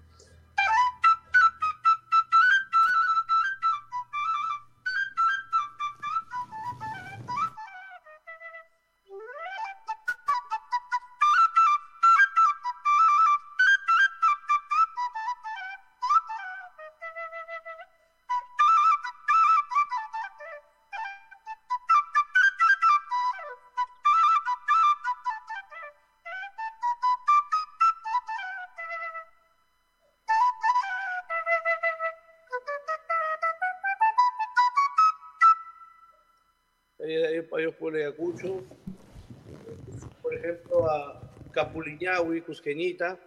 Por 40.21 40.35
ejemplo, 40.35 40.89
a 40.89 41.21
Capuliñahui, 41.51 42.41
Cusqueñita. 42.41 43.19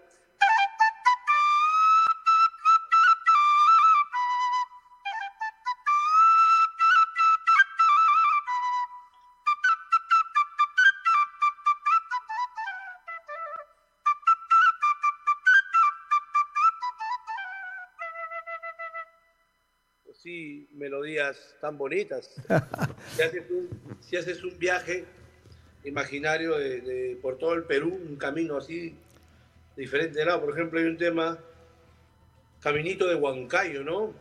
Tan 21.60 21.76
bonitas. 21.78 22.30
si, 23.16 23.22
haces 23.22 23.44
un, 23.50 23.68
si 24.00 24.16
haces 24.16 24.42
un 24.44 24.58
viaje 24.58 25.04
imaginario 25.84 26.56
de, 26.58 26.80
de- 26.80 27.16
por 27.22 27.38
todo 27.38 27.54
el 27.54 27.64
Perú, 27.64 27.98
un 28.08 28.16
camino 28.16 28.56
así 28.56 28.96
diferente, 29.76 30.24
¿no? 30.24 30.40
Por 30.40 30.52
ejemplo, 30.52 30.78
hay 30.80 30.86
un 30.86 30.96
tema, 30.96 31.38
Caminito 32.60 33.06
de 33.06 33.14
Huancayo, 33.14 33.84
¿no? 33.84 34.12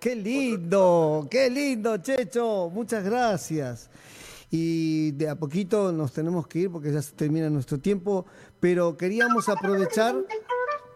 Qué 0.00 0.16
lindo, 0.16 1.28
qué 1.30 1.50
lindo, 1.50 1.98
Checho. 1.98 2.70
Muchas 2.72 3.04
gracias. 3.04 3.90
Y 4.50 5.10
de 5.10 5.28
a 5.28 5.36
poquito 5.36 5.92
nos 5.92 6.14
tenemos 6.14 6.46
que 6.46 6.60
ir 6.60 6.70
porque 6.72 6.90
ya 6.90 7.02
se 7.02 7.12
termina 7.12 7.50
nuestro 7.50 7.78
tiempo, 7.78 8.24
pero 8.60 8.96
queríamos 8.96 9.50
aprovechar, 9.50 10.16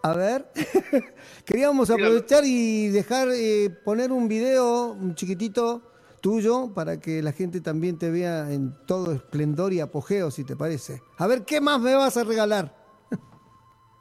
a 0.01 0.13
ver, 0.13 0.51
queríamos 1.45 1.91
aprovechar 1.91 2.45
y 2.45 2.87
dejar 2.87 3.27
eh, 3.31 3.69
poner 3.85 4.11
un 4.11 4.27
video, 4.27 4.93
un 4.93 5.13
chiquitito 5.13 5.83
tuyo, 6.19 6.73
para 6.73 6.99
que 6.99 7.21
la 7.21 7.31
gente 7.31 7.61
también 7.61 7.99
te 7.99 8.09
vea 8.09 8.51
en 8.51 8.75
todo 8.87 9.11
esplendor 9.11 9.71
y 9.71 9.81
apogeo, 9.81 10.31
si 10.31 10.43
te 10.43 10.55
parece. 10.55 11.03
A 11.17 11.27
ver, 11.27 11.45
¿qué 11.45 11.61
más 11.61 11.79
me 11.79 11.93
vas 11.93 12.17
a 12.17 12.23
regalar? 12.23 12.75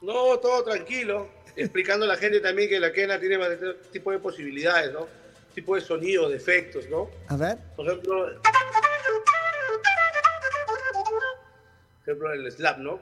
No, 0.01 0.39
todo 0.39 0.63
tranquilo. 0.65 1.29
Explicando 1.57 2.05
a 2.05 2.09
la 2.09 2.17
gente 2.17 2.41
también 2.41 2.69
que 2.69 2.81
la 2.81 2.93
quena 2.93 3.19
tiene 3.21 3.39
más 3.39 3.51
tipo 3.93 4.11
de 4.11 4.19
posibilidades, 4.19 4.93
¿no? 4.93 5.07
Tipo 5.55 5.77
de 5.77 5.81
sonidos, 5.81 6.31
de 6.31 6.37
efectos, 6.37 6.89
¿no? 6.89 7.09
A 7.29 7.37
ver. 7.37 7.59
Por 7.77 7.87
ejemplo, 7.87 8.41
por 12.05 12.13
ejemplo 12.13 12.33
el 12.33 12.51
slap, 12.51 12.79
¿no? 12.79 13.01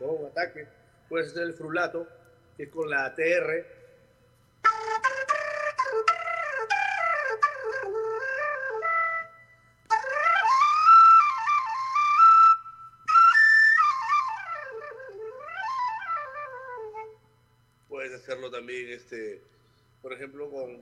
¿No? 0.00 0.06
Un 0.06 0.26
ataque. 0.26 0.66
Puedes 1.08 1.28
hacer 1.28 1.44
el 1.44 1.54
frulato, 1.54 2.08
que 2.56 2.64
es 2.64 2.70
con 2.70 2.90
la 2.90 3.14
TR. 3.14 3.75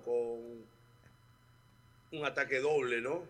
Con, 0.05 0.67
un 2.13 2.25
ataque 2.25 2.61
doble, 2.61 3.01
¿no? 3.01 3.27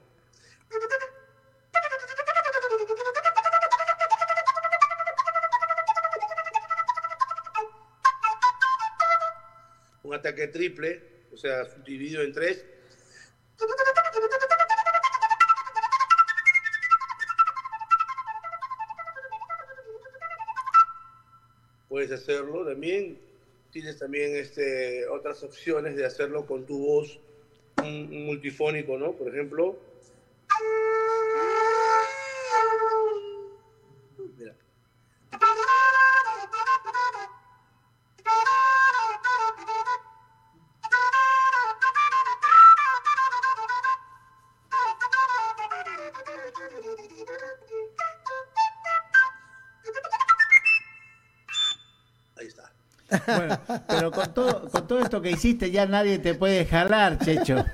Un 10.03 10.15
ataque 10.15 10.47
triple, 10.49 11.03
o 11.33 11.37
sea, 11.37 11.65
dividido 11.85 12.23
en 12.23 12.33
tres. 12.33 12.65
Puedes 21.89 22.13
hacerlo 22.13 22.67
también. 22.67 23.34
Tienes 23.75 23.99
también 23.99 24.37
este, 24.37 25.05
otras 25.09 25.43
opciones 25.43 25.97
de 25.97 26.07
hacerlo 26.07 26.47
con 26.47 26.64
tu 26.64 26.79
voz, 26.79 27.18
un, 27.83 27.89
un 27.89 28.27
multifónico, 28.27 28.97
¿no? 28.97 29.14
Por 29.14 29.35
ejemplo. 29.35 29.77
Bueno, 53.27 53.61
pero 53.89 54.11
con 54.11 54.35
todo, 54.35 54.68
con 54.68 54.87
todo 54.87 55.01
esto 55.01 55.22
que 55.22 55.31
hiciste 55.31 55.70
ya 55.70 55.87
nadie 55.87 56.18
te 56.18 56.35
puede 56.35 56.66
jalar, 56.66 57.18
Checho. 57.18 57.64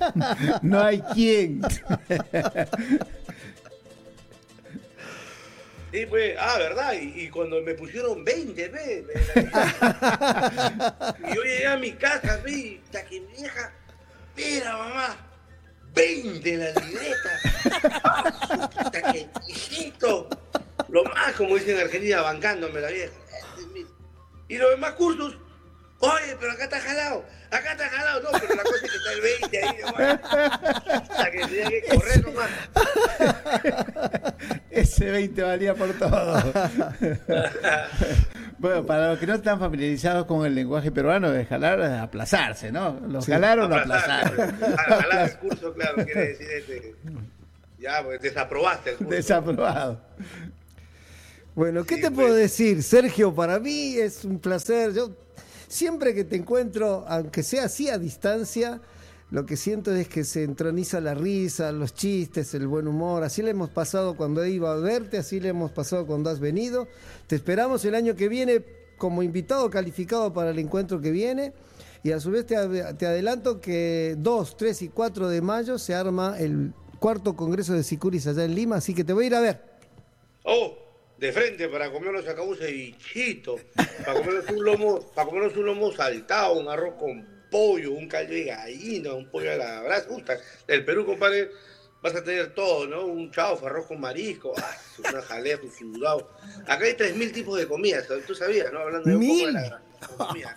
No 0.63 0.83
hay 0.83 1.01
quien. 1.15 1.63
Sí, 5.93 6.07
pues, 6.07 6.37
ah, 6.39 6.57
¿verdad? 6.59 6.93
Y, 6.93 7.23
y 7.23 7.29
cuando 7.31 7.61
me 7.63 7.75
pusieron 7.75 8.25
20, 8.25 8.69
ve. 8.69 9.05
y 11.29 11.35
yo 11.35 11.43
llegué 11.43 11.67
a 11.67 11.77
mi 11.77 11.93
casa, 11.93 12.41
ve, 12.45 12.53
y 12.53 12.81
que 13.09 13.21
mi 13.21 13.27
vieja, 13.39 13.73
mira, 14.37 14.77
mamá, 14.77 15.17
20 15.93 16.55
en 16.55 16.61
la 16.61 16.71
libreta. 16.81 17.31
Hasta 18.77 19.13
que, 19.13 19.29
hijito, 19.49 20.29
lo 20.89 21.05
más, 21.05 21.33
como 21.33 21.57
dicen 21.57 21.77
en 21.77 21.83
Argentina, 21.83 22.23
bancándome 22.23 22.81
la 22.81 22.89
vieja. 22.91 23.13
Y 24.51 24.59
los 24.59 24.71
demás 24.71 24.93
cursos, 24.93 25.37
oye, 26.01 26.37
pero 26.41 26.53
acá 26.53 26.65
está 26.65 26.81
jalado, 26.81 27.25
acá 27.51 27.73
está 27.73 27.89
jalado, 27.89 28.21
no, 28.23 28.29
pero 28.41 28.55
la 28.57 28.63
cosa 28.65 28.77
es 28.77 28.91
que 28.91 28.97
está 28.97 29.13
el 29.13 29.21
20 29.21 29.65
ahí, 29.65 29.77
nomás. 29.85 30.21
Hasta 31.11 31.31
que 31.31 31.39
tenía 31.39 31.69
que 31.69 31.83
correr 31.95 32.25
nomás. 32.27 32.51
Ese 34.71 35.11
20 35.11 35.43
valía 35.43 35.75
por 35.75 35.93
todo. 35.95 36.43
Bueno, 38.59 38.85
para 38.85 39.11
los 39.11 39.19
que 39.19 39.27
no 39.27 39.35
están 39.35 39.59
familiarizados 39.59 40.27
con 40.27 40.45
el 40.45 40.55
lenguaje 40.55 40.91
peruano, 40.91 41.31
de 41.31 41.47
jalar 41.47 41.81
es 41.81 41.91
aplazarse, 41.99 42.71
¿no? 42.71 43.01
Lo 43.09 43.23
jalaron 43.23 43.67
o 43.73 43.77
lo 43.77 43.83
Aplazar, 43.83 44.27
aplazaron. 44.27 44.57
claro. 44.59 45.01
Jalar 45.03 45.31
el 45.31 45.37
curso, 45.39 45.73
claro, 45.75 45.95
quiere 46.05 46.27
decir 46.29 46.47
este, 46.51 46.95
ya, 47.79 48.03
pues 48.03 48.21
desaprobaste 48.21 48.91
el 48.91 48.97
curso. 48.97 49.11
Desaprobado. 49.15 50.01
Bueno, 51.61 51.85
¿qué 51.85 51.97
Sí, 51.97 52.01
te 52.01 52.11
pues. 52.11 52.21
puedo 52.27 52.35
decir, 52.37 52.83
Sergio? 52.83 53.35
Para 53.35 53.59
mí 53.61 53.95
es 53.95 54.25
un 54.25 54.39
placer. 54.39 54.95
Yo 54.95 55.11
siempre 55.69 56.15
que 56.15 56.25
te 56.25 56.37
encuentro, 56.37 57.05
aunque 57.07 57.43
sea 57.43 57.67
así 57.67 57.91
a 57.91 57.99
distancia, 57.99 58.81
lo 59.31 59.45
que 59.45 59.59
siento 59.59 59.95
es 59.95 60.09
que 60.09 60.25
se 60.25 60.43
entroniza 60.45 61.03
la 61.03 61.13
risa, 61.13 61.71
los 61.71 61.93
chistes, 61.93 62.55
el 62.55 62.67
buen 62.67 62.89
humor. 62.89 63.25
Así 63.25 63.43
le 63.43 63.51
hemos 63.51 63.69
pasado 63.69 64.17
cuando 64.17 64.43
iba 64.47 64.73
a 64.73 64.77
verte, 64.77 65.19
así 65.19 65.39
le 65.39 65.51
hemos 65.51 65.71
pasado 65.71 66.07
cuando 66.07 66.31
has 66.31 66.41
venido. 66.41 66.89
Te 67.27 67.37
esperamos 67.37 67.85
el 67.85 67.95
año 67.95 68.17
que 68.17 68.31
viene 68.31 68.65
como 68.97 69.23
invitado 69.23 69.69
calificado 69.69 70.33
para 70.33 70.53
el 70.53 70.59
encuentro 70.59 70.99
que 71.03 71.11
viene. 71.11 71.53
Y 72.03 72.13
a 72.13 72.21
su 72.21 72.31
vez 72.31 72.47
te, 72.47 72.55
te 72.95 73.07
adelanto 73.07 73.61
que 73.61 74.17
2, 74.19 74.57
3 74.57 74.81
y 74.81 74.89
4 74.89 75.29
de 75.29 75.43
mayo 75.43 75.79
se 75.79 75.95
arma 75.95 76.39
el 76.39 76.73
cuarto 76.99 77.37
congreso 77.37 77.75
de 77.75 77.83
Sicuris 77.83 78.27
allá 78.27 78.47
en 78.47 78.55
Lima, 78.55 78.77
así 78.77 78.95
que 78.95 79.05
te 79.05 79.13
voy 79.13 79.25
a 79.25 79.27
ir 79.27 79.35
a 79.35 79.41
ver. 79.41 79.63
Oh, 80.45 80.73
de 81.21 81.33
frente 81.33 81.69
para 81.69 81.93
comernos 81.93 82.27
acá 82.27 82.41
un 82.41 82.57
cevichito, 82.57 83.61
para 84.07 84.15
comernos 84.15 84.49
un 84.49 84.65
lomo, 84.65 85.13
para 85.13 85.29
comernos 85.29 85.55
un 85.55 85.67
lomo 85.67 85.93
saltado, 85.93 86.55
un 86.55 86.67
arroz 86.67 86.95
con 86.99 87.29
pollo, 87.51 87.93
un 87.93 88.09
caldo 88.09 88.33
de 88.33 88.45
gallina, 88.45 89.13
un 89.13 89.31
pollo 89.31 89.53
a 89.53 89.57
la 89.57 89.83
brasa. 89.83 90.09
Gusta. 90.09 90.39
El 90.67 90.83
Perú, 90.83 91.05
compadre, 91.05 91.51
vas 92.01 92.15
a 92.15 92.25
tener 92.25 92.55
todo, 92.55 92.87
¿no? 92.87 93.05
Un 93.05 93.31
chaufa, 93.31 93.67
arroz 93.67 93.87
con 93.87 94.01
marisco, 94.01 94.55
ah, 94.57 94.77
una 95.11 95.21
jalea 95.21 95.61
con 95.61 95.71
sudado. 95.71 96.31
Acá 96.67 96.87
hay 96.87 96.95
3.000 96.95 97.33
tipos 97.35 97.59
de 97.59 97.69
comidas, 97.69 98.09
tú 98.27 98.35
sabías, 98.35 98.73
¿no? 98.73 98.79
Hablando 98.79 99.11
de 99.11 99.17
un 99.17 99.29
poco 99.29 99.47
de 99.47 99.53
la 99.53 99.83
comida. 100.17 100.55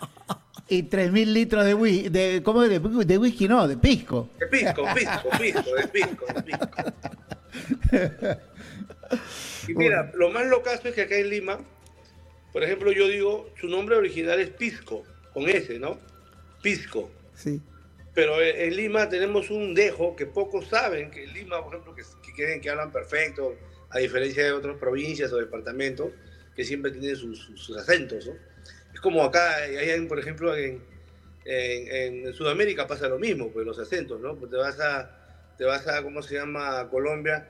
Y 0.66 0.84
3.000 0.84 1.26
litros 1.26 1.66
de 1.66 1.74
whisky, 1.74 2.08
de, 2.08 2.42
¿cómo 2.42 2.62
de, 2.62 2.78
de 2.78 3.18
whisky? 3.18 3.48
No, 3.48 3.68
de 3.68 3.76
pisco. 3.76 4.30
De 4.38 4.46
pisco, 4.46 4.82
pisco, 4.94 5.28
pisco, 5.38 5.74
de 5.74 5.88
pisco, 5.88 6.24
de 6.32 6.42
pisco. 6.42 6.68
Y 9.68 9.74
mira, 9.74 10.10
lo 10.14 10.30
más 10.30 10.46
locazo 10.46 10.88
es 10.88 10.94
que 10.94 11.02
acá 11.02 11.16
en 11.16 11.30
Lima, 11.30 11.58
por 12.52 12.62
ejemplo, 12.62 12.92
yo 12.92 13.08
digo, 13.08 13.50
su 13.60 13.68
nombre 13.68 13.96
original 13.96 14.38
es 14.40 14.50
Pisco, 14.50 15.04
con 15.32 15.48
S, 15.48 15.78
¿no? 15.78 15.98
Pisco. 16.62 17.10
Sí. 17.34 17.60
Pero 18.14 18.40
en 18.40 18.76
Lima 18.76 19.08
tenemos 19.08 19.50
un 19.50 19.74
dejo 19.74 20.14
que 20.14 20.26
pocos 20.26 20.66
saben, 20.68 21.10
que 21.10 21.24
en 21.24 21.32
Lima, 21.32 21.62
por 21.64 21.74
ejemplo, 21.74 21.94
que, 21.94 22.02
que 22.24 22.32
creen 22.32 22.60
que 22.60 22.70
hablan 22.70 22.92
perfecto, 22.92 23.56
a 23.90 23.98
diferencia 23.98 24.44
de 24.44 24.52
otras 24.52 24.76
provincias 24.78 25.32
o 25.32 25.36
departamentos, 25.38 26.10
que 26.54 26.64
siempre 26.64 26.92
tienen 26.92 27.16
sus, 27.16 27.38
sus- 27.38 27.60
sus 27.60 27.76
acentos, 27.76 28.26
¿no? 28.26 28.34
Es 28.92 29.00
como 29.00 29.24
acá, 29.24 29.56
hay 29.56 29.90
en, 29.90 30.06
por 30.06 30.20
ejemplo, 30.20 30.56
en, 30.56 30.80
en, 31.44 32.26
en 32.26 32.32
Sudamérica 32.34 32.86
pasa 32.86 33.08
lo 33.08 33.18
mismo, 33.18 33.50
pues 33.50 33.66
los 33.66 33.78
acentos, 33.80 34.20
¿no? 34.20 34.36
Pues 34.36 34.50
te 34.52 34.56
vas 34.56 34.78
a, 34.78 35.54
te 35.58 35.64
vas 35.64 35.86
a, 35.88 36.00
¿cómo 36.04 36.22
se 36.22 36.34
llama? 36.36 36.88
Colombia, 36.88 37.48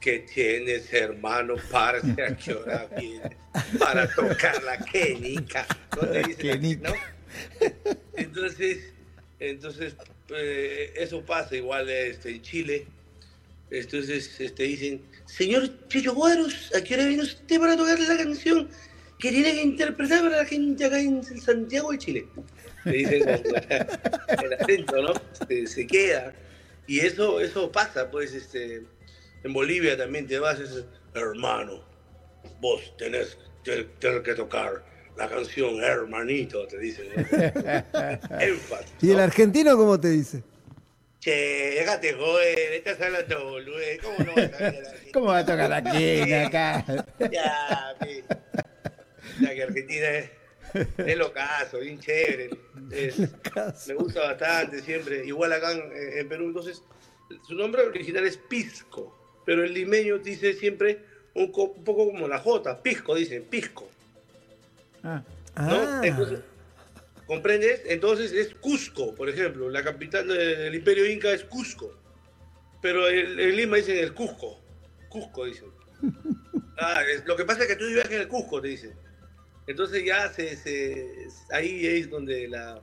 ¿qué 0.00 0.20
tienes, 0.20 0.92
hermano? 0.92 1.56
Parce, 1.70 2.10
¿a 2.22 2.36
qué 2.36 2.54
hora 2.54 2.88
vienes? 2.98 3.36
Para 3.78 4.08
tocar 4.08 4.62
la 4.62 4.78
quenica. 4.78 5.66
¿No 5.96 6.08
te 6.08 6.22
dicen 6.22 6.82
no? 6.82 6.92
Entonces, 8.16 8.92
entonces 9.38 9.94
eh, 10.30 10.92
eso 10.96 11.24
pasa 11.24 11.56
igual 11.56 11.88
este, 11.88 12.30
en 12.30 12.42
Chile. 12.42 12.86
Entonces 13.70 14.40
este, 14.40 14.62
dicen, 14.62 15.02
señor 15.26 15.70
Chicho 15.88 16.14
Guaros, 16.14 16.74
¿a 16.74 16.82
qué 16.82 16.94
hora 16.94 17.06
viene 17.06 17.22
usted 17.22 17.60
para 17.60 17.76
tocar 17.76 17.98
la 18.00 18.16
canción 18.16 18.68
que 19.18 19.30
tiene 19.30 19.52
que 19.52 19.62
interpretar 19.62 20.22
para 20.22 20.38
la 20.38 20.44
gente 20.46 20.84
acá 20.84 20.98
en 20.98 21.22
Santiago 21.22 21.92
de 21.92 21.98
Chile? 21.98 22.28
Le 22.84 22.92
dicen 22.92 23.24
con 23.24 24.44
el 24.44 24.54
acento, 24.54 25.02
¿no? 25.02 25.12
Se, 25.46 25.66
se 25.66 25.86
queda. 25.86 26.32
Y 26.86 27.00
eso, 27.00 27.40
eso 27.40 27.70
pasa, 27.70 28.10
pues, 28.10 28.32
este, 28.32 28.84
en 29.44 29.52
Bolivia 29.52 29.96
también 29.96 30.26
te 30.26 30.38
vas, 30.38 30.58
es, 30.60 30.84
hermano, 31.14 31.84
vos 32.60 32.94
tenés, 32.96 33.38
te- 33.64 33.84
tenés 34.00 34.20
que 34.22 34.34
tocar 34.34 34.84
la 35.16 35.28
canción 35.28 35.82
hermanito, 35.82 36.66
te 36.66 36.78
dicen. 36.78 37.08
¿no? 37.14 37.20
Énfasis. 38.40 38.92
¿Y 39.00 39.10
el 39.10 39.16
¿no? 39.16 39.22
argentino 39.24 39.76
cómo 39.76 39.98
te 39.98 40.08
dice? 40.10 40.42
Che, 41.20 41.30
déjate 41.74 42.12
joder, 42.14 42.72
estás 42.74 43.00
hablando 43.00 43.44
boludez, 43.50 44.00
¿cómo 44.00 44.18
no 44.20 44.34
vas 44.36 44.44
a 44.44 44.50
saber 44.58 44.76
Argentina? 44.86 45.12
¿Cómo 45.12 45.26
va 45.26 45.38
a 45.38 45.44
tocar 45.46 45.68
la 45.70 45.82
quena 45.82 46.46
acá? 46.46 46.84
Ya. 47.30 47.96
Ya 49.40 49.54
que 49.54 49.62
Argentina 49.64 50.08
es, 50.10 50.30
es 50.98 51.16
locazo, 51.18 51.80
bien 51.80 51.98
chévere. 51.98 52.50
es- 52.92 53.18
me 53.88 53.94
gusta 53.94 54.20
bastante 54.20 54.80
siempre. 54.80 55.26
Igual 55.26 55.52
acá 55.52 55.72
en, 55.72 55.90
en 56.18 56.28
Perú, 56.28 56.44
entonces, 56.46 56.82
su 57.46 57.54
nombre 57.56 57.82
original 57.82 58.24
es 58.24 58.36
Pisco, 58.36 59.17
pero 59.48 59.64
el 59.64 59.72
limeño 59.72 60.18
dice 60.18 60.52
siempre 60.52 60.98
un, 61.32 61.50
co- 61.50 61.72
un 61.74 61.82
poco 61.82 62.04
como 62.10 62.28
la 62.28 62.38
J, 62.38 62.82
Pisco, 62.82 63.14
dicen, 63.14 63.44
Pisco. 63.44 63.88
Ah, 65.02 65.22
¿no? 65.56 65.62
Ah, 65.72 66.00
Entonces, 66.04 66.40
¿Comprendes? 67.26 67.80
Entonces 67.86 68.32
es 68.32 68.54
Cusco, 68.56 69.14
por 69.14 69.30
ejemplo. 69.30 69.70
La 69.70 69.82
capital 69.82 70.28
de- 70.28 70.56
del 70.56 70.74
Imperio 70.74 71.10
Inca 71.10 71.32
es 71.32 71.44
Cusco. 71.44 71.94
Pero 72.82 73.08
el- 73.08 73.40
en 73.40 73.56
Lima 73.56 73.78
dicen 73.78 73.96
el 73.96 74.12
Cusco. 74.12 74.60
Cusco 75.08 75.46
dicen. 75.46 75.68
Ah, 76.80 77.02
es- 77.10 77.24
lo 77.26 77.34
que 77.36 77.46
pasa 77.46 77.62
es 77.62 77.68
que 77.68 77.76
tú 77.76 77.86
vives 77.86 78.04
en 78.10 78.20
el 78.20 78.28
Cusco, 78.28 78.60
te 78.60 78.68
dicen. 78.68 78.92
Entonces 79.66 80.04
ya 80.04 80.28
se, 80.30 80.56
se- 80.56 81.26
ahí 81.52 81.86
es 81.86 82.10
donde 82.10 82.48
la 82.48 82.82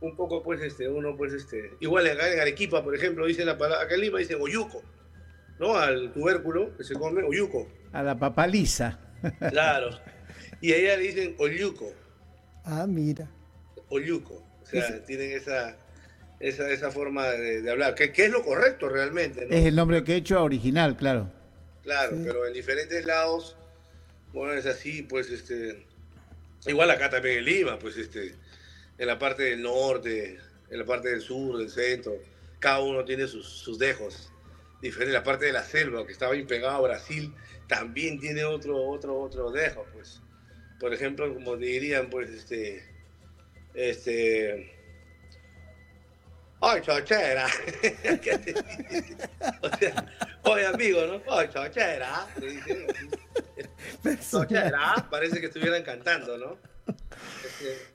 un 0.00 0.16
poco 0.16 0.42
pues 0.42 0.62
este 0.62 0.88
uno 0.88 1.14
pues 1.14 1.34
este 1.34 1.72
igual 1.80 2.06
acá 2.06 2.30
en 2.32 2.40
Arequipa 2.40 2.82
por 2.84 2.94
ejemplo 2.94 3.26
dicen 3.26 3.46
la 3.46 3.56
palabra 3.56 3.84
acá 3.84 3.94
en 3.94 4.00
Lima 4.02 4.18
dicen 4.18 4.38
oyuco 4.40 4.82
no 5.58 5.76
al 5.76 6.12
tubérculo 6.12 6.76
que 6.76 6.84
se 6.84 6.94
come 6.94 7.22
oyuco 7.22 7.68
a 7.92 8.02
la 8.02 8.18
papaliza. 8.18 8.98
claro 9.50 9.90
y 10.60 10.72
allá 10.72 10.96
le 10.96 11.02
dicen 11.02 11.36
oyuco 11.38 11.92
ah, 12.64 12.86
mira. 12.86 13.28
Oyuco. 13.88 14.42
O 14.62 14.66
sea, 14.66 15.04
tienen 15.04 15.32
esa, 15.32 15.76
esa, 16.40 16.70
esa 16.70 16.90
forma 16.90 17.28
de, 17.28 17.62
de 17.62 17.70
hablar, 17.70 17.94
que, 17.94 18.12
que 18.12 18.26
es 18.26 18.30
lo 18.30 18.42
correcto 18.42 18.88
realmente, 18.88 19.46
¿no? 19.46 19.54
Es 19.54 19.66
el 19.66 19.76
nombre 19.76 20.02
que 20.02 20.14
he 20.14 20.16
hecho 20.16 20.42
original, 20.42 20.96
claro. 20.96 21.30
Claro, 21.82 22.16
pero 22.24 22.46
en 22.46 22.54
diferentes 22.54 23.04
lados, 23.04 23.56
bueno, 24.32 24.54
es 24.54 24.64
así, 24.64 25.02
pues, 25.02 25.30
este, 25.30 25.86
igual 26.66 26.90
acá 26.90 27.10
también 27.10 27.38
en 27.40 27.44
Lima, 27.44 27.78
pues, 27.78 27.98
este, 27.98 28.34
en 28.96 29.06
la 29.06 29.18
parte 29.18 29.42
del 29.42 29.62
norte, 29.62 30.38
en 30.70 30.78
la 30.78 30.86
parte 30.86 31.10
del 31.10 31.20
sur, 31.20 31.58
del 31.58 31.68
centro, 31.68 32.14
cada 32.58 32.80
uno 32.80 33.04
tiene 33.04 33.26
sus, 33.26 33.46
sus 33.46 33.78
dejos. 33.78 34.30
Diferente, 34.80 35.12
la 35.12 35.22
parte 35.22 35.46
de 35.46 35.52
la 35.52 35.62
selva, 35.62 36.06
que 36.06 36.12
estaba 36.12 36.32
bien 36.32 36.46
pegado 36.46 36.76
a 36.76 36.80
Brasil, 36.80 37.34
también 37.68 38.20
tiene 38.20 38.44
otro, 38.44 38.76
otro, 38.76 39.18
otro 39.18 39.50
dejo, 39.50 39.86
pues. 39.92 40.20
Por 40.78 40.92
ejemplo, 40.92 41.32
como 41.32 41.56
dirían, 41.56 42.10
pues, 42.10 42.28
este, 42.30 42.84
este, 43.74 44.74
¡Ay, 46.66 46.80
chochera! 46.80 47.46
O 49.60 49.76
sea, 49.76 50.06
oye, 50.44 50.66
amigo, 50.66 51.06
¿no? 51.06 51.20
¡Ay, 51.30 51.48
chochera! 51.52 52.26
Chochera, 54.30 55.06
parece 55.10 55.40
que 55.40 55.46
estuvieran 55.46 55.82
cantando, 55.82 56.38
¿no? 56.38 56.56
Este, 57.44 57.86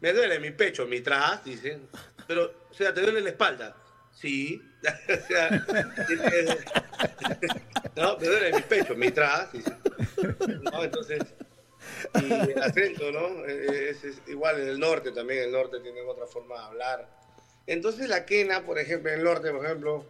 me 0.00 0.12
duele 0.12 0.38
mi 0.38 0.50
pecho, 0.50 0.86
mi 0.86 1.00
tras, 1.00 1.42
dicen. 1.44 1.88
Pero, 2.26 2.52
o 2.70 2.74
sea, 2.74 2.92
¿te 2.92 3.00
duele 3.00 3.22
la 3.22 3.30
espalda? 3.30 3.74
Sí. 4.20 4.60
o 5.08 5.26
sea, 5.26 5.50
no, 7.96 8.18
me 8.18 8.26
duele 8.26 8.52
mi 8.52 8.62
pecho, 8.62 8.94
mi 8.94 9.08
dicen. 9.52 9.76
¿No? 10.62 10.84
Entonces, 10.84 11.22
y 12.14 12.32
el 12.32 12.62
acento, 12.62 13.10
¿no? 13.12 13.28
Igual 14.28 14.60
en 14.60 14.68
el 14.68 14.78
norte 14.78 15.12
también, 15.12 15.44
el 15.44 15.52
norte 15.52 15.80
tiene 15.80 16.00
otra 16.02 16.26
forma 16.26 16.56
de 16.58 16.64
hablar. 16.66 17.08
Entonces 17.66 18.08
la 18.08 18.24
quena, 18.26 18.64
por 18.64 18.78
ejemplo, 18.78 19.10
en 19.10 19.18
el 19.18 19.24
norte, 19.24 19.50
por 19.50 19.64
ejemplo, 19.64 20.04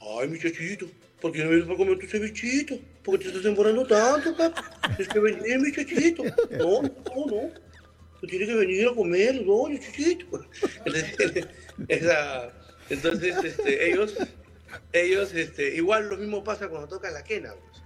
ay, 0.00 0.28
muchachito, 0.28 0.86
¿por 1.20 1.32
qué 1.32 1.42
no 1.42 1.50
vienes 1.50 1.66
para 1.66 1.78
comer 1.78 1.98
tu 1.98 2.06
cevichito? 2.06 2.78
¿Por 3.02 3.18
qué 3.18 3.24
te 3.24 3.28
estás 3.30 3.44
demorando 3.44 3.86
tanto, 3.86 4.36
papá? 4.36 4.70
Tienes 4.96 5.08
que 5.08 5.18
venir, 5.18 5.58
muchachito. 5.58 6.22
No, 6.50 6.82
no, 6.82 7.26
no. 7.26 7.50
Tú 8.20 8.26
tienes 8.26 8.48
que 8.48 8.54
venir 8.54 8.88
a 8.88 8.94
comer, 8.94 9.42
no, 9.44 9.68
muchachito. 9.68 10.46
Esa- 11.88 12.52
entonces 12.90 13.36
este, 13.44 13.90
ellos, 13.90 14.16
ellos, 14.92 15.34
este, 15.34 15.74
igual 15.76 16.08
lo 16.08 16.16
mismo 16.16 16.44
pasa 16.44 16.68
cuando 16.68 16.88
tocan 16.88 17.14
la 17.14 17.24
quena. 17.24 17.54
pues. 17.54 17.82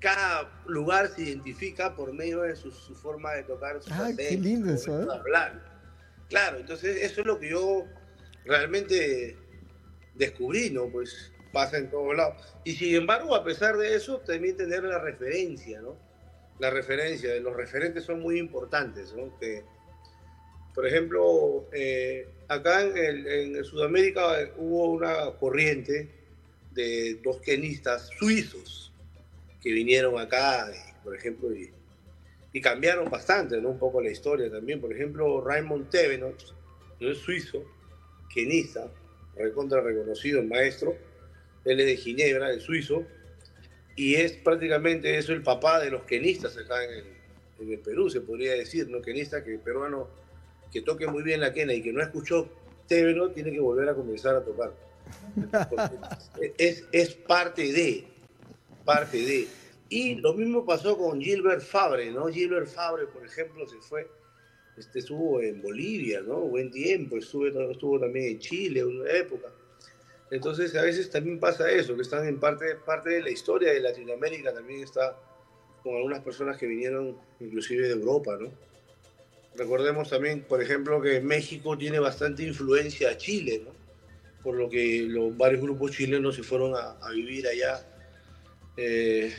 Cada 0.00 0.50
lugar 0.66 1.08
se 1.08 1.22
identifica 1.22 1.94
por 1.94 2.12
medio 2.12 2.42
de 2.42 2.56
su, 2.56 2.70
su 2.70 2.94
forma 2.94 3.32
de 3.34 3.44
tocar, 3.44 3.80
sus 3.80 3.92
Ay, 3.92 4.16
qué 4.16 4.36
lindo 4.36 4.68
su 4.70 4.92
eso, 4.92 5.02
¿eh? 5.02 5.06
hablar. 5.16 5.72
Claro, 6.28 6.58
entonces 6.58 7.02
eso 7.02 7.20
es 7.20 7.26
lo 7.26 7.38
que 7.38 7.50
yo 7.50 7.84
realmente 8.44 9.36
descubrí, 10.14 10.70
¿no? 10.70 10.88
Pues 10.88 11.32
pasa 11.52 11.78
en 11.78 11.90
todos 11.90 12.16
lados. 12.16 12.42
Y 12.64 12.72
sin 12.72 12.94
embargo, 12.96 13.34
a 13.34 13.44
pesar 13.44 13.76
de 13.76 13.94
eso, 13.94 14.18
también 14.18 14.56
tener 14.56 14.82
la 14.82 14.98
referencia, 14.98 15.80
¿no? 15.80 15.96
La 16.58 16.70
referencia, 16.70 17.34
los 17.40 17.54
referentes 17.54 18.04
son 18.04 18.20
muy 18.20 18.38
importantes, 18.38 19.12
¿no? 19.14 19.38
Que, 19.38 19.64
por 20.74 20.86
ejemplo, 20.86 21.68
eh, 21.72 22.26
acá 22.48 22.82
en, 22.82 22.96
el- 22.96 23.26
en 23.26 23.64
Sudamérica 23.64 24.50
hubo 24.56 24.90
una 24.92 25.30
corriente 25.38 26.08
de 26.72 27.14
dos 27.22 27.38
kenistas 27.40 28.08
suizos 28.18 28.92
que 29.60 29.72
vinieron 29.72 30.18
acá, 30.18 30.70
y, 30.72 31.04
por 31.04 31.14
ejemplo, 31.14 31.54
y, 31.54 31.70
y 32.52 32.60
cambiaron 32.60 33.10
bastante, 33.10 33.60
¿no? 33.60 33.70
Un 33.70 33.78
poco 33.78 34.00
la 34.00 34.10
historia 34.10 34.50
también. 34.50 34.80
Por 34.80 34.92
ejemplo, 34.92 35.40
Raymond 35.40 35.90
Tevenot, 35.90 36.54
no 37.00 37.10
es 37.10 37.18
suizo, 37.18 37.64
kenista, 38.32 38.90
recontra 39.36 39.80
reconocido, 39.80 40.42
maestro, 40.42 40.96
él 41.64 41.80
es 41.80 41.86
de 41.86 41.96
Ginebra, 41.96 42.50
el 42.50 42.60
suizo, 42.60 43.04
y 43.94 44.14
es 44.14 44.32
prácticamente 44.32 45.16
eso 45.18 45.32
el 45.32 45.42
papá 45.42 45.78
de 45.78 45.90
los 45.90 46.02
kenistas 46.04 46.56
acá 46.56 46.82
en 46.84 46.90
el, 46.90 47.04
en 47.60 47.72
el 47.72 47.78
Perú, 47.78 48.08
se 48.10 48.20
podría 48.22 48.52
decir, 48.54 48.88
¿no? 48.88 49.00
Kenista 49.02 49.44
que 49.44 49.58
peruano 49.58 50.08
que 50.72 50.82
toque 50.82 51.06
muy 51.06 51.22
bien 51.22 51.40
la 51.40 51.52
quena 51.52 51.74
y 51.74 51.82
que 51.82 51.92
no 51.92 52.02
escuchó 52.02 52.48
Tevenot 52.88 53.34
tiene 53.34 53.52
que 53.52 53.60
volver 53.60 53.88
a 53.88 53.94
comenzar 53.94 54.36
a 54.36 54.44
tocar. 54.44 54.72
Es, 56.58 56.84
es 56.90 57.14
parte 57.14 57.72
de, 57.72 58.04
parte 58.84 59.18
de. 59.18 59.48
Y 59.88 60.14
lo 60.16 60.32
mismo 60.32 60.64
pasó 60.64 60.96
con 60.96 61.20
Gilbert 61.20 61.60
Fabre, 61.60 62.10
¿no? 62.10 62.28
Gilbert 62.28 62.68
Fabre, 62.68 63.06
por 63.06 63.24
ejemplo, 63.24 63.66
se 63.68 63.76
fue, 63.76 64.08
este, 64.76 65.00
estuvo 65.00 65.40
en 65.40 65.60
Bolivia, 65.60 66.22
¿no? 66.22 66.36
Buen 66.40 66.70
tiempo, 66.70 67.18
estuvo, 67.18 67.46
estuvo 67.46 68.00
también 68.00 68.26
en 68.32 68.38
Chile 68.38 68.84
una 68.84 69.10
época. 69.10 69.48
Entonces, 70.30 70.74
a 70.76 70.82
veces 70.82 71.10
también 71.10 71.38
pasa 71.38 71.70
eso, 71.70 71.94
que 71.94 72.02
están 72.02 72.26
en 72.26 72.40
parte, 72.40 72.76
parte 72.76 73.10
de 73.10 73.22
la 73.22 73.30
historia 73.30 73.70
de 73.70 73.80
Latinoamérica, 73.80 74.54
también 74.54 74.82
está 74.82 75.14
con 75.82 75.96
algunas 75.96 76.20
personas 76.20 76.56
que 76.56 76.66
vinieron 76.66 77.18
inclusive 77.40 77.86
de 77.86 77.92
Europa, 77.92 78.38
¿no? 78.40 78.48
Recordemos 79.56 80.10
también, 80.10 80.42
por 80.42 80.62
ejemplo, 80.62 81.00
que 81.00 81.20
México 81.20 81.76
tiene 81.76 81.98
bastante 81.98 82.42
influencia 82.42 83.10
a 83.10 83.16
Chile, 83.16 83.62
¿no? 83.64 83.82
por 84.42 84.56
lo 84.56 84.68
que 84.68 85.06
los 85.08 85.36
varios 85.36 85.62
grupos 85.62 85.92
chilenos 85.92 86.34
se 86.34 86.42
fueron 86.42 86.74
a, 86.74 87.10
vivir 87.10 87.46
allá 87.46 87.80
eh, 88.76 89.32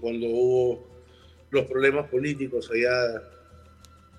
cuando 0.00 0.26
hubo 0.26 0.86
los 1.50 1.66
problemas 1.66 2.08
políticos 2.08 2.70
allá 2.72 3.22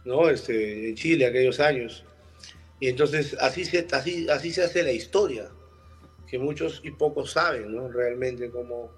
¿no? 0.05 0.29
este, 0.29 0.89
en 0.89 0.95
Chile 0.95 1.25
aquellos 1.25 1.59
años. 1.59 2.05
Y 2.79 2.87
entonces 2.89 3.35
así 3.39 3.65
se, 3.65 3.87
así, 3.91 4.27
así 4.29 4.51
se 4.51 4.63
hace 4.63 4.83
la 4.83 4.91
historia, 4.91 5.49
que 6.27 6.37
muchos 6.37 6.81
y 6.83 6.91
pocos 6.91 7.31
saben 7.31 7.73
¿no? 7.73 7.89
realmente 7.89 8.49
cómo, 8.49 8.91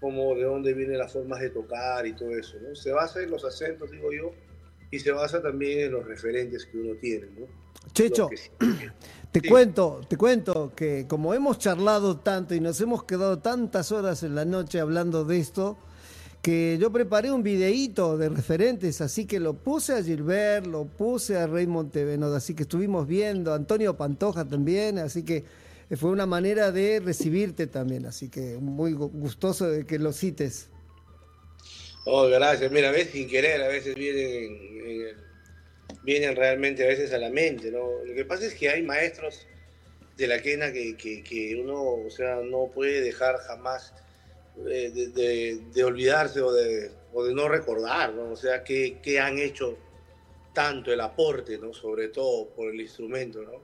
cómo, 0.00 0.34
de 0.34 0.44
dónde 0.44 0.72
vienen 0.72 0.98
las 0.98 1.12
formas 1.12 1.40
de 1.40 1.50
tocar 1.50 2.06
y 2.06 2.14
todo 2.14 2.36
eso. 2.36 2.56
¿no? 2.60 2.74
Se 2.74 2.92
basa 2.92 3.22
en 3.22 3.30
los 3.30 3.44
acentos, 3.44 3.90
digo 3.90 4.12
yo, 4.12 4.32
y 4.94 4.98
se 5.00 5.10
basa 5.10 5.42
también 5.42 5.80
en 5.80 5.92
los 5.92 6.06
referentes 6.06 6.66
que 6.66 6.78
uno 6.78 6.94
tiene. 7.00 7.26
¿no? 7.38 7.46
Checho, 7.92 8.28
te 9.32 9.42
cuento, 9.42 10.00
te 10.08 10.16
cuento 10.16 10.72
que 10.74 11.06
como 11.08 11.34
hemos 11.34 11.58
charlado 11.58 12.18
tanto 12.18 12.54
y 12.54 12.60
nos 12.60 12.80
hemos 12.80 13.04
quedado 13.04 13.40
tantas 13.40 13.92
horas 13.92 14.22
en 14.22 14.34
la 14.34 14.44
noche 14.44 14.80
hablando 14.80 15.24
de 15.24 15.38
esto, 15.38 15.76
que 16.42 16.76
yo 16.78 16.92
preparé 16.92 17.32
un 17.32 17.42
videíto 17.42 18.18
de 18.18 18.28
referentes, 18.28 19.00
así 19.00 19.24
que 19.24 19.40
lo 19.40 19.54
puse 19.54 19.94
a 19.94 20.02
Gilbert, 20.02 20.66
lo 20.66 20.84
puse 20.84 21.38
a 21.38 21.46
Raymond 21.46 21.90
Teveno, 21.90 22.26
así 22.26 22.54
que 22.54 22.64
estuvimos 22.64 23.06
viendo, 23.06 23.54
Antonio 23.54 23.96
Pantoja 23.96 24.44
también, 24.44 24.98
así 24.98 25.22
que 25.22 25.44
fue 25.96 26.10
una 26.10 26.26
manera 26.26 26.70
de 26.70 27.00
recibirte 27.00 27.66
también, 27.66 28.06
así 28.06 28.28
que 28.28 28.58
muy 28.58 28.92
gustoso 28.92 29.68
de 29.68 29.86
que 29.86 29.98
lo 29.98 30.12
cites. 30.12 30.68
Oh, 32.06 32.28
gracias. 32.28 32.70
Mira, 32.70 32.90
a 32.90 32.92
veces 32.92 33.12
sin 33.12 33.28
querer, 33.28 33.62
a 33.62 33.68
veces 33.68 33.94
vienen, 33.94 35.16
vienen 36.02 36.36
realmente 36.36 36.84
a 36.84 36.88
veces 36.88 37.12
a 37.14 37.18
la 37.18 37.30
mente, 37.30 37.70
¿no? 37.70 38.04
Lo 38.04 38.14
que 38.14 38.26
pasa 38.26 38.44
es 38.44 38.54
que 38.54 38.68
hay 38.68 38.82
maestros 38.82 39.46
de 40.16 40.26
la 40.26 40.40
quena 40.42 40.70
que, 40.70 40.96
que, 40.96 41.56
uno, 41.56 41.82
o 41.82 42.10
sea, 42.10 42.36
no 42.44 42.70
puede 42.72 43.00
dejar 43.00 43.38
jamás 43.38 43.94
eh, 44.68 44.90
de, 45.72 45.84
olvidarse 45.84 46.42
o 46.42 46.52
de, 46.52 46.90
o 47.14 47.24
de 47.24 47.34
no 47.34 47.48
recordar, 47.48 48.12
¿no? 48.12 48.32
O 48.32 48.36
sea, 48.36 48.62
que, 48.62 48.98
que 49.00 49.18
han 49.18 49.38
hecho 49.38 49.78
tanto 50.52 50.92
el 50.92 51.00
aporte, 51.00 51.56
¿no? 51.56 51.72
Sobre 51.72 52.08
todo 52.08 52.50
por 52.50 52.70
el 52.70 52.82
instrumento, 52.82 53.42
¿no? 53.42 53.62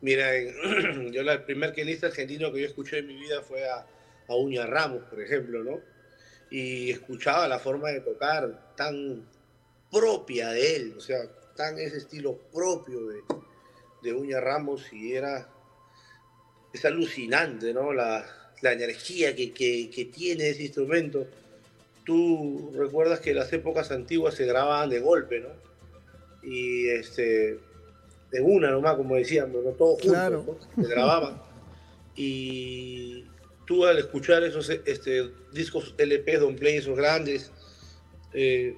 Mira, 0.00 0.30
yo 1.10 1.20
el 1.20 1.42
primer 1.44 1.74
quenista 1.74 2.06
argentino 2.06 2.50
que 2.50 2.62
yo 2.62 2.66
escuché 2.66 2.98
en 2.98 3.08
mi 3.08 3.14
vida 3.14 3.42
fue 3.42 3.68
a, 3.68 3.86
a 4.28 4.34
Uña 4.34 4.64
Ramos, 4.64 5.02
por 5.04 5.20
ejemplo, 5.20 5.62
¿no? 5.62 5.93
Y 6.54 6.92
escuchaba 6.92 7.48
la 7.48 7.58
forma 7.58 7.88
de 7.88 8.00
tocar 8.00 8.76
tan 8.76 9.26
propia 9.90 10.50
de 10.50 10.76
él, 10.76 10.94
o 10.96 11.00
sea, 11.00 11.18
tan 11.56 11.76
ese 11.80 11.96
estilo 11.96 12.38
propio 12.52 13.08
de, 13.08 13.22
de 14.04 14.12
Uña 14.12 14.40
Ramos 14.40 14.92
y 14.92 15.14
era, 15.14 15.48
es 16.72 16.84
alucinante, 16.84 17.74
¿no? 17.74 17.92
La, 17.92 18.24
la 18.62 18.72
energía 18.72 19.34
que, 19.34 19.52
que, 19.52 19.90
que, 19.90 20.04
tiene 20.04 20.50
ese 20.50 20.62
instrumento. 20.62 21.26
Tú 22.04 22.72
recuerdas 22.76 23.18
que 23.18 23.34
las 23.34 23.52
épocas 23.52 23.90
antiguas 23.90 24.34
se 24.34 24.46
grababan 24.46 24.90
de 24.90 25.00
golpe, 25.00 25.40
¿no? 25.40 25.48
Y 26.48 26.86
este, 26.86 27.58
de 28.30 28.40
una 28.40 28.70
nomás, 28.70 28.94
como 28.94 29.16
decíamos, 29.16 29.64
¿no? 29.64 29.72
Todos 29.72 30.00
juntos, 30.02 30.68
Se 30.76 30.86
grababan. 30.86 31.42
Y, 32.16 33.24
tú 33.66 33.84
al 33.84 33.98
escuchar 33.98 34.42
esos 34.44 34.68
este, 34.70 35.30
discos 35.52 35.94
LP, 35.98 36.38
Don 36.38 36.56
Play, 36.56 36.76
esos 36.76 36.96
grandes, 36.96 37.50
eh, 38.32 38.76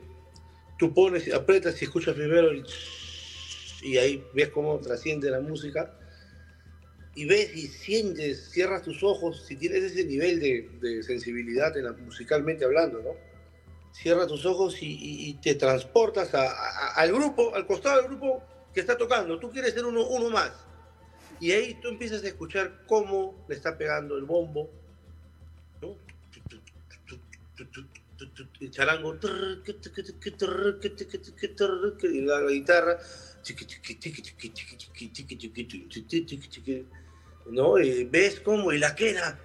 tú 0.78 0.92
pones, 0.92 1.32
apretas 1.32 1.80
y 1.80 1.84
escuchas 1.86 2.14
primero 2.14 2.50
y 3.82 3.96
ahí 3.98 4.24
ves 4.34 4.48
cómo 4.48 4.78
trasciende 4.80 5.30
la 5.30 5.40
música 5.40 5.92
y 7.14 7.24
ves 7.24 7.56
y 7.56 7.66
sientes, 7.68 8.50
cierras 8.50 8.82
tus 8.82 9.02
ojos, 9.02 9.44
si 9.46 9.56
tienes 9.56 9.84
ese 9.84 10.04
nivel 10.04 10.38
de, 10.38 11.02
sensibilidad 11.02 11.74
musicalmente 12.04 12.64
hablando, 12.64 13.00
¿no? 13.00 13.10
Cierras 13.92 14.26
tus 14.26 14.44
ojos 14.44 14.76
y, 14.80 15.38
te 15.42 15.54
transportas 15.54 16.34
al 16.34 17.12
grupo, 17.12 17.54
al 17.54 17.66
costado 17.66 17.96
del 17.96 18.08
grupo 18.08 18.42
que 18.74 18.80
está 18.80 18.98
tocando. 18.98 19.38
Tú 19.38 19.50
quieres 19.50 19.72
ser 19.72 19.86
uno, 19.86 20.06
uno 20.06 20.28
más 20.28 20.65
y 21.40 21.52
ahí 21.52 21.74
tú 21.80 21.88
empiezas 21.88 22.24
a 22.24 22.28
escuchar 22.28 22.82
cómo 22.86 23.44
le 23.48 23.54
está 23.54 23.76
pegando 23.76 24.16
el 24.16 24.24
bombo, 24.24 24.70
el 28.60 28.70
charango, 28.70 29.16
y 32.02 32.20
la 32.22 32.40
guitarra, 32.42 32.98
¿no? 37.50 37.78
Y 37.78 38.04
ves 38.04 38.40
cómo, 38.40 38.72
y 38.72 38.78
la 38.78 38.94
quena, 38.94 39.38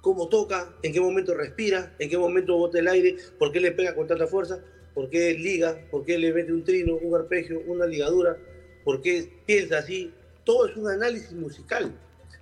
cómo 0.00 0.28
toca, 0.28 0.74
en 0.82 0.92
qué 0.92 1.00
momento 1.00 1.34
respira, 1.34 1.94
en 1.98 2.10
qué 2.10 2.18
momento 2.18 2.56
bota 2.56 2.78
el 2.78 2.88
aire, 2.88 3.16
por 3.38 3.52
qué 3.52 3.60
le 3.60 3.72
pega 3.72 3.94
con 3.94 4.06
tanta 4.06 4.26
fuerza, 4.26 4.62
por 4.94 5.08
qué 5.08 5.34
liga, 5.34 5.78
por 5.90 6.04
qué 6.04 6.18
le 6.18 6.32
mete 6.32 6.52
un 6.52 6.64
trino, 6.64 6.96
un 6.96 7.14
arpegio, 7.14 7.60
una 7.66 7.86
ligadura, 7.86 8.36
por 8.84 9.00
qué 9.00 9.28
piensa 9.46 9.78
así, 9.78 10.12
todo 10.46 10.66
es 10.66 10.76
un 10.76 10.88
análisis 10.88 11.32
musical. 11.32 11.92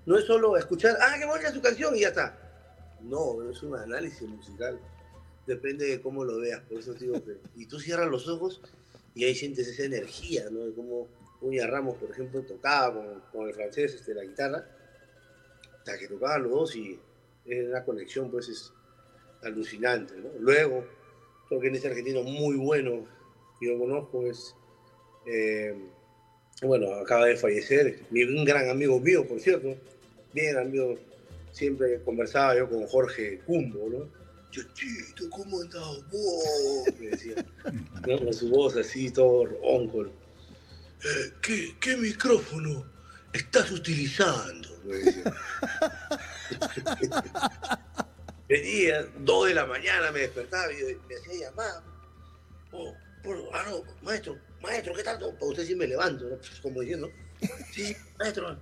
No 0.07 0.19
es 0.19 0.27
solo 0.27 0.57
escuchar, 0.59 0.97
ah, 1.01 1.17
qué 1.19 1.25
bonita 1.25 1.51
su 1.51 1.63
canción 1.63 1.97
y 1.97 2.01
ya 2.01 2.09
está. 2.09 2.39
No, 3.01 3.43
es 3.51 3.63
un 3.63 3.75
análisis 3.75 4.29
musical. 4.29 4.79
Depende 5.47 5.87
de 5.87 6.01
cómo 6.01 6.23
lo 6.23 6.39
veas. 6.39 6.61
Por 6.61 6.79
eso 6.79 6.95
digo 6.95 7.25
que. 7.25 7.39
Y 7.57 7.67
tú 7.67 7.81
cierras 7.81 8.09
los 8.09 8.29
ojos 8.29 8.61
y 9.15 9.25
ahí 9.25 9.35
sientes 9.35 9.67
esa 9.67 9.85
energía, 9.85 10.49
¿no? 10.51 10.67
De 10.67 10.75
cómo 10.75 11.09
Uña 11.41 11.67
Ramos, 11.67 11.97
por 11.97 12.11
ejemplo, 12.11 12.43
tocaba 12.43 13.23
con, 13.33 13.49
el 13.49 13.55
francés 13.55 13.95
este, 13.95 14.15
la 14.15 14.23
guitarra. 14.23 14.69
Hasta 15.79 15.99
que 15.99 16.07
tocaban 16.07 16.43
los 16.45 16.53
dos 16.53 16.77
y 16.77 17.01
es 17.47 17.69
una 17.69 17.85
conexión, 17.85 18.31
pues 18.31 18.49
es 18.49 18.73
alucinante, 19.43 20.15
¿no? 20.17 20.29
Luego, 20.39 20.85
creo 21.49 21.61
que 21.61 21.69
en 21.69 21.75
este 21.75 21.89
argentino 21.89 22.23
muy 22.23 22.57
bueno 22.57 23.07
que 23.59 23.67
yo 23.67 23.79
conozco 23.79 24.27
es. 24.27 24.55
Eh, 25.27 25.91
bueno, 26.63 26.95
acaba 26.95 27.27
de 27.27 27.37
fallecer, 27.37 27.99
un 28.11 28.45
gran 28.45 28.69
amigo 28.69 28.99
mío, 29.01 29.27
por 29.27 29.41
cierto, 29.41 29.77
bien 30.33 30.57
amigo, 30.57 30.97
siempre 31.53 32.01
conversaba 32.05 32.57
yo 32.57 32.69
con 32.69 32.87
Jorge 32.87 33.41
Cumbo, 33.47 33.89
¿no? 33.91 34.09
Chuchito, 34.51 35.29
¿cómo 35.31 35.61
andas 35.61 35.83
vos? 36.13 36.85
Me 37.01 37.09
decía, 37.09 37.45
con 38.05 38.33
su 38.33 38.49
voz 38.51 38.77
así, 38.77 39.11
todo 39.11 39.47
ronco. 39.47 40.05
Eh, 40.05 41.33
¿qué, 41.43 41.75
¿Qué 41.81 41.97
micrófono 41.97 42.85
estás 43.33 43.73
utilizando? 43.73 44.69
Me 44.85 44.97
decía. 44.97 45.25
Venía, 48.49 49.07
dos 49.19 49.49
de 49.49 49.55
la 49.55 49.67
mañana, 49.67 50.13
me 50.13 50.21
despertaba 50.21 50.73
y 50.73 50.97
me 51.09 51.17
hacía 51.17 51.49
llamar. 51.49 51.83
Oh, 52.73 52.95
ah, 53.55 53.65
no, 53.69 53.83
maestro, 54.03 54.39
maestro, 54.65 54.95
¿qué 54.95 55.03
tanto? 55.03 55.33
Para 55.35 55.47
usted 55.47 55.65
sí 55.65 55.75
me 55.75 55.87
levanto, 55.87 56.25
¿no? 56.25 56.37
Pues, 56.37 56.61
como 56.61 56.81
diciendo, 56.81 57.11
sí, 57.73 57.97
maestro. 58.19 58.59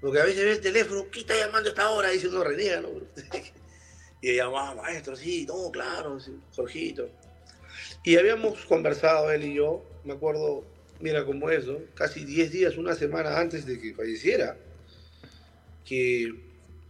Porque 0.00 0.20
a 0.20 0.24
veces 0.24 0.44
ve 0.44 0.52
el 0.52 0.60
teléfono, 0.60 1.06
¿qué 1.10 1.20
está 1.20 1.36
llamando 1.36 1.68
a 1.68 1.72
esta 1.72 1.90
hora? 1.90 2.10
Dice 2.10 2.28
uno 2.28 2.44
reniega, 2.44 2.80
¿no? 2.80 2.88
y 4.22 4.36
llamaba, 4.36 4.74
maestro, 4.74 5.16
sí, 5.16 5.46
no, 5.46 5.70
claro, 5.70 6.18
sí, 6.20 6.32
Jorgito. 6.54 7.08
Y 8.04 8.16
habíamos 8.16 8.64
conversado 8.66 9.30
él 9.30 9.44
y 9.44 9.54
yo, 9.54 9.84
me 10.04 10.14
acuerdo, 10.14 10.64
mira 11.00 11.24
cómo 11.24 11.50
eso, 11.50 11.80
casi 11.94 12.24
10 12.24 12.50
días, 12.52 12.76
una 12.76 12.94
semana 12.94 13.38
antes 13.38 13.66
de 13.66 13.80
que 13.80 13.94
falleciera, 13.94 14.56
que 15.84 16.32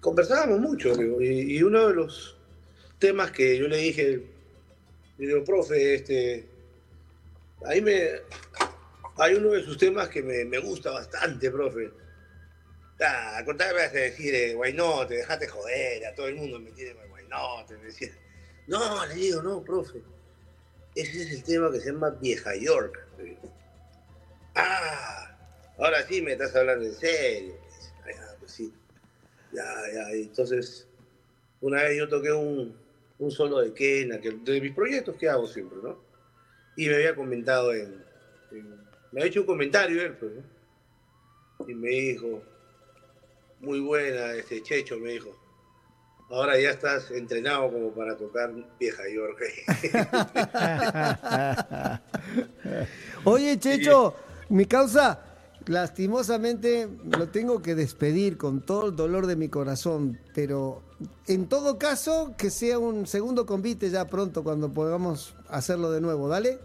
conversábamos 0.01 0.61
mucho, 0.61 0.93
y, 1.21 1.57
y 1.57 1.63
uno 1.63 1.89
de 1.89 1.95
los 1.95 2.37
temas 2.99 3.31
que 3.31 3.59
yo 3.59 3.69
le 3.69 3.79
dije, 3.79 4.23
le 5.19 5.27
digo, 5.27 5.45
profe, 5.45 5.95
este, 5.95 6.47
Ahí 7.65 7.81
me. 7.81 8.11
Hay 9.19 9.35
uno 9.35 9.51
de 9.51 9.63
sus 9.63 9.79
temas 9.79 10.09
que 10.09 10.23
me, 10.23 10.45
me 10.45 10.59
gusta 10.59 10.91
bastante, 10.91 11.51
profe. 11.51 11.91
Ah, 13.01 13.43
contar 13.45 13.75
me 13.75 13.81
vas 13.83 13.91
a 13.91 13.99
decir, 13.99 14.35
eh, 14.35 14.55
guaynote, 14.55 15.15
dejate 15.15 15.49
joder, 15.49 16.07
a 16.07 16.15
todo 16.15 16.29
el 16.29 16.37
mundo 16.37 16.59
me 16.59 16.71
tiene 16.73 16.95
guaynote, 17.09 17.77
me 17.79 17.87
decía. 17.87 18.11
No, 18.67 19.07
le 19.07 19.15
digo, 19.15 19.43
no, 19.43 19.63
profe. 19.63 20.03
Ese 20.95 21.23
es 21.23 21.31
el 21.31 21.45
tema 21.45 21.71
que 21.71 21.81
se 21.81 21.93
llama 21.93 22.11
Vieja 22.11 22.55
York. 22.57 23.07
Ah, 24.55 25.37
ahora 25.79 26.07
sí 26.07 26.23
me 26.23 26.33
estás 26.33 26.55
hablando 26.57 26.87
en 26.87 26.95
serio. 26.95 27.55
Ah, 28.19 28.35
pues 28.39 28.53
sí. 28.53 28.73
Ya, 29.53 29.65
ya, 29.95 30.11
entonces, 30.11 30.87
una 31.61 31.83
vez 31.83 31.99
yo 31.99 32.09
toqué 32.09 32.33
un, 32.33 32.77
un 33.19 33.31
solo 33.31 33.61
de 33.61 33.73
Kena, 33.73 34.21
que, 34.21 34.31
de 34.31 34.61
mis 34.61 34.75
proyectos 34.75 35.17
que 35.17 35.29
hago 35.29 35.47
siempre, 35.47 35.79
¿no? 35.83 36.06
Y 36.77 36.89
me 36.89 36.97
había 36.97 37.15
comentado 37.15 37.73
en, 37.73 38.05
me 39.13 39.23
ha 39.23 39.27
hecho 39.27 39.41
un 39.41 39.47
comentario 39.47 40.03
él, 40.03 40.17
pues, 40.19 40.33
Y 41.67 41.75
me 41.75 41.89
dijo, 41.89 42.43
muy 43.61 43.81
buena, 43.81 44.33
este 44.33 44.63
Checho, 44.63 44.99
me 44.99 45.13
dijo. 45.13 45.35
ahora 46.29 46.61
ya 46.61 46.69
estás 46.71 47.11
entrenado 47.11 47.73
como 47.73 47.95
para 47.95 48.15
tocar 48.17 48.53
vieja 48.79 49.03
Jorge. 49.15 49.65
Oye, 53.25 53.59
Checho, 53.59 54.15
mi 54.51 54.67
causa, 54.67 55.26
lastimosamente 55.67 56.89
lo 57.17 57.29
tengo 57.29 57.63
que 57.63 57.75
despedir 57.75 58.37
con 58.37 58.61
todo 58.61 58.89
el 58.89 58.97
dolor 58.97 59.27
de 59.27 59.37
mi 59.37 59.49
corazón, 59.49 60.19
pero 60.35 60.83
en 61.27 61.49
todo 61.49 61.79
caso, 61.79 62.35
que 62.39 62.51
sea 62.51 62.79
un 62.79 63.07
segundo 63.07 63.47
convite 63.47 63.91
ya 63.91 64.07
pronto 64.07 64.43
cuando 64.43 64.73
podamos 64.73 65.35
hacerlo 65.49 65.91
de 65.91 66.01
nuevo, 66.01 66.29
¿dale? 66.29 66.59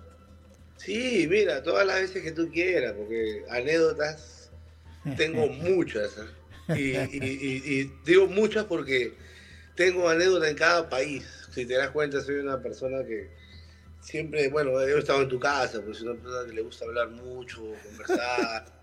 Sí, 0.77 1.27
mira, 1.29 1.61
todas 1.63 1.85
las 1.85 2.01
veces 2.01 2.23
que 2.23 2.31
tú 2.31 2.49
quieras, 2.49 2.93
porque 2.97 3.43
anécdotas 3.49 4.49
tengo 5.17 5.47
muchas. 5.47 6.17
¿eh? 6.69 7.09
Y, 7.13 7.91
digo 8.05 8.27
muchas 8.27 8.65
porque 8.65 9.13
tengo 9.75 10.07
anécdotas 10.09 10.49
en 10.49 10.55
cada 10.55 10.89
país. 10.89 11.25
Si 11.53 11.65
te 11.65 11.75
das 11.75 11.91
cuenta, 11.91 12.21
soy 12.21 12.35
una 12.35 12.61
persona 12.61 13.03
que 13.03 13.29
siempre, 13.99 14.47
bueno, 14.49 14.79
he 14.79 14.97
estado 14.97 15.21
en 15.21 15.29
tu 15.29 15.39
casa, 15.39 15.81
pues 15.83 15.97
soy 15.97 16.07
una 16.07 16.21
persona 16.21 16.47
que 16.47 16.53
le 16.53 16.61
gusta 16.61 16.85
hablar 16.85 17.09
mucho, 17.09 17.61
conversar, 17.83 18.65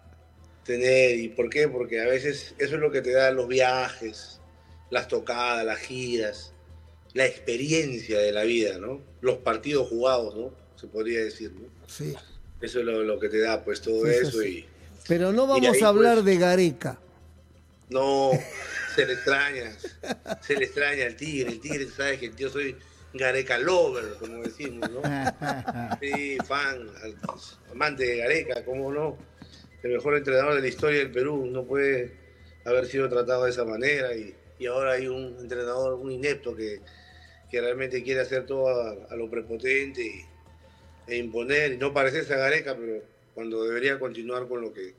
tener. 0.69 1.19
¿Y 1.19 1.29
por 1.31 1.49
qué? 1.49 1.67
Porque 1.67 2.01
a 2.01 2.07
veces 2.07 2.55
eso 2.59 2.75
es 2.77 2.81
lo 2.81 2.93
que 2.93 3.01
te 3.01 3.11
dan 3.11 3.35
los 3.35 3.49
viajes, 3.49 4.41
las 4.91 5.09
tocadas, 5.09 5.65
las 5.65 5.79
giras, 5.79 6.53
la 7.15 7.27
experiencia 7.27 8.21
de 8.21 8.31
la 8.31 8.45
vida, 8.45 8.79
¿no? 8.79 9.01
Los 9.21 9.39
partidos 9.39 9.89
jugados, 9.89 10.37
¿no? 10.37 10.53
Se 10.77 10.87
podría 10.87 11.25
decir, 11.25 11.53
¿no? 11.53 11.69
Sí. 11.89 12.15
Eso 12.61 12.81
es 12.81 12.85
lo, 12.85 13.19
que 13.19 13.29
te 13.29 13.41
da, 13.41 13.65
pues 13.65 13.81
todo 13.81 14.07
eso. 14.07 14.43
y 14.45 14.67
Pero 15.09 15.33
no 15.33 15.47
vamos 15.47 15.83
a 15.83 15.89
hablar 15.89 16.17
pues, 16.17 16.27
de 16.27 16.37
Gareca. 16.37 16.99
No, 17.89 18.33
se 18.95 19.07
le 19.07 19.15
extraña, 19.15 19.73
se 20.43 20.55
le 20.55 20.67
extraña 20.67 21.07
al 21.07 21.17
tigre. 21.17 21.53
El 21.53 21.61
tigre, 21.61 21.87
sabes 21.89 22.21
que 22.21 22.31
yo 22.37 22.51
soy 22.51 22.77
Gareca 23.15 23.57
lover, 23.59 24.17
como 24.21 24.43
decimos, 24.43 24.91
¿no? 24.91 25.01
Sí, 26.01 26.37
fan, 26.45 26.87
amante 27.73 28.05
de 28.05 28.17
Gareca, 28.19 28.65
¿cómo 28.65 28.93
no? 28.93 29.17
El 29.83 29.93
mejor 29.93 30.17
entrenador 30.17 30.55
de 30.55 30.61
la 30.61 30.69
historia 30.69 30.99
del 30.99 31.13
Perú, 31.13 31.47
no 31.47 31.65
puede 31.65 32.13
haber 32.65 32.87
sido 32.87 33.09
tratado 33.09 33.45
de 33.45 33.51
esa 33.51 33.65
manera 33.65 34.11
y, 34.15 34.35
ahora 34.67 34.93
hay 34.93 35.07
un 35.07 35.37
entrenador, 35.41 35.95
un 35.95 36.11
inepto 36.11 36.55
que, 36.55 36.81
realmente 37.51 38.03
quiere 38.03 38.21
hacer 38.21 38.45
todo 38.45 38.69
a, 38.69 39.17
lo 39.17 39.31
prepotente 39.31 40.27
e 41.07 41.17
imponer, 41.17 41.73
y 41.73 41.79
no 41.79 41.95
parecerse 41.95 42.35
a 42.35 42.39
Gareca, 42.39 42.77
pero 42.77 43.03
cuando 43.35 43.65
debería 43.65 43.99
continuar 43.99 44.47
con 44.49 44.61
lo 44.61 44.73
que 44.73 44.95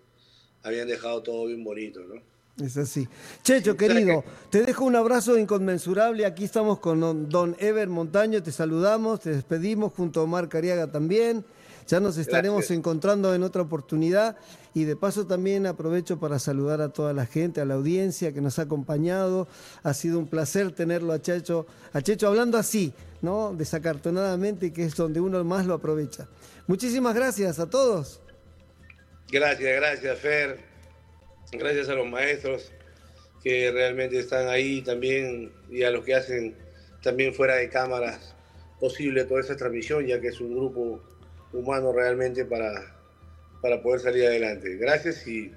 habían 0.64 0.88
dejado 0.88 1.22
todo 1.22 1.46
bien 1.46 1.64
bonito, 1.64 2.00
¿no? 2.02 2.22
Es 2.64 2.76
así. 2.78 3.08
Checho, 3.44 3.78
querido, 3.78 4.24
te 4.50 4.64
dejo 4.64 4.84
un 4.84 4.96
abrazo 4.96 5.38
inconmensurable. 5.38 6.26
Aquí 6.26 6.44
estamos 6.44 6.80
con 6.80 7.30
don 7.30 7.56
Ever 7.60 7.88
Montaño, 7.88 8.44
te 8.44 8.52
saludamos, 8.52 9.22
te 9.22 9.30
despedimos 9.32 9.94
junto 9.94 10.20
a 10.20 10.24
Omar 10.24 10.50
Cariaga 10.50 10.88
también. 10.88 11.46
Ya 11.88 12.00
nos 12.00 12.18
estaremos 12.18 12.70
encontrando 12.72 13.34
en 13.34 13.44
otra 13.44 13.62
oportunidad 13.62 14.38
y 14.74 14.84
de 14.84 14.96
paso 14.96 15.26
también 15.28 15.66
aprovecho 15.66 16.20
para 16.20 16.40
saludar 16.40 16.82
a 16.82 16.90
toda 16.90 17.14
la 17.14 17.26
gente, 17.26 17.62
a 17.62 17.66
la 17.66 17.76
audiencia 17.76 18.34
que 18.34 18.42
nos 18.42 18.60
ha 18.60 18.64
acompañado. 18.64 19.48
Ha 19.84 19.94
sido 19.94 20.20
un 20.20 20.28
placer 20.28 20.72
tenerlo 20.72 21.14
a 21.14 21.22
Checho, 21.22 21.66
a 21.94 22.02
Checho 22.02 22.28
hablando 22.28 22.58
así, 22.58 22.94
¿no? 23.22 23.54
Desacartonadamente, 23.56 24.72
que 24.72 24.86
es 24.86 24.96
donde 24.96 25.20
uno 25.20 25.44
más 25.44 25.66
lo 25.66 25.74
aprovecha. 25.74 26.28
Muchísimas 26.68 27.16
gracias 27.16 27.60
a 27.60 27.70
todos. 27.70 28.22
Gracias, 29.32 29.76
gracias, 29.76 30.20
Fer 30.20 30.70
gracias 31.58 31.90
a 31.90 31.96
los 31.96 32.08
maestros 32.08 32.72
que 33.44 33.72
realmente 33.72 34.20
están 34.20 34.50
ahí 34.50 34.82
también 34.82 35.52
y 35.70 35.84
a 35.84 35.92
los 35.92 36.06
que 36.06 36.14
hacen 36.14 36.56
también 37.02 37.34
fuera 37.34 37.56
de 37.56 37.70
cámaras 37.70 38.36
posible 38.80 39.24
toda 39.26 39.42
esa 39.42 39.56
transmisión, 39.56 40.06
ya 40.06 40.20
que 40.20 40.28
es 40.28 40.40
un 40.40 40.56
grupo 40.56 41.02
humano 41.54 41.92
realmente 41.92 42.46
para, 42.46 42.99
para 43.62 43.82
poder 43.82 44.02
salir 44.02 44.26
adelante. 44.26 44.76
Gracias 44.78 45.26
y 45.28 45.52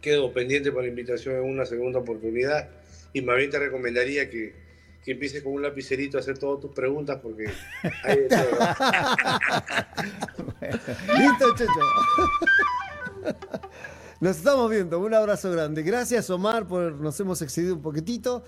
quedo 0.00 0.32
pendiente 0.32 0.70
para 0.70 0.82
la 0.82 0.88
invitación 0.88 1.34
en 1.36 1.42
una 1.42 1.66
segunda 1.66 1.98
oportunidad 1.98 2.68
y 3.12 3.20
más 3.22 3.36
bien 3.36 3.50
te 3.50 3.58
recomendaría 3.58 4.30
que, 4.30 4.54
que 5.04 5.10
empieces 5.12 5.42
con 5.42 5.54
un 5.54 5.62
lapicerito 5.62 6.16
a 6.16 6.20
hacer 6.20 6.38
todas 6.38 6.60
tus 6.60 6.70
preguntas 6.72 7.18
porque 7.22 7.50
hay 8.04 8.16
de 8.16 8.28
todo. 8.28 8.50
Listo, 11.18 11.54
Checho. 11.56 11.72
Nos 14.20 14.36
estamos 14.36 14.70
viendo. 14.70 14.98
Un 14.98 15.14
abrazo 15.14 15.50
grande. 15.52 15.82
Gracias, 15.82 16.28
Omar, 16.30 16.66
por 16.66 16.92
nos 16.92 17.18
hemos 17.20 17.40
excedido 17.40 17.74
un 17.74 17.82
poquitito. 17.82 18.42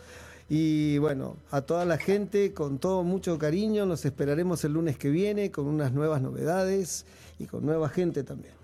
Y 0.48 0.98
bueno, 0.98 1.36
a 1.52 1.60
toda 1.60 1.84
la 1.84 1.96
gente, 1.96 2.52
con 2.52 2.80
todo 2.80 3.04
mucho 3.04 3.38
cariño, 3.38 3.86
nos 3.86 4.04
esperaremos 4.04 4.64
el 4.64 4.72
lunes 4.72 4.98
que 4.98 5.08
viene 5.08 5.52
con 5.52 5.66
unas 5.66 5.92
nuevas 5.92 6.20
novedades 6.20 7.06
y 7.38 7.46
con 7.46 7.64
nueva 7.64 7.88
gente 7.88 8.24
también. 8.24 8.59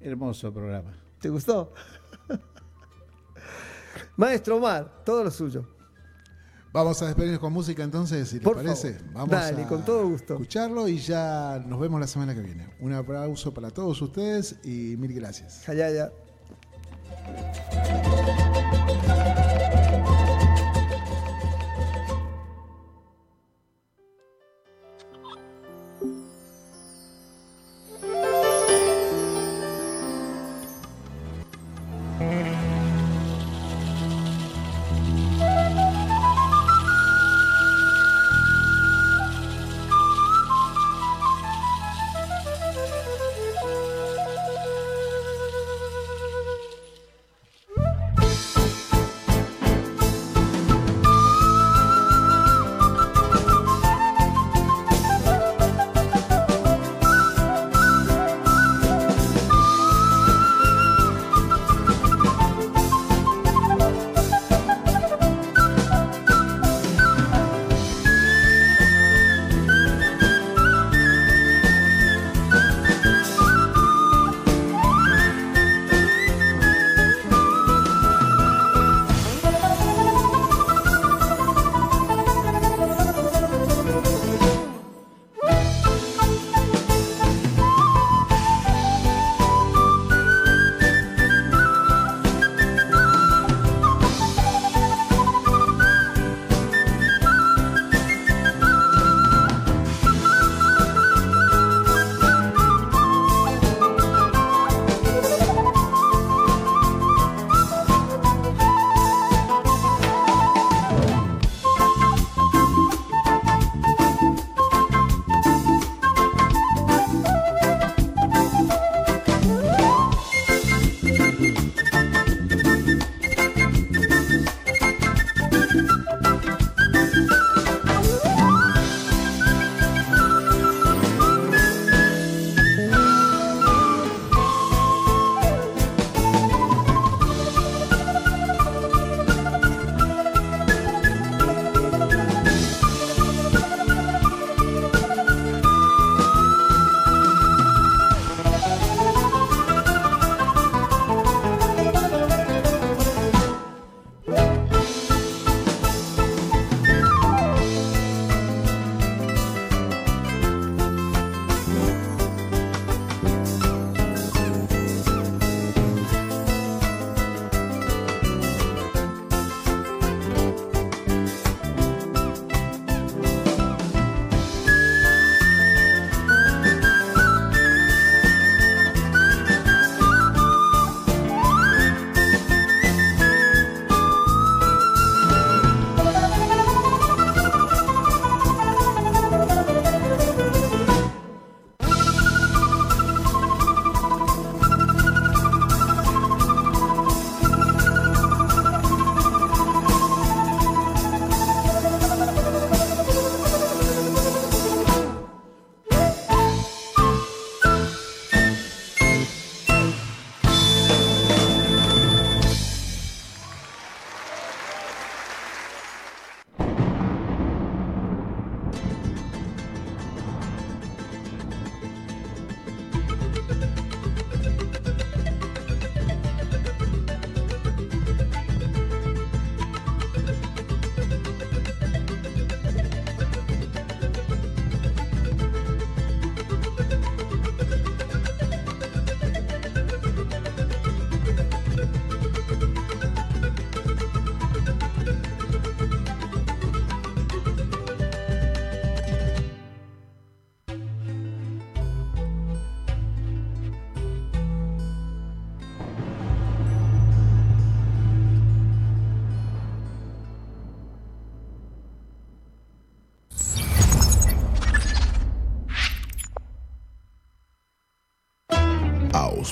Hermoso 0.00 0.52
programa. 0.52 0.92
¿Te 1.20 1.28
gustó? 1.28 1.72
Maestro 4.16 4.56
Omar, 4.56 5.02
todo 5.04 5.24
lo 5.24 5.30
suyo. 5.30 5.66
Vamos 6.72 7.02
a 7.02 7.06
despedirnos 7.06 7.40
con 7.40 7.52
música 7.52 7.82
entonces, 7.82 8.28
si 8.28 8.38
les 8.38 8.48
parece. 8.48 8.98
Vamos 9.12 9.30
Dale, 9.30 9.66
con 9.66 9.84
todo 9.84 10.08
gusto. 10.08 10.34
escucharlo 10.34 10.86
y 10.86 10.98
ya 10.98 11.62
nos 11.66 11.80
vemos 11.80 12.00
la 12.00 12.06
semana 12.06 12.32
que 12.32 12.40
viene. 12.40 12.68
Un 12.80 12.92
aplauso 12.92 13.52
para 13.52 13.70
todos 13.70 14.00
ustedes 14.00 14.56
y 14.62 14.96
mil 14.96 15.12
gracias. 15.12 15.66
Ya, 15.66 16.10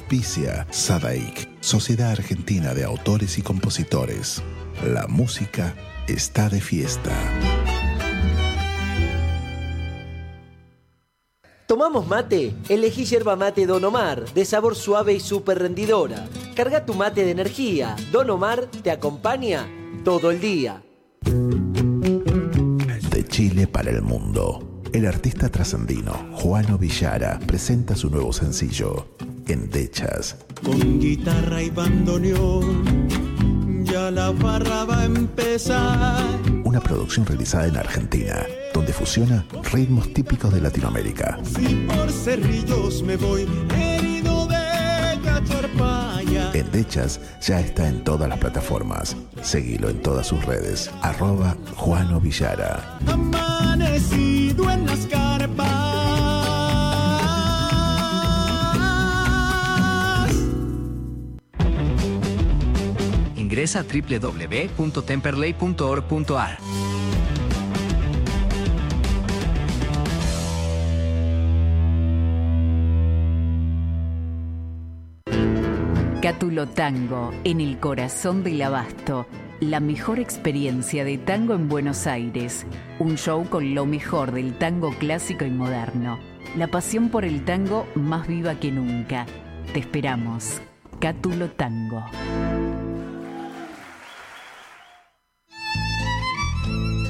Auspicia 0.08 0.66
Sadaik, 0.70 1.50
Sociedad 1.60 2.12
Argentina 2.12 2.72
de 2.72 2.82
Autores 2.82 3.36
y 3.36 3.42
Compositores. 3.42 4.42
La 4.82 5.06
música 5.06 5.74
está 6.06 6.48
de 6.48 6.62
fiesta. 6.62 7.12
¿Tomamos 11.66 12.06
mate? 12.06 12.54
Elegí 12.70 13.04
yerba 13.04 13.36
mate 13.36 13.66
Don 13.66 13.84
Omar, 13.84 14.24
de 14.32 14.46
sabor 14.46 14.76
suave 14.76 15.12
y 15.12 15.20
súper 15.20 15.58
rendidora. 15.58 16.26
Carga 16.56 16.86
tu 16.86 16.94
mate 16.94 17.26
de 17.26 17.32
energía. 17.32 17.94
Don 18.10 18.30
Omar 18.30 18.64
te 18.82 18.90
acompaña 18.90 19.68
todo 20.06 20.30
el 20.30 20.40
día. 20.40 20.82
De 23.10 23.24
Chile 23.28 23.66
para 23.66 23.90
el 23.90 24.00
mundo. 24.00 24.68
El 24.94 25.06
artista 25.06 25.50
trascendino 25.50 26.14
Juano 26.32 26.78
Villara 26.78 27.38
presenta 27.46 27.94
su 27.94 28.08
nuevo 28.08 28.32
sencillo, 28.32 29.06
Endechas. 29.48 30.36
Con 30.62 31.00
guitarra 31.00 31.62
y 31.62 31.70
bandoneón, 31.70 32.84
ya 33.84 34.10
la 34.10 34.30
barra 34.30 34.84
va 34.84 35.00
a 35.00 35.04
empezar. 35.06 36.22
Una 36.64 36.80
producción 36.80 37.24
realizada 37.24 37.66
en 37.66 37.76
Argentina, 37.76 38.44
donde 38.74 38.92
fusiona 38.92 39.46
ritmos 39.72 40.12
típicos 40.12 40.52
de 40.52 40.60
Latinoamérica. 40.60 41.38
Si 41.44 41.74
por 41.86 42.10
cerrillos 42.10 43.02
me 43.02 43.16
voy 43.16 43.48
herido 43.74 44.46
de 44.46 45.18
cacharpaya. 45.24 46.52
Endechas 46.52 47.18
ya 47.40 47.60
está 47.60 47.88
en 47.88 48.04
todas 48.04 48.28
las 48.28 48.38
plataformas. 48.38 49.16
Seguilo 49.40 49.88
en 49.88 50.02
todas 50.02 50.26
sus 50.26 50.44
redes. 50.44 50.90
Arroba 51.00 51.56
Juano 51.76 52.20
Villara. 52.20 52.98
Amanecido 53.06 54.70
en 54.70 54.84
las 54.84 55.06
carpas. 55.06 55.87
Ingresa 63.58 63.82
www.temperley.org.ar. 63.82 66.58
Cátulo 76.22 76.68
Tango, 76.68 77.32
en 77.42 77.60
el 77.60 77.80
corazón 77.80 78.44
del 78.44 78.62
abasto. 78.62 79.26
La 79.58 79.80
mejor 79.80 80.20
experiencia 80.20 81.04
de 81.04 81.18
tango 81.18 81.54
en 81.54 81.68
Buenos 81.68 82.06
Aires. 82.06 82.64
Un 83.00 83.16
show 83.16 83.44
con 83.48 83.74
lo 83.74 83.86
mejor 83.86 84.30
del 84.30 84.56
tango 84.56 84.92
clásico 84.92 85.44
y 85.44 85.50
moderno. 85.50 86.20
La 86.56 86.68
pasión 86.68 87.08
por 87.08 87.24
el 87.24 87.44
tango 87.44 87.88
más 87.96 88.28
viva 88.28 88.54
que 88.54 88.70
nunca. 88.70 89.26
Te 89.72 89.80
esperamos. 89.80 90.60
Cátulo 91.00 91.50
Tango. 91.50 92.04